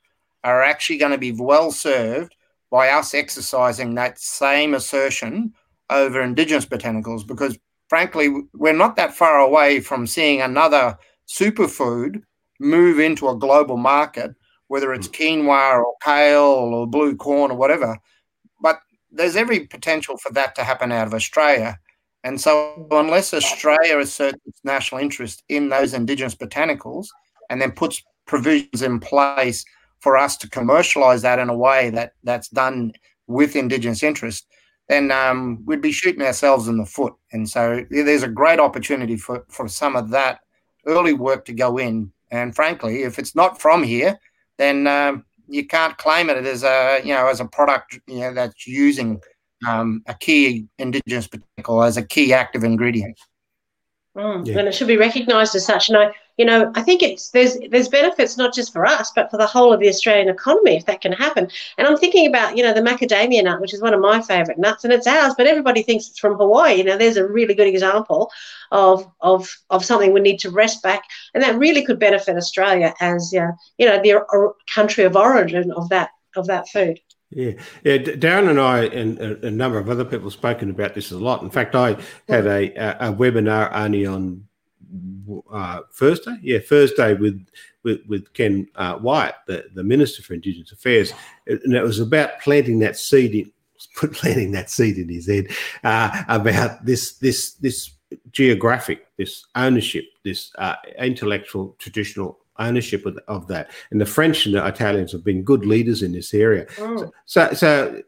are 0.44 0.64
actually 0.64 0.98
going 0.98 1.12
to 1.12 1.18
be 1.18 1.32
well 1.32 1.72
served 1.72 2.36
by 2.72 2.90
us 2.90 3.14
exercising 3.14 3.94
that 3.94 4.18
same 4.18 4.74
assertion 4.74 5.54
over 5.90 6.22
indigenous 6.22 6.66
botanicals 6.66 7.28
because 7.28 7.58
frankly 7.90 8.30
we're 8.54 8.74
not 8.74 8.96
that 8.96 9.14
far 9.14 9.40
away 9.40 9.80
from 9.82 10.08
seeing 10.08 10.42
another 10.42 10.98
superfood 11.28 12.24
move 12.60 12.98
into 13.00 13.28
a 13.28 13.38
global 13.38 13.78
market 13.78 14.32
whether 14.70 14.94
it's 14.94 15.08
hmm. 15.08 15.14
quinoa 15.14 15.84
or 15.84 15.94
kale 16.02 16.42
or 16.42 16.88
blue 16.88 17.16
corn 17.16 17.52
or 17.52 17.58
whatever 17.58 17.98
but 18.62 18.80
there's 19.12 19.36
every 19.36 19.68
potential 19.68 20.18
for 20.18 20.32
that 20.32 20.56
to 20.56 20.64
happen 20.64 20.92
out 20.92 21.08
of 21.08 21.14
australia 21.14 21.78
and 22.24 22.40
so 22.40 22.88
unless 22.92 23.34
australia 23.34 24.00
asserts 24.00 24.40
its 24.46 24.62
national 24.64 25.02
interest 25.02 25.44
in 25.50 25.68
those 25.68 25.94
indigenous 25.94 26.36
botanicals 26.36 27.08
and 27.50 27.62
then 27.62 27.72
puts 27.72 28.02
provisions 28.26 28.82
in 28.82 28.98
place 28.98 29.66
for 30.02 30.18
us 30.18 30.36
to 30.38 30.50
commercialize 30.50 31.22
that 31.22 31.40
in 31.40 31.50
a 31.50 31.58
way 31.58 31.90
that 31.92 32.14
that's 32.24 32.50
done 32.50 32.92
with 33.28 33.56
Indigenous 33.56 34.04
interest, 34.04 34.48
then 34.90 35.12
um, 35.12 35.64
we'd 35.66 35.82
be 35.82 35.92
shooting 35.92 36.22
ourselves 36.22 36.68
in 36.68 36.78
the 36.78 36.86
foot. 36.86 37.14
And 37.32 37.50
so 37.50 37.86
there's 37.90 38.24
a 38.24 38.28
great 38.28 38.60
opportunity 38.60 39.16
for, 39.16 39.46
for 39.48 39.68
some 39.68 39.96
of 39.96 40.10
that 40.10 40.40
early 40.86 41.14
work 41.14 41.46
to 41.46 41.54
go 41.54 41.78
in 41.78 42.12
And 42.32 42.56
frankly, 42.56 43.04
if 43.04 43.20
it's 43.20 43.36
not 43.36 43.62
from 43.62 43.84
here, 43.84 44.20
then 44.58 44.88
um, 44.88 45.26
you 45.48 45.68
can't 45.68 45.98
claim 45.98 46.30
it 46.30 46.38
as 46.38 46.64
a 46.64 47.02
you 47.04 47.14
know 47.14 47.28
as 47.28 47.40
a 47.40 47.46
product 47.46 48.00
you 48.08 48.20
know 48.20 48.34
that's 48.34 48.66
using 48.66 49.22
um, 49.68 50.02
a 50.08 50.14
key 50.14 50.68
indigenous 50.80 51.28
botanical 51.28 51.84
as 51.84 51.98
a 51.98 52.06
key 52.06 52.34
active 52.34 52.64
ingredient. 52.64 53.20
Mm, 54.16 54.48
yeah. 54.48 54.60
And 54.60 54.68
it 54.68 54.74
should 54.74 54.88
be 54.88 54.98
recognised 54.98 55.56
as 55.56 55.66
such. 55.66 55.90
And 55.90 55.98
I, 55.98 56.12
you 56.42 56.46
know, 56.46 56.72
I 56.74 56.82
think 56.82 57.04
it's 57.04 57.30
there's 57.30 57.56
there's 57.70 57.88
benefits 57.88 58.36
not 58.36 58.52
just 58.52 58.74
for 58.74 58.84
us, 58.84 59.12
but 59.16 59.30
for 59.30 59.38
the 59.38 59.46
whole 59.46 59.72
of 59.72 59.80
the 59.80 59.88
Australian 59.90 60.28
economy 60.28 60.76
if 60.76 60.88
that 60.88 61.00
can 61.00 61.12
happen. 61.12 61.48
And 61.78 61.88
I'm 61.88 61.98
thinking 61.98 62.26
about, 62.26 62.58
you 62.58 62.64
know, 62.64 62.74
the 62.74 62.82
macadamia 62.82 63.44
nut, 63.44 63.62
which 63.62 63.76
is 63.76 63.82
one 63.84 63.94
of 63.94 64.00
my 64.00 64.24
favourite 64.24 64.58
nuts, 64.58 64.84
and 64.84 64.92
it's 64.92 65.06
ours, 65.06 65.36
but 65.38 65.46
everybody 65.46 65.84
thinks 65.84 66.10
it's 66.10 66.18
from 66.18 66.34
Hawaii. 66.38 66.78
You 66.80 66.84
know, 66.84 66.98
there's 66.98 67.18
a 67.18 67.28
really 67.28 67.54
good 67.54 67.68
example 67.68 68.32
of 68.72 69.08
of 69.22 69.56
of 69.70 69.86
something 69.86 70.14
we 70.14 70.20
need 70.20 70.40
to 70.40 70.50
wrest 70.50 70.82
back, 70.82 71.04
and 71.36 71.44
that 71.44 71.60
really 71.60 71.86
could 71.86 72.00
benefit 72.00 72.36
Australia 72.36 72.96
as 73.00 73.32
uh, 73.38 73.52
you 73.78 73.86
know 73.86 74.02
the 74.02 74.14
uh, 74.14 74.48
country 74.74 75.04
of 75.04 75.16
origin 75.16 75.72
of 75.72 75.90
that 75.90 76.10
of 76.36 76.48
that 76.48 76.68
food. 76.70 77.00
Yeah, 77.30 77.52
yeah. 77.84 77.98
Darren 77.98 78.50
and 78.50 78.60
I 78.60 78.86
and 78.86 79.20
a, 79.20 79.46
a, 79.46 79.52
number 79.52 79.78
of 79.78 79.92
other 79.92 80.06
people 80.06 80.26
have 80.26 80.34
spoken 80.34 80.72
about 80.72 80.96
this 80.96 81.12
a 81.12 81.20
lot. 81.20 81.44
In 81.44 81.52
fact, 81.52 81.76
I 81.76 81.90
had 82.28 82.46
mm. 82.46 82.76
a, 82.76 83.06
a, 83.06 83.12
a 83.12 83.14
webinar 83.14 83.70
only 83.74 84.08
on 84.08 84.48
uh, 85.52 85.82
Thursday. 85.94 86.38
Yeah, 86.42 86.60
Thursday 86.60 87.14
with 87.14 87.46
with, 87.84 88.02
with 88.08 88.34
Ken 88.34 88.68
uh, 88.76 89.00
Wyatt, 89.02 89.36
the, 89.48 89.66
the 89.74 89.84
Minister 89.84 90.22
for 90.22 90.34
Indigenous 90.34 90.72
Affairs, 90.72 91.14
and 91.48 91.76
it 91.76 91.84
was 91.84 92.00
about 92.00 92.40
planting 92.42 92.80
that 92.80 92.98
seed 92.98 93.34
in 93.34 93.52
put 93.96 94.14
planting 94.14 94.52
that 94.52 94.70
seed 94.70 94.98
in 94.98 95.10
his 95.10 95.28
head 95.28 95.48
uh, 95.84 96.24
about 96.28 96.86
this 96.86 97.14
this 97.14 97.54
this 97.54 97.92
geographic, 98.32 99.08
this 99.18 99.46
ownership, 99.56 100.06
this 100.24 100.52
uh, 100.58 100.76
intellectual 101.00 101.76
traditional 101.80 102.40
ownership 102.60 103.06
of, 103.06 103.18
of, 103.28 103.48
that. 103.48 103.72
And 103.90 104.00
the 104.00 104.06
French 104.06 104.46
and 104.46 104.56
the 104.56 104.66
Italians 104.66 105.12
have 105.14 105.24
been 105.24 105.44
good 105.44 105.66
leaders 105.66 106.04
in 106.04 106.12
this 106.12 106.34
area. 106.34 106.68
Oh. 106.80 107.12
So, 107.26 107.54
so, 107.54 108.02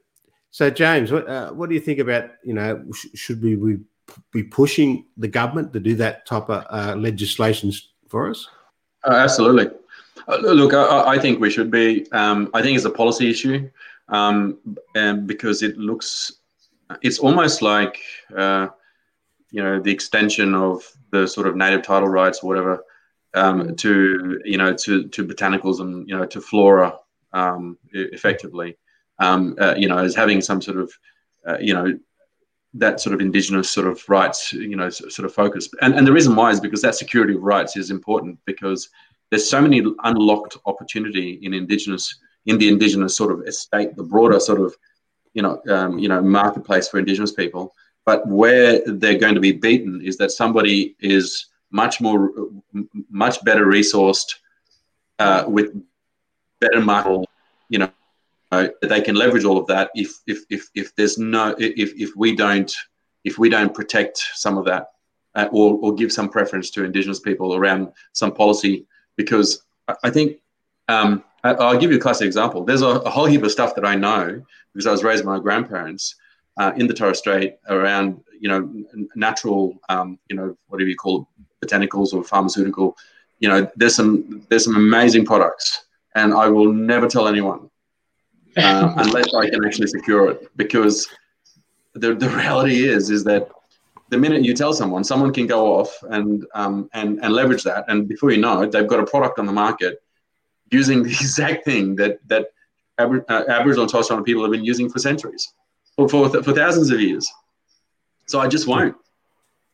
so, 0.52 0.70
James, 0.70 1.12
what, 1.12 1.28
uh, 1.28 1.52
what 1.52 1.70
do 1.70 1.76
you 1.76 1.82
think 1.82 2.00
about 2.00 2.32
you 2.44 2.54
know 2.54 2.84
sh- 2.94 3.08
should 3.16 3.42
we, 3.42 3.56
we 3.56 3.78
be 4.32 4.44
pushing 4.44 5.06
the 5.18 5.28
government 5.28 5.74
to 5.74 5.80
do 5.80 5.96
that 5.96 6.26
type 6.26 6.50
of 6.50 6.66
uh, 6.70 6.96
legislation 6.96 7.72
for 8.08 8.30
us? 8.30 8.48
Uh, 9.06 9.14
absolutely. 9.14 9.70
Uh, 10.28 10.38
look, 10.38 10.74
I, 10.74 11.16
I, 11.16 11.20
think 11.20 11.40
we 11.40 11.50
should 11.50 11.72
be. 11.72 12.10
Um, 12.12 12.50
I 12.54 12.62
think 12.62 12.76
it's 12.76 12.86
a 12.86 12.90
policy 12.90 13.30
issue, 13.30 13.70
um, 14.10 14.60
and 14.96 15.28
because 15.28 15.64
it 15.64 15.78
looks, 15.78 16.34
it's 17.02 17.20
almost 17.20 17.62
like 17.62 18.00
uh, 18.38 18.68
you 19.52 19.62
know 19.62 19.82
the 19.82 19.92
extension 19.92 20.56
of 20.56 20.84
the 21.12 21.28
sort 21.28 21.48
of 21.48 21.56
native 21.56 21.84
title 21.84 22.08
rights 22.08 22.40
or 22.42 22.48
whatever 22.48 22.84
um, 23.34 23.76
to 23.76 24.42
you 24.46 24.58
know 24.58 24.74
to 24.74 25.08
to 25.10 25.26
botanicals 25.26 25.80
and 25.80 26.08
you 26.08 26.16
know 26.16 26.26
to 26.26 26.40
flora 26.40 26.98
um, 27.34 27.78
effectively. 27.92 28.78
Um, 29.20 29.56
uh, 29.60 29.76
you 29.78 29.88
know, 29.88 29.98
as 29.98 30.16
having 30.16 30.42
some 30.42 30.62
sort 30.62 30.78
of 30.78 30.94
uh, 31.48 31.58
you 31.60 31.74
know 31.74 31.98
that 32.76 33.00
sort 33.00 33.14
of 33.14 33.22
indigenous 33.22 33.70
sort 33.70 33.88
of 33.88 34.04
rights, 34.10 34.52
you 34.54 34.76
know, 34.76 34.90
sort 34.90 35.26
of 35.26 35.34
focus. 35.34 35.70
And, 35.82 35.94
and 35.94 36.08
the 36.08 36.12
reason 36.12 36.36
why 36.36 36.50
is 36.50 36.60
because 36.60 36.82
that 36.82 36.96
security 36.96 37.36
of 37.36 37.44
rights 37.44 37.78
is 37.78 37.92
important 37.92 38.40
because 38.46 38.90
there's 39.30 39.50
so 39.50 39.62
many 39.62 39.84
unlocked 40.04 40.58
opportunity 40.66 41.40
in 41.44 41.54
indigenous 41.54 42.20
in 42.46 42.58
the 42.58 42.68
indigenous 42.68 43.16
sort 43.16 43.32
of 43.32 43.48
estate, 43.48 43.96
the 43.96 44.04
broader 44.04 44.40
sort 44.40 44.60
of 44.60 44.76
you 45.34 45.42
know 45.42 45.62
um, 45.70 45.98
you 45.98 46.08
know 46.08 46.22
marketplace 46.22 46.88
for 46.88 47.00
indigenous 47.00 47.32
people. 47.32 47.74
But 48.06 48.28
where 48.28 48.82
they're 48.86 49.18
going 49.18 49.36
to 49.36 49.42
be 49.42 49.54
beaten 49.54 50.02
is 50.02 50.18
that 50.18 50.32
somebody 50.32 50.96
is 51.00 51.48
much 51.72 52.02
more, 52.02 52.32
much 53.10 53.44
better 53.46 53.66
resourced 53.66 54.36
uh, 55.20 55.46
with 55.48 55.74
better 56.60 56.82
muscle. 56.82 57.28
You 57.70 57.80
know, 57.80 57.90
they 58.82 59.02
can 59.02 59.16
leverage 59.16 59.46
all 59.46 59.58
of 59.58 59.68
that. 59.68 59.90
If 59.96 60.10
if 60.28 60.40
if 60.50 60.70
if 60.76 60.96
there's 60.96 61.18
no 61.18 61.56
if 61.58 61.90
if 62.06 62.12
we 62.16 62.36
don't 62.36 62.72
if 63.24 63.38
we 63.38 63.50
don't 63.50 63.74
protect 63.74 64.18
some 64.34 64.58
of 64.58 64.66
that 64.66 64.84
uh, 65.36 65.48
or 65.52 65.80
or 65.82 65.94
give 65.94 66.12
some 66.12 66.30
preference 66.30 66.70
to 66.72 66.84
Indigenous 66.84 67.20
people 67.20 67.56
around 67.56 67.92
some 68.14 68.34
policy, 68.34 68.86
because 69.16 69.64
I 70.04 70.10
think. 70.10 70.38
Um, 70.90 71.24
I'll 71.46 71.78
give 71.78 71.92
you 71.92 71.98
a 71.98 72.00
classic 72.00 72.26
example. 72.26 72.64
There's 72.64 72.84
a, 72.84 72.88
a, 72.88 73.10
whole 73.10 73.26
heap 73.26 73.44
of 73.44 73.52
stuff 73.52 73.76
that 73.76 73.86
I 73.86 73.96
know 73.96 74.42
because 74.74 74.88
I 74.88 74.92
was 74.92 75.04
raised 75.04 75.26
by 75.26 75.36
my 75.36 75.44
grandparents 75.44 76.16
uh, 76.58 76.72
in 76.78 76.88
the 76.88 76.94
Torres 76.94 77.18
Strait 77.20 77.56
around, 77.68 78.22
you 78.40 78.48
know, 78.50 79.08
natural, 79.16 79.78
um, 79.90 80.20
you 80.30 80.36
know, 80.36 80.56
whatever 80.68 80.90
you 80.90 80.96
call 80.96 81.28
it, 81.62 81.68
botanicals 81.68 82.14
or 82.14 82.24
pharmaceutical. 82.24 82.98
You 83.40 83.50
know, 83.50 83.72
there's 83.76 83.96
some 83.96 84.46
there's 84.50 84.66
some 84.66 84.76
amazing 84.76 85.26
products, 85.26 85.86
and 86.16 86.34
I 86.34 86.48
will 86.48 86.72
never 86.72 87.08
tell 87.08 87.28
anyone 87.28 87.70
uh, 88.58 88.94
unless 88.98 89.34
I 89.34 89.50
can 89.50 89.66
actually 89.66 89.88
secure 89.88 90.30
it. 90.32 90.56
Because 90.58 91.08
the 91.94 92.14
the 92.14 92.30
reality 92.30 92.88
is 92.88 93.10
is 93.10 93.24
that 93.26 93.50
the 94.10 94.18
minute 94.18 94.44
you 94.44 94.54
tell 94.54 94.74
someone, 94.74 95.04
someone 95.04 95.34
can 95.34 95.48
go 95.48 95.80
off 95.80 95.92
and 96.10 96.46
um, 96.54 96.90
and 96.94 97.20
and 97.24 97.34
leverage 97.34 97.64
that, 97.64 97.86
and 97.88 98.08
before 98.08 98.32
you 98.32 98.38
know 98.38 98.62
it, 98.62 98.72
they've 98.72 98.88
got 98.88 99.00
a 99.00 99.06
product 99.06 99.40
on 99.40 99.46
the 99.46 99.54
market 99.54 100.02
using 100.72 101.04
the 101.08 101.10
exact 101.10 101.66
thing 101.66 101.96
that 101.96 102.20
that 102.28 102.48
uh, 103.00 103.44
Aboriginal 103.48 103.84
and 103.84 103.92
Torres 103.92 104.06
Strait 104.06 104.24
people 104.24 104.44
have 104.44 104.52
been 104.52 104.66
using 104.66 104.90
for 104.90 105.00
centuries, 105.00 105.54
for, 105.96 106.08
for 106.08 106.30
for 106.44 106.54
thousands 106.54 106.90
of 106.92 107.02
years. 107.02 107.30
So 108.26 108.40
I 108.40 108.48
just 108.48 108.68
won't. 108.68 108.96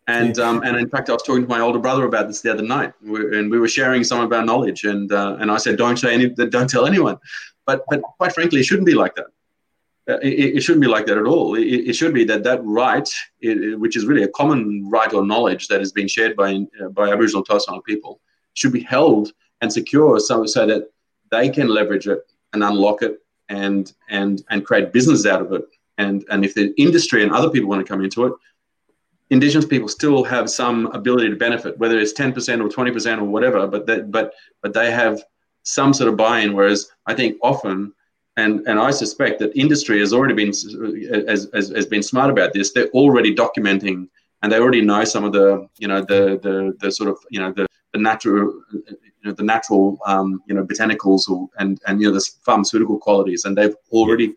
And 0.07 0.39
um, 0.39 0.63
and 0.63 0.75
in 0.75 0.89
fact, 0.89 1.09
I 1.09 1.13
was 1.13 1.21
talking 1.21 1.43
to 1.43 1.49
my 1.49 1.59
older 1.59 1.77
brother 1.77 2.05
about 2.05 2.27
this 2.27 2.41
the 2.41 2.51
other 2.51 2.63
night, 2.63 2.93
and 3.03 3.51
we 3.51 3.59
were 3.59 3.67
sharing 3.67 4.03
some 4.03 4.21
of 4.21 4.33
our 4.33 4.43
knowledge. 4.43 4.83
And 4.85 5.11
uh, 5.11 5.37
and 5.39 5.51
I 5.51 5.57
said, 5.57 5.77
don't 5.77 5.97
say 5.97 6.13
any, 6.15 6.29
don't 6.29 6.69
tell 6.69 6.87
anyone. 6.87 7.17
But 7.69 7.85
but 7.91 8.01
quite 8.19 8.33
frankly, 8.33 8.59
it 8.61 8.63
shouldn't 8.63 8.87
be 8.87 8.99
like 9.03 9.13
that. 9.15 9.29
Uh, 10.09 10.17
it, 10.23 10.55
it, 10.57 10.61
shouldn't 10.61 10.81
be 10.81 10.93
like 10.95 11.05
that 11.05 11.19
at 11.19 11.27
all. 11.27 11.53
It, 11.53 11.67
it 11.89 11.93
should 11.93 12.15
be 12.15 12.23
that 12.23 12.43
that 12.43 12.61
right, 12.63 13.07
it, 13.41 13.79
which 13.79 13.95
is 13.95 14.07
really 14.09 14.23
a 14.23 14.35
common 14.39 14.89
right 14.89 15.13
or 15.13 15.23
knowledge 15.23 15.67
that 15.67 15.81
has 15.81 15.91
been 15.91 16.07
shared 16.07 16.35
by 16.35 16.49
uh, 16.81 16.89
by 16.89 17.05
Aboriginal 17.13 17.43
Torres 17.43 17.63
Strait 17.63 17.83
people, 17.85 18.19
should 18.55 18.73
be 18.73 18.85
held 18.95 19.33
and 19.61 19.71
secure 19.71 20.19
so 20.19 20.47
so 20.47 20.65
that 20.65 20.89
they 21.29 21.47
can 21.57 21.67
leverage 21.67 22.07
it 22.07 22.21
and 22.53 22.63
unlock 22.63 23.03
it 23.03 23.19
and 23.49 23.93
and 24.09 24.43
and 24.49 24.65
create 24.65 24.91
business 24.91 25.27
out 25.27 25.43
of 25.43 25.53
it. 25.53 25.65
And 25.99 26.25
and 26.31 26.43
if 26.43 26.55
the 26.55 26.73
industry 26.81 27.21
and 27.21 27.31
other 27.31 27.51
people 27.51 27.69
want 27.69 27.85
to 27.85 27.91
come 27.91 28.03
into 28.03 28.25
it, 28.25 28.33
indigenous 29.29 29.67
people 29.73 29.89
still 29.89 30.23
have 30.23 30.49
some 30.49 30.87
ability 30.87 31.29
to 31.29 31.35
benefit, 31.35 31.77
whether 31.77 31.99
it's 31.99 32.13
10% 32.13 32.33
or 32.63 32.69
20% 32.69 33.19
or 33.19 33.25
whatever, 33.25 33.67
but 33.67 33.85
that, 33.85 34.09
but 34.09 34.33
but 34.63 34.73
they 34.73 34.89
have 34.89 35.21
some 35.63 35.93
sort 35.93 36.09
of 36.09 36.17
buy-in. 36.17 36.53
Whereas 36.53 36.91
I 37.05 37.13
think 37.13 37.37
often, 37.41 37.93
and 38.37 38.65
and 38.67 38.79
I 38.79 38.91
suspect 38.91 39.39
that 39.39 39.55
industry 39.55 39.99
has 39.99 40.13
already 40.13 40.33
been 40.33 40.53
has, 41.27 41.49
has, 41.53 41.69
has 41.69 41.85
been 41.85 42.03
smart 42.03 42.29
about 42.29 42.53
this. 42.53 42.71
They're 42.71 42.89
already 42.89 43.35
documenting, 43.35 44.07
and 44.41 44.51
they 44.51 44.59
already 44.59 44.81
know 44.81 45.03
some 45.03 45.23
of 45.23 45.33
the 45.33 45.67
you 45.77 45.87
know 45.87 46.01
the 46.01 46.39
the, 46.41 46.75
the 46.79 46.91
sort 46.91 47.09
of 47.09 47.17
you 47.29 47.39
know 47.39 47.51
the, 47.51 47.65
the 47.93 47.99
natural 47.99 48.61
you 48.73 49.25
know 49.25 49.33
the 49.33 49.43
natural 49.43 49.97
um, 50.05 50.41
you 50.47 50.55
know 50.55 50.63
botanicals 50.63 51.29
or, 51.29 51.47
and 51.57 51.79
and 51.87 52.01
you 52.01 52.07
know 52.07 52.13
the 52.13 52.29
pharmaceutical 52.43 52.97
qualities, 52.97 53.45
and 53.45 53.57
they've 53.57 53.75
already, 53.91 54.33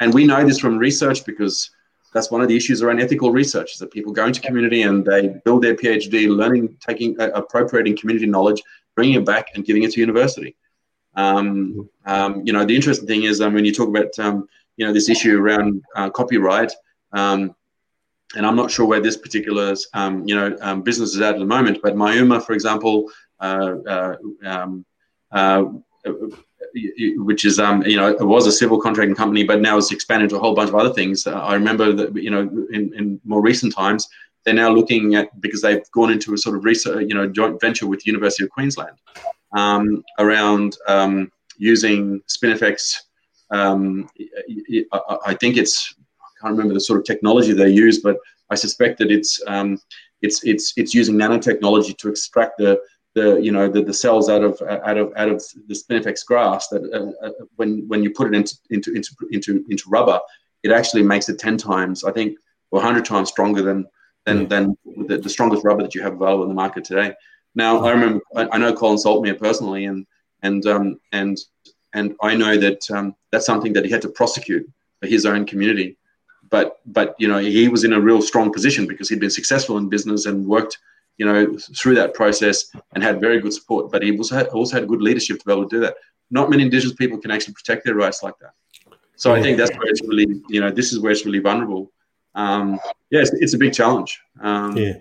and 0.00 0.12
we 0.12 0.24
know 0.24 0.44
this 0.44 0.58
from 0.58 0.78
research 0.78 1.24
because 1.24 1.70
that's 2.12 2.30
one 2.30 2.42
of 2.42 2.48
the 2.48 2.56
issues 2.56 2.82
around 2.82 3.00
ethical 3.00 3.32
research 3.32 3.72
is 3.72 3.78
that 3.78 3.90
people 3.90 4.12
go 4.12 4.26
into 4.26 4.40
community 4.40 4.82
and 4.82 5.04
they 5.04 5.28
build 5.44 5.62
their 5.62 5.74
PhD, 5.74 6.28
learning, 6.28 6.76
taking, 6.78 7.18
uh, 7.18 7.30
appropriating 7.34 7.96
community 7.96 8.26
knowledge, 8.26 8.62
bringing 8.94 9.14
it 9.14 9.24
back 9.24 9.48
and 9.54 9.64
giving 9.64 9.82
it 9.82 9.92
to 9.92 10.00
university. 10.00 10.56
Um, 11.14 11.88
um, 12.06 12.42
you 12.44 12.52
know, 12.52 12.64
the 12.64 12.74
interesting 12.74 13.06
thing 13.06 13.24
is 13.24 13.40
um, 13.40 13.54
when 13.54 13.64
you 13.64 13.72
talk 13.72 13.88
about, 13.88 14.18
um, 14.18 14.48
you 14.76 14.86
know, 14.86 14.92
this 14.92 15.08
issue 15.08 15.38
around 15.38 15.82
uh, 15.96 16.10
copyright, 16.10 16.72
um, 17.12 17.54
and 18.34 18.46
I'm 18.46 18.56
not 18.56 18.70
sure 18.70 18.86
where 18.86 19.00
this 19.00 19.18
particular, 19.18 19.74
you 19.94 20.34
know, 20.34 20.76
business 20.76 21.14
is 21.14 21.20
at 21.20 21.34
at 21.34 21.38
the 21.38 21.44
moment, 21.44 21.80
but 21.82 21.94
Myuma, 21.94 22.42
for 22.42 22.54
example, 22.54 23.10
uh, 23.40 23.74
uh, 23.86 24.16
uh 25.32 25.64
which 27.16 27.44
is 27.44 27.58
you 27.58 27.96
know 27.96 28.08
it 28.08 28.24
was 28.24 28.46
a 28.46 28.52
civil 28.52 28.80
contracting 28.80 29.14
company, 29.14 29.44
but 29.44 29.60
now 29.60 29.76
it's 29.76 29.92
expanded 29.92 30.30
to 30.30 30.36
a 30.36 30.38
whole 30.38 30.54
bunch 30.54 30.68
of 30.68 30.74
other 30.74 30.92
things. 30.92 31.26
Uh, 31.26 31.32
I 31.32 31.54
remember 31.54 31.92
that 31.92 32.16
you 32.16 32.30
know 32.30 32.40
in, 32.72 32.92
in 32.94 33.20
more 33.24 33.42
recent 33.42 33.74
times 33.74 34.08
they're 34.44 34.54
now 34.54 34.70
looking 34.70 35.14
at 35.14 35.28
because 35.40 35.62
they've 35.62 35.88
gone 35.92 36.10
into 36.10 36.34
a 36.34 36.38
sort 36.38 36.56
of 36.56 36.64
research 36.64 37.06
you 37.08 37.14
know 37.14 37.26
joint 37.26 37.60
venture 37.60 37.86
with 37.86 38.00
the 38.00 38.10
University 38.10 38.44
of 38.44 38.50
Queensland 38.50 38.96
um, 39.56 40.02
around 40.18 40.76
um, 40.88 41.30
using 41.58 42.20
Spinifex. 42.28 42.94
Um, 43.50 44.08
I 45.26 45.34
think 45.34 45.56
it's 45.56 45.94
I 46.20 46.28
can't 46.40 46.52
remember 46.52 46.74
the 46.74 46.80
sort 46.80 46.98
of 46.98 47.04
technology 47.04 47.52
they 47.52 47.68
use, 47.68 48.00
but 48.00 48.16
I 48.50 48.54
suspect 48.54 48.98
that 48.98 49.10
it's 49.10 49.40
um, 49.46 49.78
it's 50.22 50.42
it's 50.44 50.72
it's 50.76 50.94
using 50.94 51.16
nanotechnology 51.16 51.96
to 51.98 52.08
extract 52.08 52.58
the 52.58 52.80
the 53.14 53.38
you 53.40 53.52
know 53.52 53.68
the, 53.68 53.82
the 53.82 53.92
cells 53.92 54.28
out 54.28 54.42
of 54.42 54.60
out 54.62 54.96
of 54.96 55.12
out 55.16 55.28
of 55.28 55.42
the 55.68 55.74
spinifex 55.74 56.24
grass 56.24 56.68
that 56.68 56.82
uh, 56.92 57.26
uh, 57.26 57.30
when 57.56 57.86
when 57.88 58.02
you 58.02 58.10
put 58.10 58.28
it 58.28 58.34
into 58.34 58.56
into 58.70 58.92
into 58.94 59.10
into 59.30 59.64
into 59.68 59.88
rubber, 59.88 60.18
it 60.62 60.72
actually 60.72 61.02
makes 61.02 61.28
it 61.28 61.38
ten 61.38 61.56
times, 61.56 62.04
I 62.04 62.12
think, 62.12 62.38
or 62.70 62.80
hundred 62.80 63.04
times 63.04 63.28
stronger 63.28 63.62
than 63.62 63.86
than 64.24 64.48
than 64.48 64.76
the, 65.06 65.18
the, 65.18 65.28
strongest 65.28 65.64
rubber 65.64 65.82
that 65.82 65.94
you 65.94 66.02
have 66.02 66.14
available 66.14 66.44
in 66.44 66.48
the 66.48 66.54
market 66.54 66.84
today. 66.84 67.12
Now, 67.54 67.84
I 67.84 67.90
remember, 67.90 68.22
I, 68.34 68.58
know 68.58 68.72
Colin 68.72 68.96
Saltmere 68.96 69.38
personally, 69.38 69.84
and 69.84 70.06
and 70.42 70.64
um, 70.66 71.00
and 71.12 71.38
and 71.92 72.14
I 72.22 72.34
know 72.34 72.56
that 72.56 72.90
um, 72.90 73.14
that's 73.30 73.46
something 73.46 73.72
that 73.74 73.84
he 73.84 73.90
had 73.90 74.02
to 74.02 74.08
prosecute 74.08 74.68
for 75.00 75.06
his 75.06 75.26
own 75.26 75.44
community. 75.44 75.98
But 76.50 76.80
but 76.86 77.14
you 77.18 77.28
know, 77.28 77.38
he 77.38 77.68
was 77.68 77.84
in 77.84 77.92
a 77.92 78.00
real 78.00 78.22
strong 78.22 78.52
position 78.52 78.86
because 78.86 79.08
he'd 79.08 79.20
been 79.20 79.30
successful 79.30 79.76
in 79.78 79.88
business 79.88 80.26
and 80.26 80.46
worked 80.46 80.78
you 81.18 81.26
know 81.26 81.56
through 81.76 81.94
that 81.96 82.14
process 82.14 82.70
and 82.94 83.02
had 83.02 83.20
very 83.20 83.40
good 83.40 83.52
support. 83.52 83.92
But 83.92 84.02
he 84.02 84.16
also 84.16 84.36
had, 84.36 84.46
also 84.48 84.78
had 84.78 84.88
good 84.88 85.02
leadership 85.02 85.38
to 85.40 85.46
be 85.46 85.52
able 85.52 85.68
to 85.68 85.76
do 85.76 85.80
that. 85.80 85.96
Not 86.30 86.48
many 86.48 86.62
Indigenous 86.62 86.94
people 86.94 87.18
can 87.18 87.30
actually 87.30 87.54
protect 87.54 87.84
their 87.84 87.94
rights 87.94 88.22
like 88.22 88.34
that. 88.40 88.52
So. 89.16 89.32
I 89.32 89.42
think 89.42 89.58
that's 89.58 89.70
where 89.76 89.88
it's 89.88 90.02
really 90.02 90.42
you 90.48 90.60
know 90.60 90.70
this 90.70 90.92
is 90.92 90.98
where 91.00 91.12
it's 91.12 91.26
really 91.26 91.38
vulnerable. 91.38 91.92
Um, 92.34 92.80
yeah, 93.10 93.20
it's, 93.20 93.32
it's, 93.34 93.54
a 93.54 93.58
big 93.58 93.72
challenge. 93.72 94.20
Um, 94.40 94.76
yeah. 94.76 94.94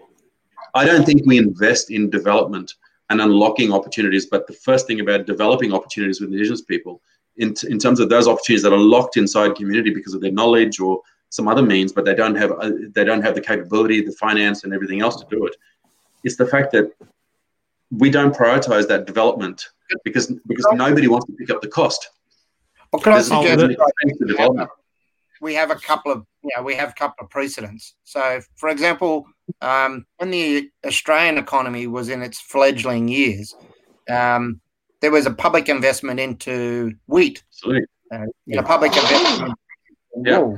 I 0.74 0.86
don't 0.86 1.06
think 1.06 1.26
we 1.26 1.38
invest 1.38 1.92
in 1.92 2.10
development 2.10 2.74
and 3.10 3.22
unlocking 3.22 3.74
opportunities. 3.74 4.26
But 4.26 4.48
the 4.48 4.54
first 4.54 4.88
thing 4.88 5.00
about 5.00 5.26
developing 5.26 5.74
opportunities 5.74 6.20
with 6.20 6.32
Indigenous 6.32 6.62
people, 6.62 7.02
in, 7.38 7.54
t- 7.54 7.70
in 7.70 7.80
terms 7.80 8.00
of 8.00 8.10
those 8.10 8.28
opportunities 8.28 8.64
that 8.64 8.74
are 8.74 8.80
locked 8.80 9.18
inside 9.18 9.56
community 9.56 9.94
because 9.94 10.14
of 10.14 10.22
their 10.22 10.32
knowledge 10.32 10.80
or 10.80 11.02
some 11.30 11.48
other 11.48 11.62
means, 11.62 11.94
but 11.94 12.04
they 12.06 12.14
don't 12.14 12.36
have 12.36 12.52
uh, 12.52 12.72
they 12.90 13.06
don't 13.06 13.22
have 13.22 13.36
the 13.36 13.42
capability, 13.42 14.02
the 14.02 14.12
finance, 14.14 14.64
and 14.64 14.74
everything 14.74 15.02
else 15.02 15.16
to 15.16 15.26
do 15.30 15.46
it. 15.46 15.56
It's 16.24 16.36
the 16.36 16.46
fact 16.46 16.72
that 16.74 16.92
we 17.90 18.10
don't 18.10 18.36
prioritize 18.36 18.88
that 18.90 19.06
development 19.06 19.70
because 20.04 20.28
because 20.48 20.66
nobody 20.74 21.08
wants 21.08 21.26
to 21.28 21.34
pick 21.34 21.50
up 21.50 21.62
the 21.62 21.70
cost. 21.70 22.10
Well, 22.92 23.02
can 23.02 23.14
I 23.14 23.22
suggest 23.22 23.60
development 24.20 24.70
we 25.42 25.56
have 25.56 25.72
a 25.72 25.76
couple 25.76 26.12
of 26.12 26.26
you 26.44 26.52
know, 26.56 26.64
we 26.64 26.76
have 26.76 26.90
a 26.90 26.94
couple 26.94 27.26
of 27.26 27.30
precedents. 27.30 27.96
So, 28.04 28.42
for 28.56 28.70
example, 28.70 29.26
um, 29.62 30.06
when 30.18 30.32
the 30.32 30.70
Australian 30.86 31.38
economy 31.38 31.88
was 31.88 32.10
in 32.10 32.22
its 32.22 32.40
fledgling 32.40 33.08
years, 33.08 33.56
um, 34.10 34.62
there 35.02 35.12
was 35.12 35.26
a 35.26 35.34
public 35.34 35.68
investment 35.68 36.20
into 36.20 36.94
wheat. 37.08 37.44
Uh, 37.66 38.26
yeah. 38.46 38.60
A 38.60 38.64
public 38.64 38.96
investment 38.96 39.54
in 40.16 40.26
yeah. 40.26 40.54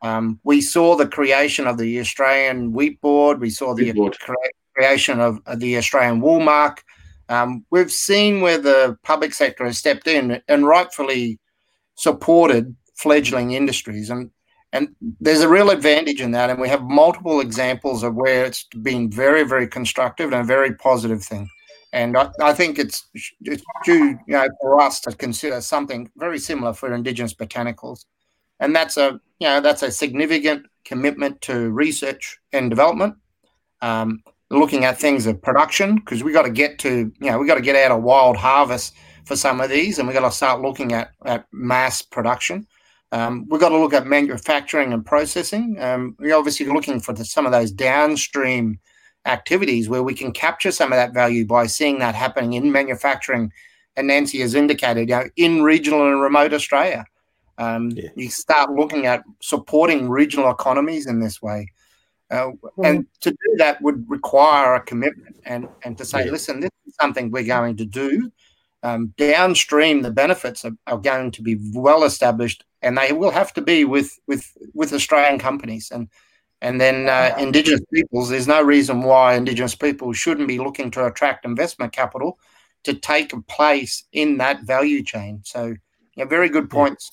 Um, 0.00 0.38
we 0.44 0.60
saw 0.60 0.94
the 0.94 1.08
creation 1.08 1.66
of 1.66 1.76
the 1.76 1.98
Australian 1.98 2.72
Wheat 2.72 3.00
Board. 3.00 3.40
We 3.40 3.50
saw 3.50 3.74
the 3.74 3.92
cre- 3.92 4.34
creation 4.74 5.18
of, 5.20 5.40
of, 5.46 5.58
the 5.58 5.76
Australian 5.76 6.20
Wool 6.20 6.38
Mark. 6.38 6.84
Um, 7.28 7.64
we've 7.70 7.90
seen 7.90 8.40
where 8.40 8.58
the 8.58 8.96
public 9.02 9.34
sector 9.34 9.64
has 9.64 9.76
stepped 9.76 10.06
in 10.06 10.40
and 10.46 10.66
rightfully 10.66 11.40
supported 11.96 12.76
fledgling 12.98 13.52
industries. 13.52 14.10
And 14.10 14.30
and 14.72 14.94
there's 15.18 15.40
a 15.40 15.48
real 15.48 15.70
advantage 15.70 16.20
in 16.20 16.32
that. 16.32 16.50
And 16.50 16.60
we 16.60 16.68
have 16.68 16.82
multiple 16.82 17.40
examples 17.40 18.02
of 18.02 18.14
where 18.14 18.44
it's 18.44 18.64
been 18.82 19.10
very, 19.10 19.42
very 19.42 19.66
constructive 19.66 20.30
and 20.32 20.42
a 20.42 20.44
very 20.44 20.74
positive 20.74 21.22
thing. 21.22 21.48
And 21.94 22.18
I, 22.18 22.28
I 22.42 22.52
think 22.52 22.78
it's, 22.78 23.08
it's 23.40 23.62
due 23.84 24.18
you 24.26 24.34
know, 24.34 24.46
for 24.60 24.78
us 24.78 25.00
to 25.00 25.12
consider 25.12 25.62
something 25.62 26.10
very 26.18 26.38
similar 26.38 26.74
for 26.74 26.92
Indigenous 26.92 27.32
botanicals. 27.32 28.04
And 28.60 28.76
that's 28.76 28.98
a 28.98 29.20
you 29.38 29.46
know 29.46 29.60
that's 29.60 29.82
a 29.82 29.90
significant 29.90 30.66
commitment 30.84 31.40
to 31.42 31.70
research 31.70 32.38
and 32.52 32.68
development. 32.68 33.14
Um, 33.80 34.22
looking 34.50 34.84
at 34.84 34.98
things 34.98 35.26
of 35.26 35.40
production 35.40 35.96
because 35.96 36.24
we 36.24 36.32
got 36.32 36.42
to 36.42 36.50
get 36.50 36.78
to 36.80 37.12
you 37.20 37.30
know 37.30 37.38
we 37.38 37.46
got 37.46 37.54
to 37.54 37.60
get 37.60 37.76
out 37.76 37.96
of 37.96 38.02
wild 38.02 38.36
harvest 38.36 38.94
for 39.24 39.36
some 39.36 39.60
of 39.60 39.70
these, 39.70 39.98
and 39.98 40.08
we 40.08 40.14
got 40.14 40.28
to 40.28 40.34
start 40.34 40.60
looking 40.60 40.92
at, 40.92 41.12
at 41.24 41.46
mass 41.52 42.02
production. 42.02 42.66
Um, 43.10 43.46
we've 43.48 43.60
got 43.60 43.70
to 43.70 43.78
look 43.78 43.94
at 43.94 44.06
manufacturing 44.06 44.92
and 44.92 45.04
processing. 45.04 45.80
Um, 45.80 46.14
we're 46.18 46.36
obviously 46.36 46.66
looking 46.66 47.00
for 47.00 47.12
the, 47.12 47.24
some 47.24 47.46
of 47.46 47.52
those 47.52 47.72
downstream 47.72 48.78
activities 49.24 49.88
where 49.88 50.02
we 50.02 50.14
can 50.14 50.32
capture 50.32 50.72
some 50.72 50.92
of 50.92 50.96
that 50.96 51.14
value 51.14 51.46
by 51.46 51.66
seeing 51.66 51.98
that 52.00 52.14
happening 52.14 52.54
in 52.54 52.70
manufacturing. 52.70 53.52
And 53.96 54.06
Nancy 54.06 54.40
has 54.40 54.54
indicated, 54.54 55.08
you 55.08 55.16
know, 55.16 55.24
in 55.36 55.62
regional 55.62 56.06
and 56.06 56.20
remote 56.20 56.52
Australia, 56.52 57.06
um, 57.58 57.90
yeah. 57.90 58.10
you 58.14 58.30
start 58.30 58.70
looking 58.72 59.06
at 59.06 59.22
supporting 59.40 60.08
regional 60.08 60.50
economies 60.50 61.06
in 61.06 61.20
this 61.20 61.42
way. 61.42 61.72
Uh, 62.30 62.50
mm-hmm. 62.50 62.84
And 62.84 63.06
to 63.20 63.30
do 63.30 63.56
that 63.56 63.80
would 63.82 64.08
require 64.08 64.74
a 64.74 64.80
commitment 64.80 65.36
and, 65.46 65.66
and 65.82 65.96
to 65.98 66.04
say, 66.04 66.26
yeah. 66.26 66.30
listen, 66.30 66.60
this 66.60 66.70
is 66.86 66.94
something 67.00 67.30
we're 67.30 67.44
going 67.44 67.76
to 67.78 67.84
do. 67.84 68.30
Um, 68.82 69.12
downstream, 69.16 70.02
the 70.02 70.10
benefits 70.10 70.64
are, 70.64 70.72
are, 70.86 70.98
going 70.98 71.32
to 71.32 71.42
be 71.42 71.58
well 71.74 72.04
established 72.04 72.64
and 72.80 72.96
they 72.96 73.12
will 73.12 73.32
have 73.32 73.52
to 73.54 73.60
be 73.60 73.84
with 73.84 74.18
with 74.28 74.56
with 74.72 74.92
Australian 74.92 75.40
companies 75.40 75.90
and 75.90 76.08
and 76.60 76.80
then 76.80 77.08
uh, 77.08 77.34
Indigenous 77.38 77.80
peoples. 77.92 78.28
There's 78.28 78.48
no 78.48 78.62
reason 78.62 79.02
why 79.02 79.34
Indigenous 79.34 79.74
people 79.74 80.12
shouldn't 80.12 80.48
be 80.48 80.58
looking 80.58 80.90
to 80.92 81.06
attract 81.06 81.44
investment 81.44 81.92
capital 81.92 82.38
to 82.84 82.94
take 82.94 83.32
a 83.32 83.40
place 83.42 84.04
in 84.12 84.38
that 84.38 84.62
value 84.62 85.02
chain. 85.02 85.40
So, 85.44 85.74
yeah, 86.16 86.24
very 86.24 86.48
good 86.48 86.70
points. 86.70 87.10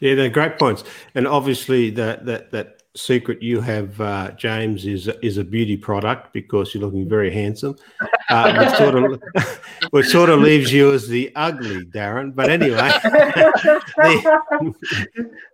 Yeah, 0.00 0.14
they're 0.14 0.28
great 0.28 0.58
points, 0.58 0.84
and 1.16 1.26
obviously 1.26 1.90
that 1.90 2.26
that 2.26 2.52
that 2.52 2.77
secret 2.98 3.42
you 3.42 3.60
have, 3.60 4.00
uh, 4.00 4.30
James, 4.32 4.84
is 4.84 5.08
is 5.22 5.38
a 5.38 5.44
beauty 5.44 5.76
product 5.76 6.32
because 6.32 6.74
you're 6.74 6.82
looking 6.82 7.08
very 7.08 7.30
handsome. 7.30 7.76
Uh, 8.30 8.64
which, 8.64 8.76
sort 8.76 8.94
of, 8.94 9.22
which 9.90 10.06
sort 10.06 10.28
of 10.28 10.40
leaves 10.40 10.70
you 10.70 10.92
as 10.92 11.08
the 11.08 11.32
ugly, 11.34 11.84
Darren. 11.86 12.34
But 12.34 12.50
anyway, 12.50 12.76
the, 13.02 14.74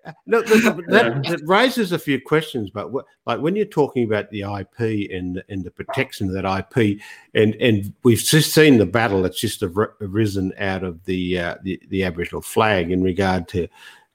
look, 0.26 0.47
that, 0.47 1.24
that, 1.28 1.40
raises 1.45 1.92
a 1.92 1.99
few 1.99 2.20
questions. 2.20 2.70
But 2.70 2.90
what, 2.90 3.05
like 3.26 3.40
when 3.40 3.55
you're 3.55 3.66
talking 3.66 4.05
about 4.05 4.30
the 4.30 4.40
IP 4.42 5.11
and 5.12 5.42
and 5.49 5.62
the 5.62 5.70
protection 5.70 6.28
of 6.28 6.34
that 6.34 6.66
IP, 6.74 7.01
and 7.34 7.55
and 7.57 7.92
we've 8.03 8.18
just 8.18 8.53
seen 8.53 8.78
the 8.78 8.86
battle 8.86 9.22
that's 9.22 9.40
just 9.40 9.62
arisen 9.62 10.53
out 10.59 10.82
of 10.82 11.05
the 11.05 11.38
uh, 11.38 11.55
the, 11.62 11.80
the 11.88 12.03
Aboriginal 12.05 12.42
flag 12.42 12.90
in 12.90 13.03
regard 13.03 13.47
to 13.49 13.68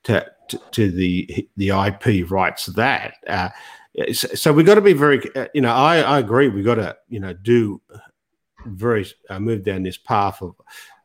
to 0.04 0.30
to, 0.50 0.62
to 0.72 0.92
the 0.92 1.48
the 1.58 1.70
IP 1.70 2.30
rights 2.30 2.68
that. 2.68 3.16
Uh, 3.28 3.50
so 4.14 4.54
we've 4.54 4.66
got 4.66 4.76
to 4.76 4.82
be 4.82 4.94
very, 4.94 5.22
uh, 5.36 5.48
you 5.54 5.62
know, 5.62 5.74
I, 5.74 5.98
I 5.98 6.20
agree. 6.20 6.48
We've 6.48 6.66
got 6.66 6.76
to, 6.76 6.96
you 7.10 7.20
know, 7.20 7.34
do 7.34 7.82
very 8.66 9.06
uh, 9.30 9.40
move 9.40 9.64
down 9.64 9.84
this 9.84 9.98
path 9.98 10.42
of 10.42 10.56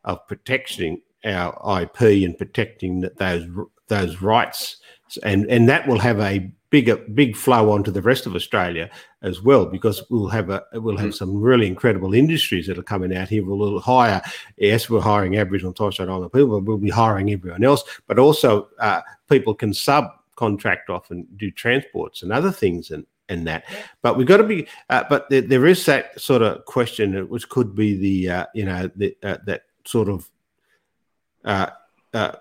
of 0.03 0.25
protecting 0.27 1.01
our 1.25 1.81
IP 1.81 2.01
and 2.23 2.37
protecting 2.37 3.01
those 3.17 3.47
those 3.87 4.21
rights, 4.21 4.77
and 5.23 5.45
and 5.47 5.67
that 5.69 5.87
will 5.87 5.99
have 5.99 6.19
a 6.19 6.51
bigger 6.75 6.97
big 7.13 7.37
flow 7.37 7.71
onto 7.71 7.89
the 7.89 8.01
rest 8.01 8.25
of 8.25 8.35
Australia 8.35 8.89
as 9.21 9.41
well 9.41 9.65
because 9.65 10.03
we'll 10.09 10.27
have 10.27 10.49
a 10.49 10.61
we'll 10.73 10.97
have 10.97 11.11
mm. 11.11 11.15
some 11.21 11.39
really 11.39 11.67
incredible 11.67 12.13
industries 12.13 12.67
that 12.67 12.77
are 12.77 12.83
coming 12.83 13.15
out 13.15 13.29
here. 13.29 13.45
We'll 13.45 13.79
hire 13.79 14.21
yes, 14.57 14.89
we're 14.89 14.99
hiring 14.99 15.37
Aboriginal 15.37 15.69
and 15.69 15.77
Torres 15.77 15.93
Strait 15.93 16.09
Islander 16.09 16.27
people, 16.27 16.59
but 16.59 16.67
we'll 16.67 16.77
be 16.77 16.89
hiring 16.89 17.31
everyone 17.31 17.63
else. 17.63 17.85
But 18.07 18.19
also 18.19 18.67
uh, 18.77 18.99
people 19.29 19.55
can 19.55 19.71
subcontract 19.71 20.89
off 20.89 21.11
and 21.11 21.25
do 21.37 21.49
transports 21.49 22.23
and 22.23 22.33
other 22.33 22.51
things 22.51 22.91
and 22.91 23.05
and 23.29 23.47
that. 23.47 23.63
But 24.01 24.17
we've 24.17 24.27
got 24.27 24.37
to 24.37 24.43
be. 24.43 24.67
Uh, 24.89 25.05
but 25.09 25.29
there, 25.29 25.39
there 25.39 25.65
is 25.65 25.85
that 25.85 26.19
sort 26.19 26.41
of 26.41 26.65
question, 26.65 27.29
which 27.29 27.47
could 27.47 27.73
be 27.73 27.95
the 27.95 28.29
uh, 28.29 28.45
you 28.53 28.65
know 28.65 28.91
the, 28.97 29.15
uh, 29.23 29.37
that 29.45 29.63
sort 29.85 30.09
of 30.09 30.29
uh, 31.45 31.69
uh, 32.13 32.35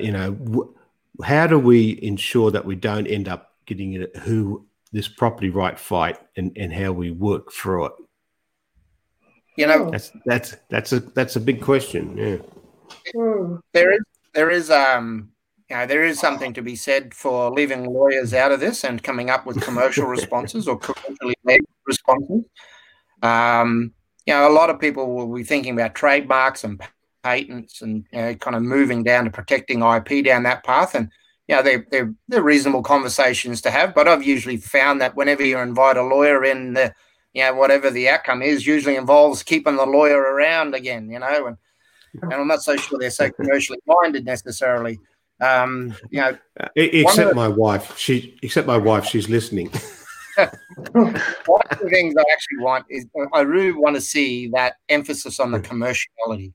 you 0.00 0.10
know. 0.10 0.32
W- 0.32 0.72
how 1.24 1.46
do 1.46 1.58
we 1.58 1.98
ensure 2.02 2.50
that 2.50 2.66
we 2.66 2.74
don't 2.74 3.06
end 3.06 3.28
up 3.28 3.55
getting 3.66 3.94
it 3.94 4.16
who 4.18 4.66
this 4.92 5.08
property 5.08 5.50
right 5.50 5.78
fight 5.78 6.18
and, 6.36 6.56
and 6.56 6.72
how 6.72 6.92
we 6.92 7.10
work 7.10 7.52
through 7.52 7.86
it? 7.86 7.92
You 9.56 9.66
know, 9.66 9.90
that's 9.90 10.12
that's 10.24 10.56
that's 10.70 10.92
a 10.92 11.00
that's 11.00 11.36
a 11.36 11.40
big 11.40 11.62
question. 11.62 12.16
Yeah, 12.16 12.36
hmm. 13.14 13.56
there 13.72 13.92
is 13.92 14.00
there 14.34 14.50
is 14.50 14.70
um 14.70 15.30
you 15.68 15.76
know, 15.76 15.86
there 15.86 16.04
is 16.04 16.20
something 16.20 16.52
to 16.52 16.62
be 16.62 16.76
said 16.76 17.12
for 17.12 17.50
leaving 17.50 17.84
lawyers 17.84 18.32
out 18.32 18.52
of 18.52 18.60
this 18.60 18.84
and 18.84 19.02
coming 19.02 19.30
up 19.30 19.46
with 19.46 19.60
commercial 19.60 20.06
responses 20.06 20.68
or 20.68 20.78
commercially 20.78 21.34
made 21.44 21.60
responses. 21.86 22.44
Um, 23.22 23.92
you 24.26 24.34
know, 24.34 24.48
a 24.48 24.52
lot 24.52 24.70
of 24.70 24.78
people 24.78 25.14
will 25.14 25.34
be 25.34 25.42
thinking 25.42 25.74
about 25.74 25.94
trademarks 25.94 26.62
and 26.62 26.80
patents 27.24 27.82
and 27.82 28.06
you 28.12 28.18
know, 28.18 28.34
kind 28.36 28.54
of 28.54 28.62
moving 28.62 29.02
down 29.02 29.24
to 29.24 29.30
protecting 29.30 29.82
IP 29.82 30.24
down 30.24 30.44
that 30.44 30.62
path. 30.62 30.94
And 30.94 31.10
you 31.48 31.54
know, 31.54 31.62
they're, 31.62 31.86
they're, 31.90 32.14
they're 32.28 32.42
reasonable 32.42 32.82
conversations 32.82 33.60
to 33.62 33.70
have. 33.70 33.94
But 33.94 34.08
I've 34.08 34.24
usually 34.24 34.56
found 34.56 35.00
that 35.00 35.16
whenever 35.16 35.44
you 35.44 35.58
invite 35.58 35.96
a 35.96 36.02
lawyer 36.02 36.44
in, 36.44 36.74
the, 36.74 36.92
you 37.34 37.42
know, 37.42 37.54
whatever 37.54 37.90
the 37.90 38.08
outcome 38.08 38.42
is, 38.42 38.66
usually 38.66 38.96
involves 38.96 39.42
keeping 39.42 39.76
the 39.76 39.86
lawyer 39.86 40.18
around 40.18 40.74
again, 40.74 41.08
you 41.08 41.18
know, 41.18 41.46
and, 41.46 41.56
and 42.22 42.32
I'm 42.32 42.48
not 42.48 42.62
so 42.62 42.76
sure 42.76 42.98
they're 42.98 43.10
so 43.10 43.30
commercially 43.40 43.78
minded 43.86 44.24
necessarily. 44.24 44.98
Um, 45.40 45.94
you 46.10 46.20
know, 46.20 46.36
except 46.74 47.28
the, 47.28 47.34
my 47.34 47.48
wife, 47.48 47.96
she, 47.98 48.38
except 48.42 48.66
my 48.66 48.78
wife, 48.78 49.04
she's 49.04 49.28
listening. 49.28 49.70
one 50.92 51.62
of 51.70 51.78
the 51.78 51.88
things 51.90 52.14
I 52.18 52.24
actually 52.32 52.58
want 52.58 52.86
is 52.90 53.06
I 53.32 53.42
really 53.42 53.72
want 53.72 53.96
to 53.96 54.00
see 54.00 54.48
that 54.48 54.76
emphasis 54.88 55.38
on 55.38 55.52
the 55.52 55.60
commerciality. 55.60 56.52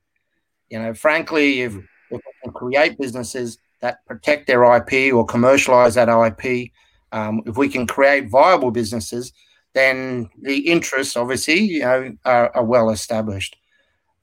You 0.69 0.79
know, 0.79 0.93
frankly, 0.93 1.61
if, 1.61 1.75
if 1.75 1.81
we 2.11 2.19
can 2.43 2.53
create 2.53 2.97
businesses 2.97 3.57
that 3.81 4.05
protect 4.05 4.47
their 4.47 4.63
IP 4.75 5.13
or 5.13 5.25
commercialize 5.25 5.95
that 5.95 6.09
IP, 6.09 6.71
um, 7.11 7.41
if 7.45 7.57
we 7.57 7.67
can 7.67 7.85
create 7.85 8.29
viable 8.29 8.71
businesses 8.71 9.33
then 9.73 10.29
the 10.41 10.59
interests 10.69 11.15
obviously 11.15 11.59
you 11.59 11.79
know 11.81 12.15
are, 12.25 12.55
are 12.55 12.65
well 12.65 12.89
established. 12.89 13.55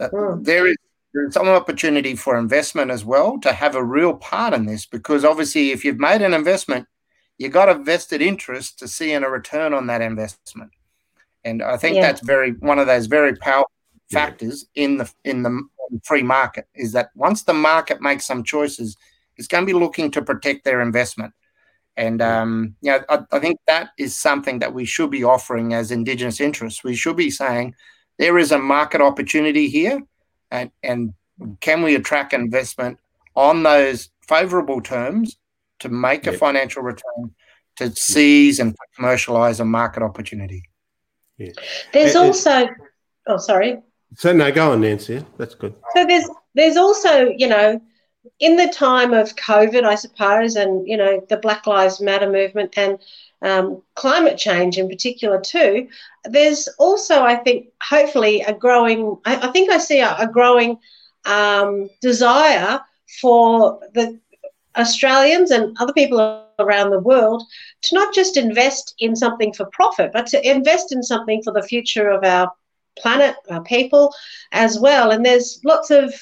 Uh, 0.00 0.09
mm. 0.09 0.44
There 0.44 0.66
is 0.66 0.76
some 1.30 1.48
opportunity 1.48 2.14
for 2.14 2.38
investment 2.38 2.90
as 2.90 3.04
well 3.04 3.38
to 3.40 3.52
have 3.52 3.74
a 3.74 3.84
real 3.84 4.14
part 4.14 4.54
in 4.54 4.66
this 4.66 4.86
because 4.86 5.24
obviously 5.24 5.70
if 5.70 5.84
you've 5.84 5.98
made 5.98 6.22
an 6.22 6.34
investment, 6.34 6.86
you've 7.38 7.52
got 7.52 7.68
a 7.68 7.74
vested 7.74 8.20
interest 8.20 8.78
to 8.78 8.88
see 8.88 9.12
in 9.12 9.24
a 9.24 9.30
return 9.30 9.72
on 9.72 9.86
that 9.86 10.02
investment. 10.02 10.70
And 11.44 11.62
I 11.62 11.76
think 11.76 11.96
yeah. 11.96 12.02
that's 12.02 12.20
very 12.20 12.52
one 12.52 12.78
of 12.78 12.86
those 12.86 13.06
very 13.06 13.34
powerful 13.36 13.70
factors 14.11 14.66
yeah. 14.74 14.84
in 14.84 14.98
the 14.98 15.12
in 15.24 15.42
the 15.42 15.62
free 16.04 16.22
market 16.22 16.66
is 16.74 16.92
that 16.92 17.09
once 17.14 17.42
the 17.42 17.54
market 17.54 18.02
makes 18.02 18.26
some 18.26 18.44
choices, 18.44 18.96
it's 19.39 19.49
going 19.49 19.66
to 19.66 19.72
be 19.72 19.78
looking 19.78 20.11
to 20.12 20.22
protect 20.22 20.64
their 20.64 20.82
investment. 20.82 21.32
And 21.97 22.22
um, 22.22 22.76
you 22.80 22.93
know, 22.93 23.01
I, 23.09 23.24
I 23.32 23.39
think 23.39 23.59
that 23.66 23.91
is 23.99 24.16
something 24.16 24.61
that 24.61 24.72
we 24.72 24.84
should 24.84 25.11
be 25.11 25.24
offering 25.24 25.74
as 25.74 25.91
Indigenous 25.91 26.41
interests. 26.41 26.84
We 26.84 26.95
should 26.95 27.16
be 27.16 27.30
saying 27.30 27.74
there 28.18 28.39
is 28.39 28.53
a 28.53 28.59
market 28.59 29.01
opportunity 29.01 29.68
here, 29.68 30.01
and 30.51 30.70
and 30.82 31.14
can 31.61 31.82
we 31.82 31.95
attract 31.95 32.32
investment 32.32 32.99
on 33.34 33.62
those 33.62 34.11
favourable 34.26 34.80
terms 34.80 35.39
to 35.80 35.89
make 35.89 36.26
a 36.26 36.32
financial 36.32 36.82
return, 36.82 37.34
to 37.76 37.95
seize 37.95 38.59
and 38.59 38.74
commercialise 38.99 39.61
a 39.61 39.64
market 39.64 40.03
opportunity. 40.03 40.64
Yeah. 41.36 41.53
There's 41.93 42.14
it, 42.14 42.18
also, 42.18 42.68
oh, 43.28 43.39
sorry. 43.39 43.78
So 44.16 44.32
no, 44.32 44.51
go 44.51 44.72
on, 44.72 44.80
Nancy. 44.80 45.24
That's 45.36 45.55
good. 45.55 45.74
So 45.95 46.05
there's 46.05 46.28
there's 46.55 46.76
also, 46.76 47.32
you 47.36 47.47
know, 47.47 47.80
in 48.40 48.56
the 48.56 48.68
time 48.68 49.12
of 49.12 49.36
COVID, 49.36 49.84
I 49.84 49.94
suppose, 49.94 50.56
and 50.56 50.86
you 50.86 50.96
know, 50.96 51.24
the 51.28 51.36
Black 51.36 51.66
Lives 51.66 52.00
Matter 52.00 52.30
movement 52.30 52.74
and 52.76 52.98
um, 53.42 53.82
climate 53.94 54.36
change 54.36 54.78
in 54.78 54.88
particular 54.88 55.40
too. 55.40 55.88
There's 56.24 56.68
also, 56.78 57.22
I 57.22 57.36
think, 57.36 57.68
hopefully 57.82 58.42
a 58.42 58.52
growing. 58.52 59.16
I, 59.24 59.48
I 59.48 59.52
think 59.52 59.70
I 59.70 59.78
see 59.78 60.00
a, 60.00 60.16
a 60.16 60.26
growing 60.26 60.78
um, 61.24 61.88
desire 62.00 62.80
for 63.20 63.80
the 63.94 64.18
Australians 64.76 65.50
and 65.50 65.76
other 65.80 65.92
people 65.92 66.44
around 66.58 66.90
the 66.90 67.00
world 67.00 67.42
to 67.82 67.94
not 67.94 68.14
just 68.14 68.36
invest 68.36 68.94
in 68.98 69.14
something 69.14 69.52
for 69.52 69.66
profit, 69.66 70.10
but 70.12 70.26
to 70.26 70.48
invest 70.48 70.92
in 70.92 71.02
something 71.02 71.42
for 71.42 71.52
the 71.52 71.62
future 71.62 72.08
of 72.10 72.24
our 72.24 72.52
planet, 73.01 73.36
our 73.51 73.62
people 73.62 74.14
as 74.53 74.78
well. 74.78 75.11
And 75.11 75.24
there's 75.24 75.61
lots 75.64 75.90
of, 75.90 76.12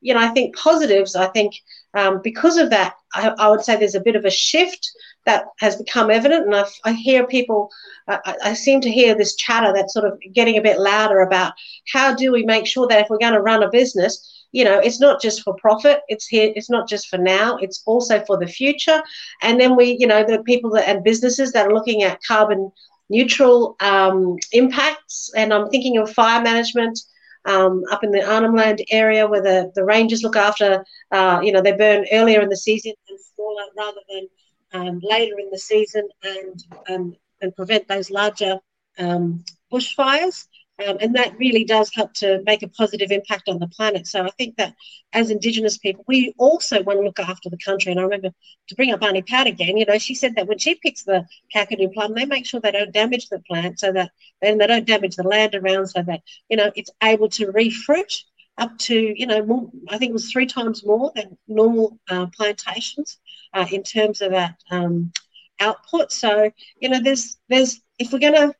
you 0.00 0.14
know, 0.14 0.20
I 0.20 0.28
think 0.28 0.56
positives. 0.56 1.16
I 1.16 1.26
think 1.26 1.54
um, 1.94 2.20
because 2.22 2.56
of 2.58 2.70
that, 2.70 2.94
I, 3.14 3.30
I, 3.38 3.48
would 3.48 3.62
say 3.62 3.76
there's 3.76 3.94
a 3.94 4.00
bit 4.00 4.16
of 4.16 4.24
a 4.24 4.30
shift 4.30 4.90
that 5.24 5.46
has 5.60 5.76
become 5.76 6.10
evident. 6.10 6.46
And 6.46 6.54
I, 6.54 6.64
I 6.84 6.92
hear 6.92 7.26
people, 7.26 7.70
I, 8.06 8.36
I 8.44 8.52
seem 8.54 8.80
to 8.82 8.90
hear 8.90 9.14
this 9.14 9.36
chatter 9.36 9.72
that's 9.72 9.94
sort 9.94 10.04
of 10.04 10.20
getting 10.32 10.58
a 10.58 10.62
bit 10.62 10.78
louder 10.78 11.20
about 11.20 11.54
how 11.92 12.14
do 12.14 12.32
we 12.32 12.44
make 12.44 12.66
sure 12.66 12.86
that 12.88 13.00
if 13.00 13.10
we're 13.10 13.18
going 13.18 13.32
to 13.32 13.40
run 13.40 13.62
a 13.62 13.70
business, 13.70 14.32
you 14.52 14.64
know 14.64 14.78
it's 14.78 15.00
not 15.00 15.20
just 15.20 15.42
for 15.42 15.54
profit 15.56 16.00
it's 16.08 16.26
here 16.26 16.52
it's 16.56 16.70
not 16.70 16.88
just 16.88 17.08
for 17.08 17.18
now 17.18 17.58
it's 17.58 17.82
also 17.84 18.24
for 18.24 18.38
the 18.38 18.46
future 18.46 19.02
and 19.42 19.60
then 19.60 19.76
we 19.76 19.96
you 20.00 20.06
know 20.06 20.24
the 20.24 20.42
people 20.44 20.70
that 20.70 20.88
and 20.88 21.04
businesses 21.04 21.52
that 21.52 21.66
are 21.66 21.74
looking 21.74 22.02
at 22.04 22.22
carbon 22.22 22.70
neutral 23.08 23.76
um, 23.80 24.36
impacts 24.52 25.30
and 25.36 25.52
i'm 25.52 25.68
thinking 25.68 25.98
of 25.98 26.12
fire 26.12 26.42
management 26.42 26.98
um, 27.46 27.84
up 27.90 28.04
in 28.04 28.10
the 28.10 28.28
Arnhem 28.28 28.54
Land 28.54 28.84
area 28.90 29.26
where 29.26 29.42
the, 29.42 29.72
the 29.74 29.84
rangers 29.84 30.22
look 30.22 30.36
after, 30.36 30.84
uh, 31.12 31.40
you 31.42 31.52
know, 31.52 31.62
they 31.62 31.72
burn 31.72 32.04
earlier 32.12 32.40
in 32.40 32.48
the 32.48 32.56
season 32.56 32.92
and 33.08 33.18
smaller 33.34 33.62
rather 33.76 34.00
than 34.08 34.28
um, 34.72 35.00
later 35.02 35.38
in 35.38 35.48
the 35.50 35.58
season 35.58 36.08
and, 36.24 36.64
um, 36.90 37.16
and 37.40 37.54
prevent 37.54 37.86
those 37.88 38.10
larger 38.10 38.58
um, 38.98 39.44
bushfires. 39.72 40.46
Um, 40.84 40.98
and 41.00 41.14
that 41.14 41.38
really 41.38 41.64
does 41.64 41.90
help 41.94 42.12
to 42.14 42.42
make 42.44 42.62
a 42.62 42.68
positive 42.68 43.10
impact 43.10 43.48
on 43.48 43.58
the 43.58 43.66
planet. 43.68 44.06
So 44.06 44.24
I 44.24 44.30
think 44.36 44.56
that 44.56 44.74
as 45.14 45.30
Indigenous 45.30 45.78
people, 45.78 46.04
we 46.06 46.34
also 46.36 46.82
want 46.82 46.98
to 46.98 47.02
look 47.02 47.18
after 47.18 47.48
the 47.48 47.56
country. 47.56 47.92
And 47.92 48.00
I 48.00 48.04
remember 48.04 48.30
to 48.68 48.74
bring 48.74 48.92
up 48.92 49.02
Auntie 49.02 49.22
Pat 49.22 49.46
again, 49.46 49.78
you 49.78 49.86
know, 49.86 49.96
she 49.96 50.14
said 50.14 50.34
that 50.36 50.46
when 50.46 50.58
she 50.58 50.74
picks 50.74 51.04
the 51.04 51.24
Kakadu 51.54 51.92
plum, 51.94 52.12
they 52.12 52.26
make 52.26 52.44
sure 52.44 52.60
they 52.60 52.72
don't 52.72 52.92
damage 52.92 53.30
the 53.30 53.38
plant 53.40 53.80
so 53.80 53.90
that 53.92 54.10
then 54.42 54.58
they 54.58 54.66
don't 54.66 54.86
damage 54.86 55.16
the 55.16 55.22
land 55.22 55.54
around 55.54 55.86
so 55.86 56.02
that, 56.02 56.20
you 56.50 56.58
know, 56.58 56.70
it's 56.76 56.90
able 57.02 57.30
to 57.30 57.46
refruit 57.52 58.12
up 58.58 58.76
to, 58.78 58.94
you 59.18 59.26
know, 59.26 59.44
more, 59.44 59.70
I 59.88 59.96
think 59.96 60.10
it 60.10 60.14
was 60.14 60.30
three 60.30 60.46
times 60.46 60.84
more 60.84 61.10
than 61.14 61.38
normal 61.48 61.98
uh, 62.10 62.26
plantations 62.36 63.18
uh, 63.54 63.66
in 63.70 63.82
terms 63.82 64.20
of 64.20 64.32
that 64.32 64.56
um, 64.70 65.12
output. 65.58 66.12
So, 66.12 66.50
you 66.80 66.90
know, 66.90 67.00
there's, 67.02 67.38
there's, 67.48 67.80
if 67.98 68.12
we're 68.12 68.18
going 68.18 68.34
to 68.34 68.54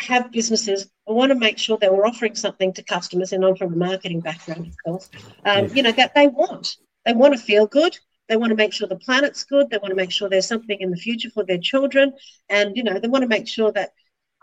have 0.00 0.32
businesses 0.32 0.90
I 1.08 1.12
want 1.12 1.30
to 1.30 1.34
make 1.34 1.58
sure 1.58 1.76
that 1.78 1.92
we're 1.92 2.06
offering 2.06 2.36
something 2.36 2.72
to 2.74 2.82
customers, 2.84 3.32
and 3.32 3.44
I'm 3.44 3.56
from 3.56 3.72
a 3.72 3.76
marketing 3.76 4.20
background, 4.20 4.66
of 4.68 4.76
course, 4.84 5.10
um, 5.44 5.68
you 5.74 5.82
know, 5.82 5.92
that 5.92 6.14
they 6.14 6.28
want. 6.28 6.76
They 7.04 7.14
want 7.14 7.34
to 7.34 7.40
feel 7.40 7.66
good. 7.66 7.98
They 8.28 8.36
want 8.36 8.50
to 8.50 8.56
make 8.56 8.72
sure 8.72 8.86
the 8.86 8.96
planet's 8.96 9.42
good. 9.42 9.70
They 9.70 9.78
want 9.78 9.90
to 9.90 9.96
make 9.96 10.12
sure 10.12 10.28
there's 10.28 10.46
something 10.46 10.80
in 10.80 10.92
the 10.92 10.96
future 10.96 11.30
for 11.30 11.44
their 11.44 11.58
children. 11.58 12.12
And, 12.48 12.76
you 12.76 12.84
know, 12.84 13.00
they 13.00 13.08
want 13.08 13.22
to 13.22 13.28
make 13.28 13.48
sure 13.48 13.72
that 13.72 13.90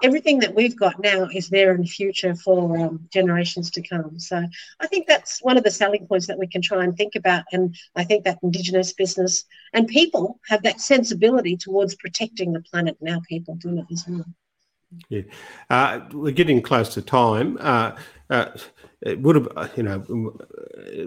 everything 0.03 0.39
that 0.39 0.53
we've 0.53 0.76
got 0.76 0.99
now 0.99 1.30
is 1.34 1.47
there 1.47 1.74
in 1.74 1.82
the 1.82 1.88
future 1.88 2.36
for 2.36 2.78
um, 2.78 3.08
generations 3.14 3.72
to 3.72 3.82
come. 3.82 4.20
So 4.20 4.45
I 4.82 4.88
think 4.88 5.08
that's 5.08 5.41
one 5.41 5.58
of 5.58 5.64
the 5.64 5.72
selling 5.72 6.05
points 6.05 6.28
that 6.28 6.38
we 6.38 6.47
can 6.47 6.62
try 6.62 6.84
and 6.84 6.97
think 6.97 7.16
about. 7.16 7.45
And 7.53 7.76
I 7.95 8.03
think 8.03 8.26
that 8.26 8.39
Indigenous 8.43 8.91
business 8.91 9.45
and 9.72 9.88
people 9.88 10.39
have 10.49 10.64
that 10.64 10.82
sensibility 10.82 11.55
towards 11.55 11.95
protecting 11.95 12.51
the 12.51 12.62
planet. 12.62 12.97
Now 12.99 13.22
people 13.28 13.55
do 13.55 13.80
it 13.80 13.86
as 13.89 14.05
well. 14.05 14.26
Yeah, 15.09 15.21
uh, 15.69 16.01
we're 16.11 16.31
getting 16.31 16.61
close 16.61 16.93
to 16.93 17.01
time. 17.01 17.57
Uh, 17.59 17.97
uh, 18.29 18.57
it 19.01 19.19
would 19.21 19.35
have, 19.35 19.71
you 19.75 19.83
know, 19.83 20.03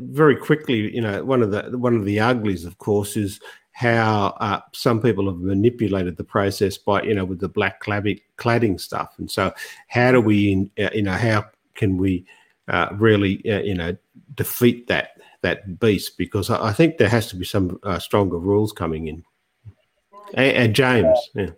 very 0.02 0.36
quickly. 0.36 0.94
You 0.94 1.00
know, 1.00 1.24
one 1.24 1.42
of 1.42 1.50
the 1.50 1.76
one 1.76 1.96
of 1.96 2.04
the 2.04 2.20
uglies, 2.20 2.64
of 2.64 2.78
course, 2.78 3.16
is 3.16 3.40
how 3.72 4.36
uh, 4.40 4.60
some 4.72 5.00
people 5.00 5.26
have 5.26 5.38
manipulated 5.38 6.16
the 6.16 6.24
process 6.24 6.76
by, 6.76 7.02
you 7.02 7.14
know, 7.14 7.24
with 7.24 7.40
the 7.40 7.48
black 7.48 7.82
cladding, 7.82 8.80
stuff. 8.80 9.14
And 9.18 9.30
so, 9.30 9.52
how 9.88 10.12
do 10.12 10.20
we, 10.20 10.70
uh, 10.78 10.90
you 10.92 11.02
know, 11.02 11.12
how 11.12 11.46
can 11.74 11.96
we 11.96 12.26
uh, 12.68 12.88
really, 12.92 13.40
you 13.44 13.74
know, 13.74 13.96
defeat 14.34 14.86
that 14.88 15.20
that 15.42 15.80
beast? 15.80 16.18
Because 16.18 16.50
I, 16.50 16.68
I 16.68 16.72
think 16.72 16.98
there 16.98 17.08
has 17.08 17.28
to 17.28 17.36
be 17.36 17.46
some 17.46 17.80
stronger 17.98 18.38
rules 18.38 18.72
coming 18.72 19.08
in. 19.08 19.24
And, 20.34 20.56
and 20.56 20.74
James, 20.76 21.18
yeah. 21.34 21.50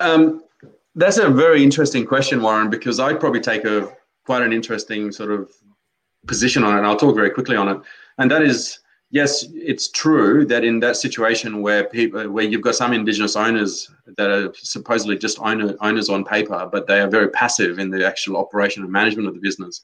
Um, 0.00 0.42
that's 0.94 1.18
a 1.18 1.28
very 1.28 1.62
interesting 1.62 2.06
question, 2.06 2.42
Warren, 2.42 2.70
because 2.70 3.00
I 3.00 3.14
probably 3.14 3.40
take 3.40 3.64
a 3.64 3.92
quite 4.26 4.42
an 4.42 4.52
interesting 4.52 5.10
sort 5.10 5.30
of 5.30 5.50
position 6.26 6.62
on 6.64 6.74
it. 6.74 6.78
And 6.78 6.86
I'll 6.86 6.96
talk 6.96 7.14
very 7.14 7.30
quickly 7.30 7.56
on 7.56 7.68
it. 7.68 7.80
And 8.18 8.30
that 8.30 8.42
is, 8.42 8.78
yes, 9.10 9.44
it's 9.52 9.90
true 9.90 10.44
that 10.46 10.64
in 10.64 10.80
that 10.80 10.96
situation 10.96 11.62
where 11.62 11.84
people, 11.84 12.30
where 12.30 12.44
you've 12.44 12.62
got 12.62 12.74
some 12.74 12.92
Indigenous 12.92 13.36
owners 13.36 13.90
that 14.16 14.30
are 14.30 14.52
supposedly 14.54 15.18
just 15.18 15.38
owner, 15.40 15.74
owners 15.80 16.08
on 16.08 16.24
paper, 16.24 16.68
but 16.70 16.86
they 16.86 17.00
are 17.00 17.08
very 17.08 17.28
passive 17.30 17.78
in 17.78 17.90
the 17.90 18.06
actual 18.06 18.36
operation 18.36 18.82
and 18.82 18.92
management 18.92 19.28
of 19.28 19.34
the 19.34 19.40
business. 19.40 19.82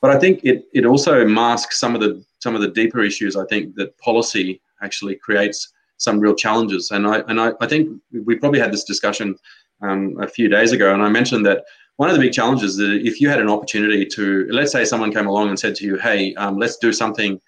But 0.00 0.10
I 0.10 0.18
think 0.18 0.40
it 0.44 0.66
it 0.72 0.84
also 0.84 1.24
masks 1.24 1.78
some 1.78 1.94
of 1.94 2.00
the 2.00 2.24
some 2.40 2.56
of 2.56 2.60
the 2.60 2.68
deeper 2.68 3.02
issues. 3.02 3.36
I 3.36 3.46
think 3.46 3.76
that 3.76 3.96
policy 3.98 4.60
actually 4.82 5.14
creates 5.14 5.72
some 5.98 6.18
real 6.18 6.34
challenges. 6.34 6.90
And 6.90 7.06
I 7.06 7.20
and 7.28 7.40
I, 7.40 7.52
I 7.60 7.68
think 7.68 8.00
we 8.26 8.34
probably 8.34 8.58
had 8.58 8.72
this 8.72 8.82
discussion 8.84 9.38
um, 9.82 10.18
a 10.20 10.28
few 10.28 10.48
days 10.48 10.72
ago, 10.72 10.94
and 10.94 11.02
I 11.02 11.08
mentioned 11.08 11.44
that 11.46 11.64
one 11.96 12.08
of 12.08 12.16
the 12.16 12.20
big 12.20 12.32
challenges 12.32 12.72
is 12.72 12.76
that 12.78 13.06
if 13.06 13.20
you 13.20 13.28
had 13.28 13.40
an 13.40 13.48
opportunity 13.48 14.06
to, 14.06 14.48
let's 14.50 14.72
say, 14.72 14.84
someone 14.84 15.12
came 15.12 15.26
along 15.26 15.48
and 15.48 15.58
said 15.58 15.74
to 15.76 15.84
you, 15.84 15.96
"Hey, 15.98 16.34
um, 16.34 16.58
let's 16.58 16.76
do 16.78 16.92
something," 16.92 17.40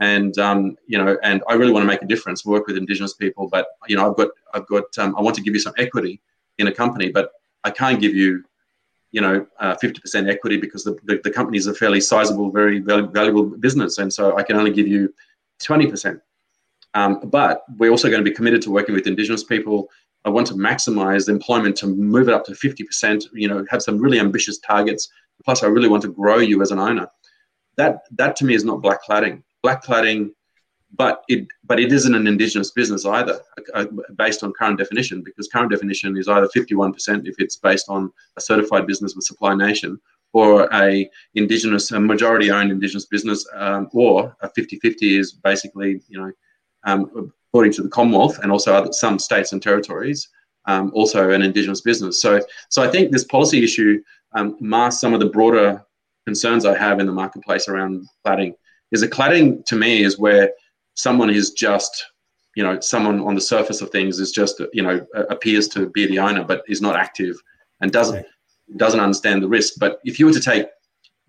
and 0.00 0.36
um, 0.38 0.76
you 0.86 0.98
know, 0.98 1.16
and 1.22 1.42
I 1.48 1.54
really 1.54 1.72
want 1.72 1.84
to 1.84 1.86
make 1.86 2.02
a 2.02 2.06
difference, 2.06 2.44
work 2.44 2.66
with 2.66 2.76
Indigenous 2.76 3.14
people, 3.14 3.48
but 3.48 3.66
you 3.88 3.96
know, 3.96 4.10
I've 4.10 4.16
got, 4.16 4.28
I've 4.54 4.66
got, 4.66 4.84
um, 4.98 5.14
I 5.16 5.22
want 5.22 5.36
to 5.36 5.42
give 5.42 5.54
you 5.54 5.60
some 5.60 5.74
equity 5.78 6.20
in 6.58 6.66
a 6.66 6.72
company, 6.72 7.10
but 7.10 7.32
I 7.64 7.70
can't 7.70 8.00
give 8.00 8.14
you, 8.14 8.44
you 9.12 9.20
know, 9.20 9.46
uh, 9.60 9.76
50% 9.82 10.28
equity 10.28 10.56
because 10.56 10.84
the, 10.84 10.98
the, 11.04 11.20
the 11.22 11.30
company 11.30 11.58
is 11.58 11.66
a 11.66 11.74
fairly 11.74 12.00
sizable, 12.00 12.50
very 12.50 12.80
valuable 12.80 13.44
business, 13.44 13.98
and 13.98 14.12
so 14.12 14.36
I 14.36 14.42
can 14.42 14.56
only 14.56 14.72
give 14.72 14.88
you 14.88 15.14
20%. 15.62 16.20
Um, 16.94 17.20
but 17.24 17.64
we're 17.78 17.90
also 17.90 18.08
going 18.10 18.22
to 18.22 18.28
be 18.28 18.34
committed 18.34 18.60
to 18.62 18.70
working 18.70 18.94
with 18.94 19.06
Indigenous 19.06 19.44
people 19.44 19.88
I 20.24 20.30
want 20.30 20.46
to 20.48 20.54
maximize 20.54 21.28
employment 21.28 21.76
to 21.78 21.86
move 21.86 22.28
it 22.28 22.34
up 22.34 22.44
to 22.44 22.52
50%, 22.52 23.26
you 23.32 23.48
know, 23.48 23.64
have 23.70 23.82
some 23.82 23.98
really 23.98 24.20
ambitious 24.20 24.58
targets. 24.58 25.08
Plus, 25.44 25.62
I 25.62 25.66
really 25.66 25.88
want 25.88 26.02
to 26.02 26.12
grow 26.12 26.38
you 26.38 26.62
as 26.62 26.70
an 26.70 26.78
owner. 26.78 27.08
That, 27.76 28.02
that 28.12 28.36
to 28.36 28.44
me 28.44 28.54
is 28.54 28.64
not 28.64 28.82
black 28.82 29.04
cladding. 29.04 29.42
Black 29.62 29.84
cladding, 29.84 30.30
but 30.94 31.24
it, 31.28 31.48
but 31.64 31.80
it 31.80 31.92
isn't 31.92 32.14
an 32.14 32.26
indigenous 32.26 32.70
business 32.70 33.04
either, 33.04 33.40
uh, 33.74 33.86
based 34.16 34.44
on 34.44 34.52
current 34.52 34.78
definition, 34.78 35.22
because 35.22 35.48
current 35.48 35.70
definition 35.70 36.16
is 36.16 36.28
either 36.28 36.48
51% 36.54 37.26
if 37.26 37.34
it's 37.38 37.56
based 37.56 37.86
on 37.88 38.12
a 38.36 38.40
certified 38.40 38.86
business 38.86 39.16
with 39.16 39.24
Supply 39.24 39.54
Nation, 39.54 39.98
or 40.32 40.68
a 40.72 41.08
indigenous, 41.34 41.90
a 41.90 42.00
majority-owned 42.00 42.70
indigenous 42.70 43.06
business, 43.06 43.46
um, 43.54 43.88
or 43.92 44.36
a 44.42 44.48
50-50 44.48 45.18
is 45.18 45.32
basically, 45.32 46.00
you 46.08 46.18
know, 46.20 46.32
um, 46.84 47.32
according 47.52 47.72
to 47.72 47.82
the 47.82 47.88
Commonwealth 47.88 48.38
and 48.38 48.50
also 48.50 48.72
other, 48.72 48.90
some 48.92 49.18
states 49.18 49.52
and 49.52 49.62
territories, 49.62 50.30
um, 50.64 50.90
also 50.94 51.30
an 51.30 51.42
Indigenous 51.42 51.82
business. 51.82 52.22
So, 52.22 52.40
so 52.70 52.82
I 52.82 52.88
think 52.88 53.12
this 53.12 53.24
policy 53.24 53.62
issue 53.62 54.02
um, 54.32 54.56
masks 54.58 55.02
some 55.02 55.12
of 55.12 55.20
the 55.20 55.26
broader 55.26 55.84
concerns 56.24 56.64
I 56.64 56.78
have 56.78 56.98
in 56.98 57.04
the 57.04 57.12
marketplace 57.12 57.68
around 57.68 58.08
cladding. 58.26 58.54
Is 58.90 59.02
a 59.02 59.08
cladding 59.08 59.64
to 59.66 59.76
me 59.76 60.02
is 60.02 60.18
where 60.18 60.50
someone 60.94 61.28
is 61.28 61.50
just, 61.50 62.06
you 62.56 62.62
know, 62.62 62.80
someone 62.80 63.20
on 63.20 63.34
the 63.34 63.40
surface 63.40 63.82
of 63.82 63.90
things 63.90 64.18
is 64.18 64.32
just, 64.32 64.62
you 64.72 64.82
know, 64.82 65.06
appears 65.28 65.68
to 65.68 65.90
be 65.90 66.06
the 66.06 66.18
owner 66.18 66.44
but 66.44 66.62
is 66.68 66.80
not 66.80 66.96
active 66.96 67.36
and 67.82 67.92
doesn't 67.92 68.24
doesn't 68.76 69.00
understand 69.00 69.42
the 69.42 69.48
risk. 69.48 69.74
But 69.78 69.98
if 70.04 70.18
you 70.18 70.24
were 70.24 70.32
to 70.32 70.40
take 70.40 70.68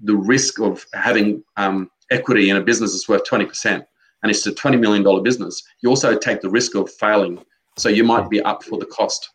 the 0.01 0.15
risk 0.15 0.59
of 0.61 0.86
having 0.93 1.43
um, 1.57 1.89
equity 2.11 2.49
in 2.49 2.57
a 2.57 2.61
business 2.61 2.93
that's 2.93 3.09
worth 3.09 3.26
20% 3.26 3.86
and 4.24 4.32
it's 4.32 4.47
a 4.47 4.51
$20 4.51 4.80
million 4.80 5.24
business, 5.24 5.61
you 5.82 5.89
also 5.89 6.17
take 6.17 6.41
the 6.41 6.49
risk 6.49 6.76
of 6.76 6.89
failing. 6.91 7.43
So 7.78 7.89
you 7.89 8.03
might 8.03 8.30
be 8.30 8.41
up 8.41 8.63
for 8.63 8.80
the 8.80 8.86
cost. 8.86 9.30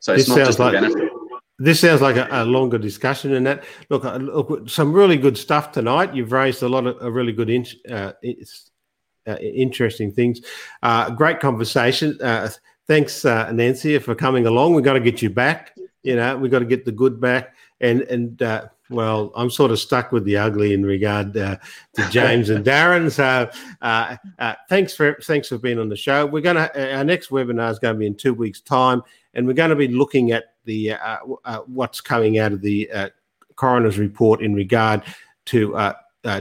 So 0.00 0.12
it's 0.12 0.26
this 0.26 0.36
not 0.36 0.46
just 0.46 0.58
like, 0.58 0.72
benefit. 0.72 1.10
This 1.58 1.80
sounds 1.80 2.00
like 2.00 2.16
a, 2.16 2.26
a, 2.30 2.44
longer 2.44 2.78
discussion 2.78 3.30
than 3.30 3.44
that. 3.44 3.64
Look, 3.88 4.04
uh, 4.04 4.16
look, 4.16 4.68
some 4.68 4.92
really 4.92 5.16
good 5.16 5.38
stuff 5.38 5.70
tonight. 5.70 6.14
You've 6.14 6.32
raised 6.32 6.62
a 6.62 6.68
lot 6.68 6.86
of 6.86 7.00
a 7.00 7.10
really 7.10 7.32
good, 7.32 7.48
in, 7.48 7.64
uh, 7.88 8.12
uh, 9.26 9.36
interesting 9.36 10.10
things. 10.10 10.40
Uh, 10.82 11.10
great 11.10 11.38
conversation. 11.38 12.18
Uh, 12.20 12.50
thanks, 12.88 13.24
uh, 13.24 13.52
Nancy, 13.52 13.98
for 13.98 14.16
coming 14.16 14.46
along. 14.46 14.74
We've 14.74 14.84
got 14.84 14.94
to 14.94 15.00
get 15.00 15.22
you 15.22 15.30
back. 15.30 15.76
You 16.02 16.16
know, 16.16 16.36
we've 16.36 16.50
got 16.50 16.58
to 16.58 16.66
get 16.66 16.84
the 16.84 16.92
good 16.92 17.20
back. 17.20 17.54
And 17.80 18.02
and 18.02 18.42
well, 18.94 19.32
I'm 19.34 19.50
sort 19.50 19.70
of 19.70 19.78
stuck 19.78 20.12
with 20.12 20.24
the 20.24 20.36
ugly 20.36 20.72
in 20.72 20.84
regard 20.84 21.36
uh, 21.36 21.56
to 21.94 22.10
James 22.10 22.50
and 22.50 22.64
Darren. 22.64 23.10
So, 23.10 23.50
uh, 23.82 24.16
uh, 24.38 24.54
thanks 24.68 24.94
for 24.94 25.16
thanks 25.22 25.48
for 25.48 25.58
being 25.58 25.78
on 25.78 25.88
the 25.88 25.96
show. 25.96 26.24
We're 26.24 26.40
going 26.40 26.56
to 26.56 26.96
our 26.96 27.04
next 27.04 27.30
webinar 27.30 27.70
is 27.70 27.78
going 27.78 27.94
to 27.94 27.98
be 27.98 28.06
in 28.06 28.14
two 28.14 28.34
weeks' 28.34 28.60
time, 28.60 29.02
and 29.34 29.46
we're 29.46 29.54
going 29.54 29.70
to 29.70 29.76
be 29.76 29.88
looking 29.88 30.30
at 30.30 30.54
the 30.64 30.92
uh, 30.92 31.18
uh, 31.44 31.58
what's 31.66 32.00
coming 32.00 32.38
out 32.38 32.52
of 32.52 32.60
the 32.60 32.90
uh, 32.90 33.08
coroner's 33.56 33.98
report 33.98 34.40
in 34.40 34.54
regard 34.54 35.02
to. 35.46 35.94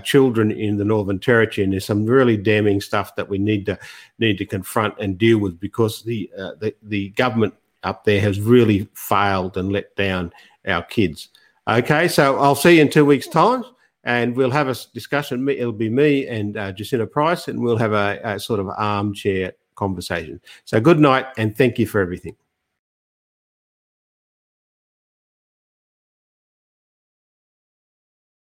children 0.03 0.49
in 0.49 0.77
the 0.77 0.85
Northern 0.85 1.19
Territory, 1.19 1.65
and 1.65 1.73
there's 1.73 1.83
some 1.83 2.05
really 2.05 2.37
damning 2.37 2.79
stuff 2.79 3.17
that 3.17 3.27
we 3.27 3.37
need 3.37 3.65
to 3.65 3.77
need 4.17 4.37
to 4.37 4.45
confront 4.45 4.93
and 4.97 5.17
deal 5.17 5.39
with 5.39 5.59
because 5.59 6.03
the 6.03 6.31
the, 6.59 6.73
the 6.83 7.09
government 7.09 7.53
up 7.83 8.05
there 8.05 8.21
has 8.21 8.39
really 8.39 8.87
failed 8.93 9.57
and 9.57 9.73
let 9.73 9.93
down 9.97 10.31
our 10.65 10.83
kids. 10.83 11.29
Okay, 11.67 12.09
so 12.09 12.37
I'll 12.39 12.55
see 12.55 12.75
you 12.75 12.81
in 12.81 12.89
two 12.89 13.05
weeks' 13.05 13.27
time, 13.27 13.63
and 14.03 14.35
we'll 14.35 14.51
have 14.51 14.67
a 14.67 14.75
discussion. 14.93 15.47
It'll 15.47 15.71
be 15.71 15.89
me 15.89 16.27
and 16.27 16.57
uh, 16.57 16.73
Jacinta 16.73 17.07
Price, 17.07 17.47
and 17.47 17.61
we'll 17.61 17.77
have 17.77 17.93
a, 17.93 18.19
a 18.23 18.39
sort 18.39 18.59
of 18.59 18.67
armchair 18.67 19.53
conversation. 19.75 20.41
So 20.65 20.81
good 20.81 20.99
night, 20.99 21.25
and 21.37 21.55
thank 21.55 21.79
you 21.79 21.87
for 21.87 22.01
everything. 22.01 22.35